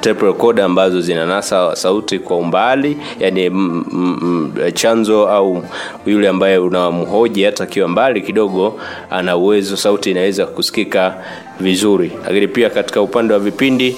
tape 0.00 0.26
recorder 0.26 0.64
ambazo 0.64 1.00
zinanasa 1.00 1.76
sauti 1.76 2.18
kwa 2.18 2.36
umbali 2.36 2.96
yani 3.20 3.44
m, 3.44 3.84
m, 3.92 4.52
chanzo 4.74 5.28
au 5.28 5.64
yule 6.06 6.28
ambaye 6.28 6.58
unamhoji 6.58 7.44
hata 7.44 7.64
akiwa 7.64 7.88
mbali 7.88 8.20
kidogo 8.22 8.80
ana 9.10 9.36
uwezo 9.36 9.76
sauti 9.76 10.10
inaweza 10.10 10.46
kusikika 10.46 11.14
vizuri. 11.60 12.12
Lakini 12.24 12.48
pia 12.48 12.70
katika 12.70 13.02
upande 13.02 13.34
wa 13.34 13.40
vipindi 13.40 13.96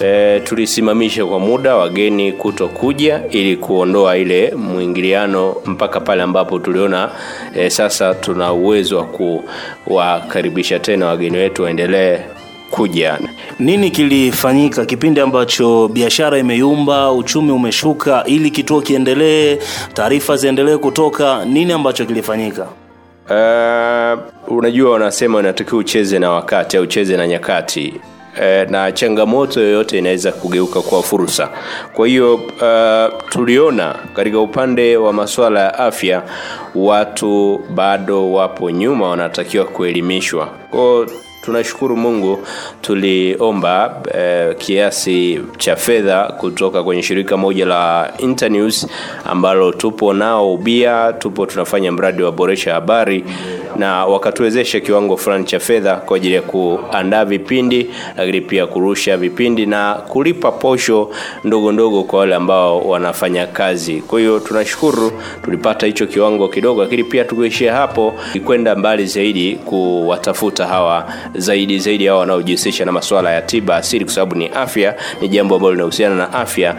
E, 0.00 0.40
tulisimamisha 0.40 1.26
kwa 1.26 1.40
muda 1.40 1.76
wageni 1.76 2.32
kutokuja 2.32 3.20
ili 3.30 3.56
kuondoa 3.56 4.16
ile 4.16 4.54
mwingiliano 4.56 5.54
mpaka 5.66 6.00
pale 6.00 6.22
ambapo 6.22 6.58
tuliona 6.58 7.10
e, 7.54 7.70
sasa 7.70 8.14
tuna 8.14 8.52
uwezo 8.52 8.96
wa 8.98 9.04
kuwakaribisha 9.84 10.78
tena 10.78 11.06
wageni 11.06 11.36
wetu 11.36 11.62
waendelee 11.62 12.18
kuja. 12.70 13.18
Nini 13.58 13.90
kilifanyika 13.90 14.84
kipindi 14.86 15.20
ambacho 15.20 15.88
biashara 15.88 16.38
imeyumba, 16.38 17.12
uchumi 17.12 17.52
umeshuka, 17.52 18.24
ili 18.26 18.50
kituo 18.50 18.80
kiendelee, 18.80 19.58
taarifa 19.94 20.36
ziendelee 20.36 20.76
kutoka? 20.76 21.44
Nini 21.44 21.72
ambacho 21.72 22.04
kilifanyika? 22.06 22.66
Uh, 23.30 24.18
unajua 24.58 24.90
wanasema 24.92 25.38
unatakiwa 25.38 25.80
ucheze 25.80 26.18
na 26.18 26.30
wakati 26.30 26.76
au 26.76 26.82
ucheze 26.82 27.16
na 27.16 27.26
nyakati. 27.26 27.94
eh, 28.42 28.70
na 28.70 28.92
changamoto 28.92 29.60
yoyote 29.60 29.98
inaweza 29.98 30.32
kugeuka 30.32 30.80
kuwa 30.82 31.02
fursa. 31.02 31.48
Kwa 31.94 32.06
hiyo 32.08 32.34
uh, 32.34 33.22
tuliona 33.28 33.94
katika 34.14 34.40
upande 34.40 34.96
wa 34.96 35.12
masuala 35.12 35.60
ya 35.60 35.78
afya 35.78 36.22
watu 36.74 37.60
bado 37.74 38.32
wapo 38.32 38.70
nyuma, 38.70 39.08
wanatakiwa 39.08 39.64
kuelimishwa 39.64 40.46
kwao 40.70 41.06
tunashukuru 41.50 41.96
mungu 41.96 42.38
tuliomba 42.80 44.02
eh, 44.14 44.56
kiasi 44.58 45.40
cha 45.58 45.76
fedha 45.76 46.24
kutoka 46.24 46.82
kwenye 46.82 47.02
shirika 47.02 47.36
moja 47.36 47.66
la 47.66 48.12
internews 48.18 48.86
ambalo 49.24 49.72
tupo 49.72 50.12
nao 50.12 50.54
ubia 50.54 51.12
tupo 51.12 51.46
tunafanya 51.46 51.92
mradi 51.92 52.22
wa 52.22 52.32
boresha 52.32 52.74
habari 52.74 53.24
na 53.76 54.06
wakatuwezesha 54.06 54.80
kiwango 54.80 55.16
fulani 55.16 55.44
cha 55.44 55.60
fedha 55.60 55.96
kwa 55.96 56.16
ajili 56.16 56.34
ya 56.34 56.42
kuandaa 56.42 57.24
vipindi 57.24 57.90
lakini 58.16 58.40
pia 58.40 58.66
kurusha 58.66 59.16
vipindi 59.16 59.66
na 59.66 59.94
kulipa 59.94 60.52
posho 60.52 61.10
ndogo 61.44 61.72
ndogo 61.72 62.02
kwa 62.04 62.18
wale 62.18 62.34
ambao 62.34 62.80
wanafanya 62.80 63.46
kazi. 63.46 63.94
Kwa 64.00 64.20
hiyo 64.20 64.40
tunashukuru 64.40 65.12
tulipata 65.44 65.86
hicho 65.86 66.06
kiwango 66.06 66.48
kidogo 66.48 66.82
lakini 66.82 67.04
pia 67.04 67.24
tukuishia 67.24 67.74
hapo 67.74 68.14
kwenda 68.44 68.74
mbali 68.76 69.06
zaidi 69.06 69.56
kuwatafuta 69.56 70.66
hawa 70.66 71.12
zaidi 71.38 71.78
zaidi 71.78 72.06
hao 72.06 72.18
wanaojihusisha 72.18 72.84
na 72.84 72.92
masuala 72.92 73.32
ya 73.32 73.42
tiba 73.42 73.76
asili 73.76 74.04
kwa 74.04 74.14
sababu 74.14 74.34
ni 74.34 74.48
afya 74.48 74.94
ni 75.20 75.28
jambo 75.28 75.54
ambalo 75.54 75.72
linahusiana 75.72 76.14
na 76.14 76.32
afya. 76.32 76.76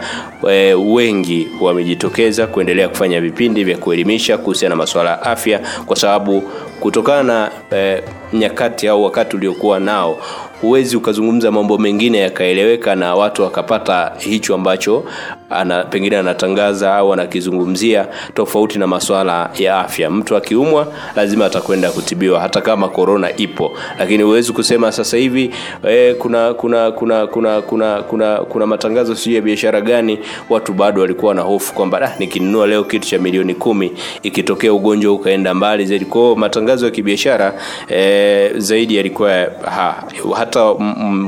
E, 0.50 0.74
wengi 0.74 1.48
wamejitokeza 1.60 2.46
kuendelea 2.46 2.88
kufanya 2.88 3.20
vipindi 3.20 3.64
vya 3.64 3.76
kuelimisha 3.78 4.38
kuhusiana 4.38 4.74
na 4.74 4.76
masuala 4.78 5.10
ya 5.10 5.22
afya 5.22 5.60
kwa 5.86 5.96
sababu 5.96 6.42
kutokana 6.80 7.22
na 7.22 7.50
e, 7.78 8.02
nyakati 8.32 8.88
au 8.88 9.04
wakati 9.04 9.36
uliokuwa 9.36 9.80
nao 9.80 10.18
huwezi 10.60 10.96
ukazungumza 10.96 11.50
mambo 11.50 11.78
mengine 11.78 12.18
yakaeleweka 12.18 12.94
na 12.94 13.14
watu 13.14 13.42
wakapata 13.42 14.12
hicho 14.18 14.54
ambacho 14.54 15.04
ana, 15.50 15.84
pengine 15.84 16.16
anatangaza 16.16 16.94
au 16.94 17.12
anakizungumzia 17.12 18.06
tofauti 18.34 18.78
na 18.78 18.86
maswala 18.86 19.50
ya 19.58 19.78
afya. 19.78 20.10
Mtu 20.10 20.36
akiumwa 20.36 20.86
lazima 21.16 21.44
atakwenda 21.46 21.90
kutibiwa 21.90 22.40
hata 22.40 22.60
kama 22.60 22.88
korona 22.88 23.36
ipo. 23.36 23.72
Lakini 23.98 24.22
huwezi 24.22 24.52
kusema 24.52 24.92
sasa 24.92 25.16
hivi 25.16 25.50
eh, 25.88 26.14
kuna 26.18 26.54
kuna 26.54 26.90
kuna 26.90 27.26
kuna 27.26 27.60
kuna 27.62 28.02
kuna 28.02 28.36
kuna 28.36 28.66
matangazo 28.66 29.14
sijui 29.14 29.34
ya 29.36 29.42
biashara 29.42 29.80
gani 29.80 30.18
watu 30.50 30.72
bado 30.72 31.00
walikuwa 31.00 31.34
na 31.34 31.42
hofu 31.42 31.74
kwamba 31.74 32.00
ah, 32.02 32.12
nikinunua 32.18 32.66
leo 32.66 32.84
kitu 32.84 33.08
cha 33.08 33.18
milioni 33.18 33.54
kumi 33.54 33.92
ikitokea 34.22 34.72
ugonjwa 34.72 35.12
ukaenda 35.12 35.54
mbali 35.54 35.86
zaidi. 35.86 36.04
Kwao 36.04 36.36
matangazo 36.36 36.84
ya 36.84 36.90
kibiashara 36.90 37.54
eh, 37.88 38.52
zaidi 38.56 38.96
yalikuwa 38.96 39.30
ha, 39.64 40.04
hata 40.36 40.64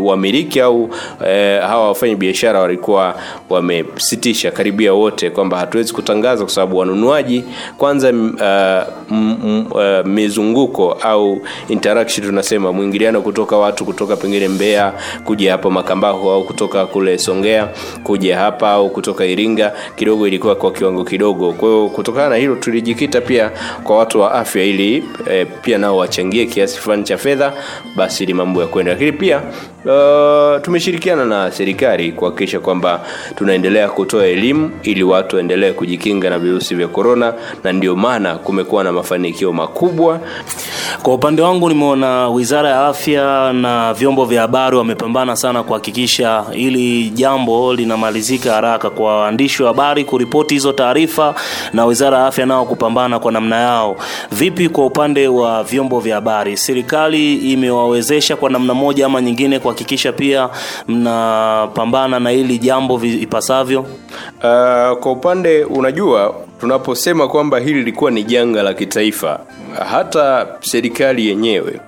wamiliki 0.02 0.60
au 0.60 0.90
eh, 1.26 1.60
hawa 1.62 1.88
wafanya 1.88 2.14
biashara 2.16 2.60
walikuwa 2.60 3.14
wamesitisha 4.10 4.50
karibia 4.50 4.92
wote 4.94 5.30
kwamba 5.30 5.58
hatuwezi 5.58 5.92
kutangaza 5.92 6.44
kwa 6.44 6.52
sababu 6.54 6.76
wanunuaji 6.78 7.44
kwanza 7.78 8.08
uh, 8.08 8.14
m, 8.14 9.36
m, 9.44 9.66
uh, 9.70 10.06
mizunguko 10.06 10.92
au 10.92 11.40
interaction 11.68 12.26
tunasema 12.26 12.72
mwingiliano 12.72 13.20
kutoka 13.22 13.56
watu 13.56 13.84
kutoka 13.84 14.16
pengine 14.16 14.48
Mbeya 14.48 14.92
kuja 15.24 15.52
hapa 15.52 15.70
Makambaho 15.70 16.32
au 16.32 16.44
kutoka 16.44 16.86
kule 16.86 17.18
Songea 17.18 17.68
kuja 18.04 18.38
hapa 18.38 18.70
au 18.70 18.90
kutoka 18.90 19.24
Iringa 19.26 19.72
kidogo 19.96 20.26
ilikuwa 20.28 20.54
kwa 20.54 20.72
kiwango 20.72 21.04
kidogo. 21.04 21.52
Kwa 21.52 21.68
hiyo 21.68 21.88
kutokana 21.88 22.28
na 22.28 22.36
hilo 22.36 22.54
tulijikita 22.56 23.20
pia 23.20 23.50
kwa 23.84 23.98
watu 23.98 24.20
wa 24.20 24.32
afya 24.32 24.64
ili 24.64 25.04
eh, 25.30 25.46
pia 25.62 25.78
nao 25.78 25.96
wachangie 25.96 26.46
kiasi 26.46 26.78
fulani 26.78 27.02
cha 27.04 27.18
fedha 27.18 27.52
basi 27.96 28.24
ili 28.24 28.34
mambo 28.34 28.60
ya 28.60 28.66
kwenda. 28.66 28.92
Lakini 28.92 29.12
pia 29.12 29.42
Uh, 29.84 30.60
tumeshirikiana 30.62 31.24
na 31.24 31.50
serikali 31.52 32.12
kuhakikisha 32.12 32.60
kwamba 32.60 33.00
tunaendelea 33.36 33.88
kutoa 33.88 34.26
elimu 34.26 34.70
ili 34.82 35.02
watu 35.02 35.36
waendelee 35.36 35.72
kujikinga 35.72 36.30
na 36.30 36.38
virusi 36.38 36.74
vya 36.74 36.88
korona 36.88 37.34
na 37.64 37.72
ndio 37.72 37.96
maana 37.96 38.34
kumekuwa 38.34 38.84
na 38.84 38.92
mafanikio 38.92 39.52
makubwa 39.52 40.20
Kwa 41.02 41.14
upande 41.14 41.42
wangu 41.42 41.68
nimeona 41.68 42.28
Wizara 42.28 42.68
ya 42.68 42.86
Afya 42.86 43.52
na 43.52 43.94
vyombo 43.94 44.24
vya 44.24 44.40
habari 44.40 44.76
wamepambana 44.76 45.36
sana 45.36 45.62
kuhakikisha 45.62 46.44
hili 46.52 47.10
jambo 47.10 47.74
linamalizika 47.74 48.52
haraka 48.52 48.90
kwa 48.90 49.20
waandishi 49.20 49.62
wa 49.62 49.68
habari 49.68 50.04
kuripoti 50.04 50.54
hizo 50.54 50.72
taarifa 50.72 51.34
na 51.72 51.84
Wizara 51.84 52.18
ya 52.18 52.26
Afya 52.26 52.46
nao 52.46 52.64
kupambana 52.64 53.18
kwa 53.18 53.32
namna 53.32 53.56
yao. 53.60 53.96
Vipi 54.32 54.68
kwa 54.68 54.86
upande 54.86 55.28
wa 55.28 55.64
vyombo 55.64 56.00
vya 56.00 56.14
habari? 56.14 56.56
Serikali 56.56 57.34
imewawezesha 57.34 58.36
kwa 58.36 58.50
namna 58.50 58.74
moja 58.74 59.06
ama 59.06 59.20
nyingine 59.20 59.58
kuhakikisha 59.74 60.12
pia 60.12 60.48
mnapambana 60.88 62.20
na 62.20 62.30
hili 62.30 62.58
jambo 62.58 63.00
ipasavyo? 63.04 63.80
Uh, 63.80 64.98
kwa 64.98 65.12
upande 65.12 65.64
unajua 65.64 66.34
tunaposema 66.60 67.28
kwamba 67.28 67.58
hili 67.58 67.72
lilikuwa 67.78 68.10
ni 68.10 68.24
janga 68.24 68.62
la 68.62 68.74
kitaifa 68.74 69.40
hata 69.90 70.46
serikali 70.60 71.28
yenyewe 71.28 71.80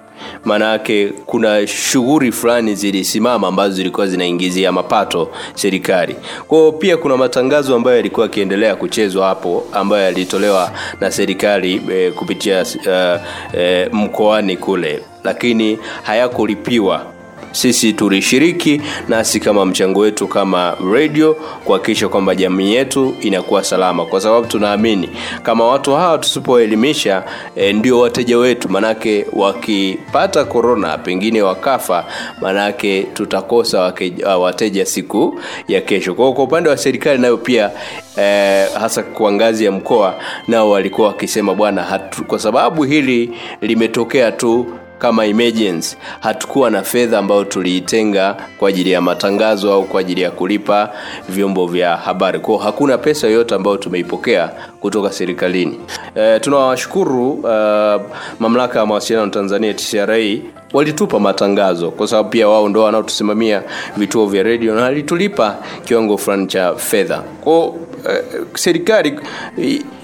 maanayake 0.45 1.09
kuna 1.27 1.67
shughuli 1.67 2.33
fulani 2.33 2.75
zilisimama 2.75 3.49
ambazo 3.49 3.75
zilikuwa 3.75 4.07
zinaingizia 4.07 4.73
mapato 4.73 5.31
serikali 5.55 6.17
kwao 6.49 6.73
pia 6.73 6.97
kuna 6.97 7.17
matangazo 7.17 7.77
ambayo 7.77 7.97
yalikuwa 7.97 8.27
yakiendelea 8.27 8.77
kuchezwa 8.77 9.27
hapo 9.27 9.65
ambayo 9.73 10.03
yalitolewa 10.05 10.71
na 11.01 11.11
serikali 11.11 11.83
e, 11.93 12.11
kupitia 12.11 12.63
uh, 12.63 13.21
e, 13.61 13.89
mkoani 13.93 14.57
kule 14.57 15.03
lakini 15.25 15.79
hayakulipiwa 16.03 17.07
sisi 17.53 17.93
tulishiriki 17.93 18.81
nasi 19.09 19.41
kama 19.41 19.67
mchango 19.67 20.01
wetu 20.01 20.29
kama 20.29 20.77
radio 20.93 21.35
kuhakikisha 21.65 22.09
kwamba 22.09 22.35
jamii 22.35 22.75
yetu 22.75 23.15
inakuwa 23.21 23.65
salama. 23.65 24.07
Kwa 24.07 24.21
sababu 24.21 24.47
tunaamini 24.47 25.09
kama 25.43 25.67
watu 25.67 25.95
hawa 25.95 26.19
tusipoelimisha 26.19 27.25
e, 27.57 27.73
ndio 27.73 28.01
wateja 28.01 28.39
wetu. 28.39 28.69
Manake 28.69 29.27
wakipata 29.33 30.45
korona 30.45 30.99
pengine 30.99 31.43
wakafa 31.43 32.05
manake 32.41 33.03
tutakosa 33.03 33.81
wake, 33.81 34.13
uh, 34.37 34.43
wateja 34.43 34.87
siku 34.87 35.41
ya 35.69 35.81
kesho. 35.81 36.15
Kwao 36.15 36.33
kwa 36.33 36.45
upande 36.45 36.69
wa 36.71 36.77
serikali 36.77 37.21
nayo 37.21 37.37
pia 37.37 37.71
eh, 38.17 38.69
hasa 38.81 39.03
kwa 39.03 39.33
ngazi 39.33 39.65
ya 39.65 39.73
mkoa 39.73 40.15
nao 40.49 40.71
walikuwa 40.71 41.09
wakisema 41.09 41.55
bwana 41.55 42.01
kwa 42.27 42.39
sababu 42.39 42.83
hili 42.85 43.33
limetokea 43.61 44.33
tu 44.33 44.67
kama 45.03 45.27
emergency 45.27 45.97
hatukuwa 46.21 46.71
na 46.71 46.83
fedha 46.83 47.19
ambayo 47.19 47.45
tuliitenga 47.45 48.37
kwa 48.59 48.69
ajili 48.69 48.91
ya 48.91 49.01
matangazo 49.01 49.73
au 49.73 49.85
kwa 49.85 50.01
ajili 50.01 50.21
ya 50.23 50.31
kulipa 50.31 50.91
vyombo 51.29 51.67
vya 51.67 51.97
habari. 51.97 52.39
Kwao 52.39 52.59
hakuna 52.59 52.99
pesa 52.99 53.27
yoyote 53.27 53.55
ambayo 53.55 53.77
tumeipokea 53.77 54.51
kutoka 54.81 55.13
serikalini. 55.13 55.81
E, 56.15 56.41
tunawashukuru 56.41 57.33
uh, 57.33 58.03
mamlaka 58.41 58.79
ya 58.79 58.87
mawasiliano 58.87 59.31
tanzania 59.31 59.75
tcra 59.75 60.17
walitupa 60.73 61.21
matangazo 61.21 61.91
kwa 61.91 62.07
sababu 62.09 62.29
pia 62.29 62.49
wao 62.49 62.69
ndo 62.69 62.83
wanaotusimamia 62.83 63.63
vituo 63.97 64.27
vya 64.27 64.43
redio 64.43 64.75
na 64.75 64.83
walitulipa 64.83 65.57
kiwango 65.85 66.19
fulani 66.19 66.47
cha 66.47 66.75
fedha. 66.75 67.19
Kwao 67.41 67.75
eh, 68.11 68.23
serikali 68.55 69.15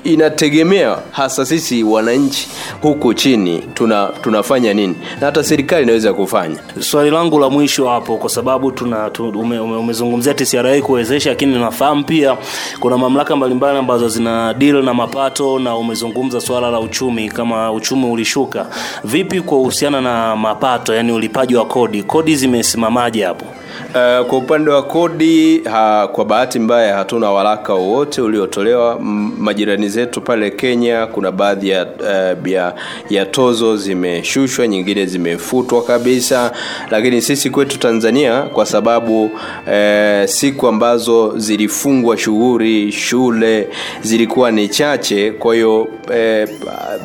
inategemea 0.05 0.99
hasa 1.11 1.46
sisi 1.46 1.82
wananchi 1.82 2.49
huku 2.82 3.14
chini 3.14 3.59
tuna 3.74 4.11
tunafanya 4.22 4.74
nini 4.74 4.96
na 5.20 5.26
hata 5.26 5.44
serikali 5.44 5.82
inaweza 5.82 6.12
kufanya 6.12 6.57
Swali 6.80 7.11
langu 7.11 7.38
la 7.38 7.51
mwisho 7.51 7.88
hapo, 7.88 8.16
kwa 8.16 8.30
sababu 8.30 8.72
tuna 8.72 9.11
tu, 9.11 9.28
ume, 9.28 9.59
ume, 9.59 9.76
umezungumzia 9.76 10.34
kuwezesha, 10.82 11.30
lakini 11.30 11.59
nafahamu 11.59 12.05
pia 12.05 12.36
kuna 12.80 12.99
mamlaka 12.99 13.36
mbalimbali 13.36 13.78
ambazo 13.78 14.09
zina 14.09 14.55
deal 14.55 14.84
na 14.84 14.94
mapato, 14.94 15.59
na 15.59 15.76
umezungumza 15.76 16.40
swala 16.40 16.70
la 16.70 16.80
uchumi, 16.80 17.28
kama 17.28 17.72
uchumi 17.72 18.11
ulishuka, 18.11 18.66
vipi 19.05 19.40
kwa 19.40 19.59
uhusiana 19.59 20.01
na 20.01 20.36
mapato, 20.36 20.94
yani 20.94 21.12
ulipaji 21.12 21.57
wa 21.57 21.66
kodi? 21.66 22.03
Kodi 22.03 22.36
zimesimamaje 22.36 23.24
hapo? 23.24 23.44
Uh, 23.89 24.26
kwa 24.26 24.39
upande 24.39 24.70
wa 24.70 24.82
kodi 24.82 25.61
ha, 25.64 26.09
kwa 26.12 26.24
bahati 26.24 26.59
mbaya 26.59 26.97
hatuna 26.97 27.30
waraka 27.30 27.74
wowote 27.74 28.20
uliotolewa. 28.22 29.01
Majirani 29.39 29.89
zetu 29.89 30.20
pale 30.20 30.51
Kenya 30.51 31.07
kuna 31.07 31.32
baadhi 31.32 31.68
ya, 31.68 31.86
uh, 31.86 32.49
ya, 32.51 32.74
ya 33.11 33.26
tozo 33.26 33.76
zimeshushwa 33.76 34.66
nyingine 34.66 35.07
zimefutwa 35.07 35.82
kabisa. 35.82 36.53
Lakini 36.91 37.22
sisi 37.22 37.51
kwetu 37.51 37.78
Tanzania 37.78 38.43
kwa 38.43 38.66
sababu 38.66 39.24
uh, 39.24 40.24
siku 40.24 40.68
ambazo 40.68 41.39
zilifungwa 41.39 42.18
shughuli 42.18 42.93
shule 42.93 43.68
zilikuwa 44.03 44.51
ni 44.51 44.68
chache. 44.68 45.30
Kwa 45.32 45.55
hiyo 45.55 45.80
uh, 45.82 46.51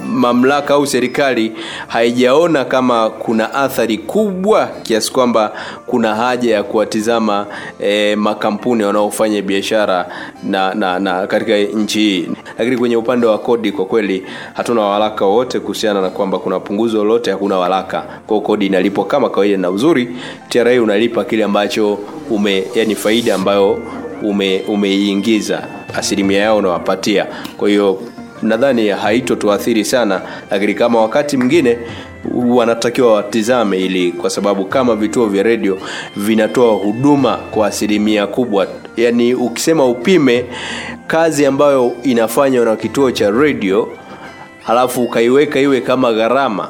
mamlaka 0.05 0.73
au 0.73 0.88
serikali 0.88 1.51
haijaona 1.88 2.65
kama 2.65 3.09
kuna 3.09 3.53
athari 3.53 3.97
kubwa 3.97 4.69
kiasi 4.84 5.11
kwamba 5.11 5.53
kuna 5.86 6.15
haja 6.15 6.53
ya 6.55 6.63
kuwatizama 6.74 7.45
e, 7.84 8.15
makampuni 8.15 8.84
wanaofanya 8.84 9.41
biashara 9.41 10.07
na, 10.43 10.74
na, 10.74 10.99
na 10.99 11.28
katika 11.28 11.57
nchi 11.57 11.99
hii. 11.99 12.28
Lakini 12.57 12.78
kwenye 12.78 12.95
upande 12.97 13.28
wa 13.28 13.38
kodi 13.38 13.71
kwa 13.71 13.86
kweli 13.86 14.24
hatuna 14.53 14.82
waraka 14.82 15.26
wowote 15.26 15.59
kuhusiana 15.59 16.01
na 16.01 16.09
kwamba 16.09 16.39
kuna 16.39 16.59
punguzo 16.59 16.97
lolote 16.97 17.32
hakuna 17.32 17.57
waraka. 17.57 18.03
Kwao 18.28 18.41
kodi 18.41 18.65
inalipwa 18.65 19.05
kama 19.05 19.30
kawaida 19.30 19.57
na 19.57 19.69
uzuri 19.69 20.09
tra 20.49 20.82
unalipa 20.82 21.24
kile 21.24 21.43
ambacho 21.43 21.99
ume 22.30 22.63
yani 22.76 22.95
faida 22.95 23.36
ambayo 23.36 23.80
ume, 24.24 24.61
umeiingiza 24.67 25.63
asilimia 25.97 26.39
yao 26.41 26.57
unawapatia. 26.57 27.28
Kwa 27.57 27.69
hiyo 27.69 28.01
nadhani 28.41 28.88
haitotuathiri 28.89 29.86
sana 29.86 30.21
lakini 30.51 30.74
kama 30.74 31.01
wakati 31.01 31.38
mwingine 31.38 31.78
wanatakiwa 32.32 33.13
watizame 33.13 33.80
ili 33.80 34.11
kwa 34.11 34.30
sababu 34.30 34.65
kama 34.65 34.95
vituo 34.95 35.26
vya 35.28 35.43
redio 35.43 35.78
vinatoa 36.15 36.74
huduma 36.74 37.38
kwa 37.38 37.67
asilimia 37.67 38.28
kubwa 38.28 38.67
yaani 38.97 39.34
ukisema 39.34 39.86
upime 39.86 40.45
kazi 41.07 41.45
ambayo 41.45 41.91
inafanywa 42.03 42.65
na 42.65 42.76
kituo 42.76 43.11
cha 43.11 43.32
redio 43.32 43.88
halafu 44.63 45.03
ukaiweka 45.03 45.59
iwe 45.59 45.82
kama 45.82 46.13
gharama 46.13 46.69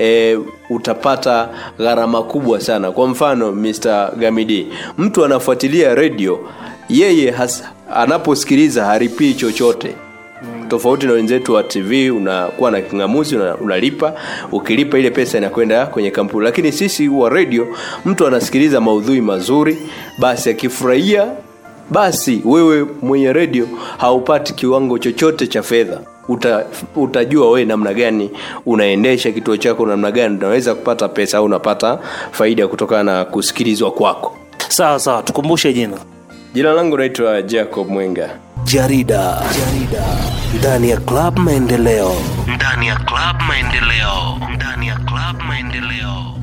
e, 0.00 0.38
utapata 0.70 1.48
gharama 1.78 2.22
kubwa 2.22 2.60
sana 2.60 2.92
kwa 2.92 3.08
mfano 3.08 3.52
Mr. 3.52 4.10
Gamidi 4.16 4.66
mtu 4.98 5.24
anafuatilia 5.24 5.94
redio 5.94 6.38
yeye 6.88 7.34
anaposikiliza 7.94 8.84
haripii 8.84 9.34
chochote 9.34 9.94
tofauti 10.68 11.06
na 11.06 11.12
wenzetu 11.12 11.52
wa 11.54 11.62
tv 11.62 12.10
unakuwa 12.10 12.70
na 12.70 12.80
kingamuzi 12.80 13.36
una, 13.36 13.56
unalipa. 13.56 14.14
Ukilipa 14.52 14.98
ile 14.98 15.10
pesa 15.10 15.38
inakwenda 15.38 15.86
kwenye 15.86 16.10
kampuni. 16.10 16.44
Lakini 16.44 16.72
sisi 16.72 17.08
wa 17.08 17.30
redio 17.30 17.66
mtu 18.04 18.26
anasikiliza 18.26 18.80
maudhui 18.80 19.20
mazuri 19.20 19.78
basi 20.18 20.50
akifurahia 20.50 21.26
basi 21.90 22.42
wewe 22.44 22.86
mwenye 23.02 23.32
redio 23.32 23.68
haupati 23.98 24.54
kiwango 24.54 24.98
chochote 24.98 25.46
cha 25.46 25.62
fedha. 25.62 26.00
Uta, 26.28 26.66
utajua 26.96 27.46
wewe 27.46 27.64
namna 27.64 27.94
gani 27.94 28.30
unaendesha 28.66 29.32
kituo 29.32 29.56
chako 29.56 29.86
namna 29.86 30.10
gani 30.10 30.36
unaweza 30.36 30.74
kupata 30.74 31.08
pesa 31.08 31.38
au 31.38 31.44
unapata 31.44 31.98
faida 32.30 32.68
kutokana 32.68 33.02
na 33.18 33.24
kusikilizwa 33.24 33.90
kwako. 33.90 34.36
Sawa 34.68 34.98
sawa 34.98 35.22
tukumbushe 35.22 35.72
jina. 35.72 35.96
Jina 36.54 36.72
langu 36.72 36.98
naitwa 36.98 37.42
jacob 37.42 37.88
mwenga 37.90 38.30
jarida. 38.66 39.42
Jarida. 39.58 40.04
Ndani 40.58 40.90
ya 40.90 40.96
club 40.96 41.38
maendeleo. 41.38 42.14
Ndani 42.54 42.86
ya 42.86 42.96
club 42.96 43.42
maendeleo. 43.48 44.38
Ndani 44.54 44.86
ya 44.86 44.96
club 44.96 45.36
maendeleo. 45.48 46.36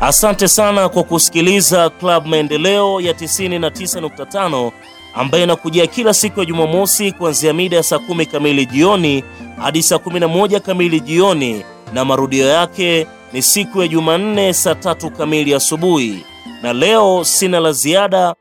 Asante 0.00 0.48
sana 0.48 0.88
kwa 0.88 1.02
kusikiliza 1.04 1.90
club 1.90 2.26
maendeleo 2.26 3.00
ya 3.00 3.12
99.5 3.12 4.72
ambayo 5.14 5.44
inakujia 5.44 5.86
kila 5.86 6.14
siku 6.14 6.40
ya 6.40 6.46
jumamosi 6.46 7.12
kuanzia 7.12 7.52
mida 7.52 7.76
ya 7.76 7.82
saa 7.82 7.98
kumi 7.98 8.26
kamili 8.26 8.66
jioni 8.66 9.24
hadi 9.62 9.82
saa 9.82 9.96
11 9.96 10.60
kamili 10.60 11.00
jioni 11.00 11.64
na 11.92 12.04
marudio 12.04 12.46
yake 12.48 13.06
ni 13.32 13.42
siku 13.42 13.82
ya 13.82 13.88
jumanne 13.88 14.52
saa 14.54 14.74
tatu 14.74 15.10
kamili 15.10 15.54
asubuhi. 15.54 16.24
Na 16.62 16.72
leo 16.72 17.24
sina 17.24 17.60
la 17.60 17.72
ziada 17.72 18.34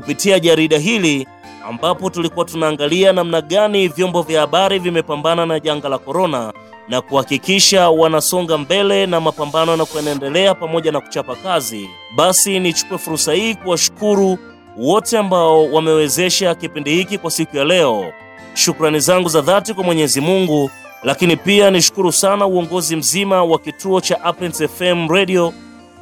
kupitia 0.00 0.40
jarida 0.40 0.78
hili 0.78 1.26
ambapo 1.68 2.10
tulikuwa 2.10 2.44
tunaangalia 2.44 3.12
namna 3.12 3.40
gani 3.40 3.88
vyombo 3.88 4.22
vya 4.22 4.40
habari 4.40 4.78
vimepambana 4.78 5.46
na 5.46 5.60
janga 5.60 5.88
la 5.88 5.98
korona 5.98 6.52
na 6.88 7.00
kuhakikisha 7.00 7.90
wanasonga 7.90 8.58
mbele 8.58 9.06
na 9.06 9.20
mapambano 9.20 9.76
na 9.76 9.84
kuendelea 9.84 10.54
pamoja 10.54 10.92
na 10.92 11.00
kuchapa 11.00 11.36
kazi. 11.36 11.88
Basi 12.16 12.60
nichukue 12.60 12.98
fursa 12.98 13.32
hii 13.32 13.54
kuwashukuru 13.54 14.38
wote 14.76 15.18
ambao 15.18 15.64
wamewezesha 15.72 16.54
kipindi 16.54 16.90
hiki 16.94 17.18
kwa 17.18 17.30
siku 17.30 17.56
ya 17.56 17.64
leo. 17.64 18.12
Shukrani 18.54 19.00
zangu 19.00 19.28
za 19.28 19.40
dhati 19.40 19.74
kwa 19.74 19.84
Mwenyezi 19.84 20.20
Mungu, 20.20 20.70
lakini 21.02 21.36
pia 21.36 21.70
nishukuru 21.70 22.12
sana 22.12 22.46
uongozi 22.46 22.96
mzima 22.96 23.44
wa 23.44 23.58
kituo 23.58 24.00
cha 24.00 24.24
Apens 24.24 24.64
FM 24.66 25.08
Radio 25.08 25.52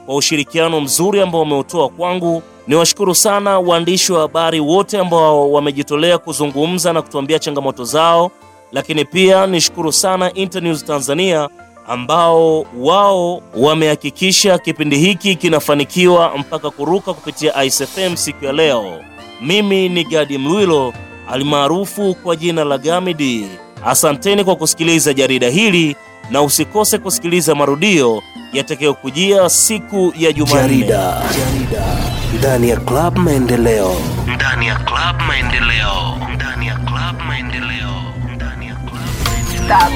kwa 0.06 0.16
ushirikiano 0.16 0.80
mzuri 0.80 1.20
ambao 1.20 1.40
wameutoa 1.40 1.88
kwangu. 1.88 2.42
Niwashukuru 2.66 3.14
sana 3.14 3.58
waandishi 3.58 4.12
wa 4.12 4.20
habari 4.20 4.60
wote 4.60 4.98
ambao 4.98 5.52
wamejitolea 5.52 6.18
kuzungumza 6.18 6.92
na 6.92 7.02
kutuambia 7.02 7.38
changamoto 7.38 7.84
zao, 7.84 8.30
lakini 8.72 9.04
pia 9.04 9.46
nishukuru 9.46 9.92
sana 9.92 10.32
Internews 10.34 10.84
Tanzania 10.84 11.48
ambao 11.88 12.66
wao 12.78 13.42
wamehakikisha 13.56 14.58
kipindi 14.58 14.98
hiki 14.98 15.36
kinafanikiwa 15.36 16.32
mpaka 16.38 16.70
kuruka 16.70 17.14
kupitia 17.14 17.64
ICFM 17.64 18.16
siku 18.16 18.44
ya 18.44 18.52
leo. 18.52 19.00
Mimi 19.42 19.88
ni 19.88 20.04
Gadi 20.04 20.38
Mlwilo 20.38 20.92
alimaarufu 21.30 22.14
kwa 22.14 22.36
jina 22.36 22.64
la 22.64 22.78
Gamidi. 22.78 23.46
Asanteni 23.86 24.44
kwa 24.44 24.56
kusikiliza 24.56 25.14
jarida 25.14 25.48
hili 25.48 25.96
na 26.30 26.42
usikose 26.42 26.98
kusikiliza 26.98 27.54
marudio 27.54 28.22
yatakayokujia 28.52 29.48
siku 29.48 30.12
ya 30.18 30.32
Jumanne. 30.32 30.68
jarida 30.68 31.22
jarida 31.38 31.95
ndani 32.38 32.68
ya 32.68 32.76
club 32.76 33.18
maendeleo. 33.18 33.96
Ndani 34.34 34.66
ya 34.66 34.74
club 34.76 35.22
maendeleo. 35.28 36.16
Ndani 36.34 36.66
ya 36.66 36.74
club 36.74 37.20
maendeleo. 37.28 37.90
Ndani 38.34 38.66
ya 38.68 38.74
club 38.74 39.90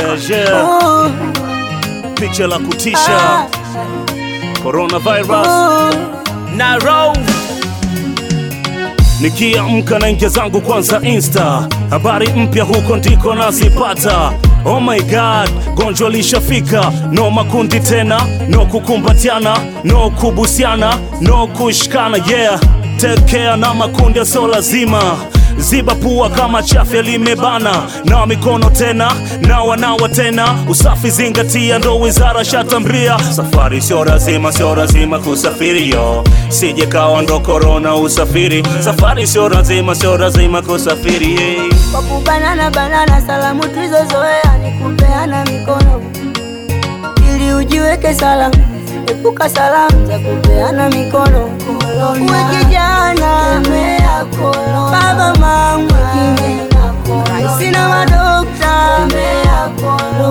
Yeah, 0.00 0.30
yeah. 0.30 1.10
Picha 2.14 2.46
la 2.46 2.58
kutisha. 2.58 3.46
Coronavirus. 4.62 5.48
Na 6.56 6.78
row 6.78 7.16
nikiamka 9.20 9.98
na 9.98 10.08
ingia 10.10 10.28
zangu 10.28 10.60
kwanza 10.60 11.00
insta. 11.02 11.68
Habari 11.90 12.28
mpya 12.28 12.64
huko 12.64 12.96
ndiko 12.96 13.34
nazipata. 13.34 14.32
Oh 14.64 14.80
my 14.80 15.00
god 15.00 15.74
gonjwa 15.74 16.10
lishafika. 16.10 16.92
No 17.12 17.30
makundi 17.30 17.80
tena 17.80 18.20
no 18.48 18.66
kukumbatiana 18.66 19.56
no 19.84 20.10
kubusiana 20.10 20.98
no 21.20 21.46
kushikana 21.46 22.18
yeah 22.30 22.60
tekea 22.98 23.56
na 23.56 23.74
makundi 23.74 24.26
sio 24.26 24.46
lazima. 24.48 25.02
Ziba 25.58 25.94
pua 25.94 26.30
kama 26.30 26.62
chafya 26.62 27.02
limebana. 27.02 27.72
Nawa 28.04 28.26
mikono 28.26 28.70
tena 28.70 29.12
nawa 29.40 29.76
nawa 29.76 30.08
tena. 30.08 30.58
Usafi 30.68 31.10
zingatia 31.10 31.78
ndo 31.78 32.00
wizara 32.00 32.44
shatambria. 32.44 33.18
safari 33.30 33.80
sio 33.80 34.04
lazima 34.04 34.52
sio 34.52 34.74
lazima 34.74 35.18
kusafiri 35.18 35.90
yo. 35.90 36.24
Sije 36.48 36.86
ndo 37.22 37.40
korona 37.40 37.94
usafiri. 37.96 38.62
Safari 38.80 39.26
sio 39.26 39.48
lazima 39.48 39.94
sio 39.94 40.18
lazima 40.18 40.62
kusafiri 40.62 41.38
kubanana 42.08 42.70
banana 42.70 43.20
salamu 43.26 43.62
tulizozoea 43.62 44.58
ni 44.62 44.70
kupeana 44.78 45.44
mikono. 45.44 46.02
Ili 47.34 47.52
ujiweke 47.54 48.14
salama 48.14 48.54
epuka 49.10 49.48
salamu 49.48 50.06
za 50.06 50.18
kupeana 50.18 50.88
mikono 50.90 51.44
uwe 52.20 52.38
kijana. 52.58 53.62
Baba 54.92 55.34
mama. 55.40 55.88
Sina 57.58 57.88
madokta. 57.88 58.98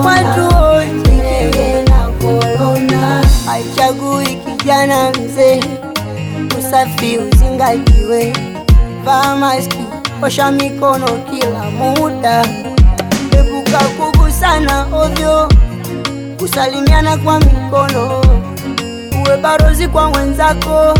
Watu 0.04 0.56
wote. 0.56 1.84
Haichagui 3.46 4.26
kijana 4.26 5.10
mzee. 5.10 5.60
Usafi 6.58 7.18
uzingatiwe 7.18 8.32
vaa 9.04 9.36
maski. 9.36 9.78
Osha 10.22 10.50
mikono 10.50 11.06
kila 11.06 11.70
muda. 11.70 12.46
Epuka 13.38 13.78
kugusana 13.78 14.86
ovyo. 14.92 15.48
Kusalimiana 16.38 17.16
kwa 17.16 17.38
mikono 17.40 18.22
uwe 19.28 19.36
barozi 19.36 19.88
kwa 19.88 20.10
mwenzako 20.10 20.98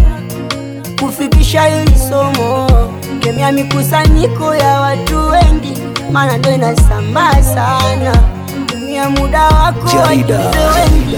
kufikisha 1.00 1.62
hili 1.64 1.98
somo. 2.10 2.66
Kemea 3.20 3.52
mikusanyiko 3.52 4.54
ya 4.54 4.80
watu 4.80 5.28
wengi 5.28 5.72
maana 6.12 6.36
ndo 6.38 6.52
inasambaa 6.52 7.42
sana. 7.42 8.16
Tumia 8.66 9.10
muda 9.10 9.42
wako 9.48 9.96
wengi. 9.98 11.16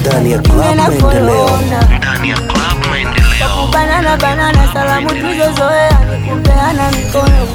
Ndani 0.00 0.32
ya 0.32 0.38
club 0.38 0.64
maendeleo. 0.64 1.50
ndani 1.98 2.28
ya 2.30 2.36
club 2.36 2.86
maendeleo. 2.90 3.48
Kubanana 3.66 4.16
banana 4.16 4.72
salamu 4.72 5.08
tulizozoea 5.08 5.98
kupeana 6.30 6.90
mikono. 6.90 7.46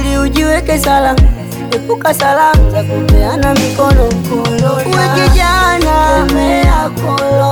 Ili 0.00 0.18
ujiweke 0.18 0.78
salama 0.78 1.20
epuka 1.72 2.14
salamu 2.14 2.70
za 2.70 2.82
kupeana 2.82 3.54
mikono 3.54 4.02
uwe 4.86 5.08
kijana. 5.14 6.26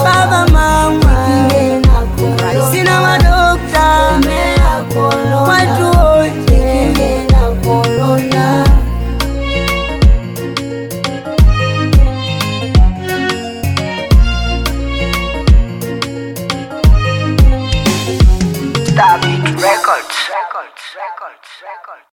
Baba 0.04 0.46
mama. 0.52 1.16
Sina 2.72 3.00
madokta. 3.00 3.86
Watu 5.48 5.98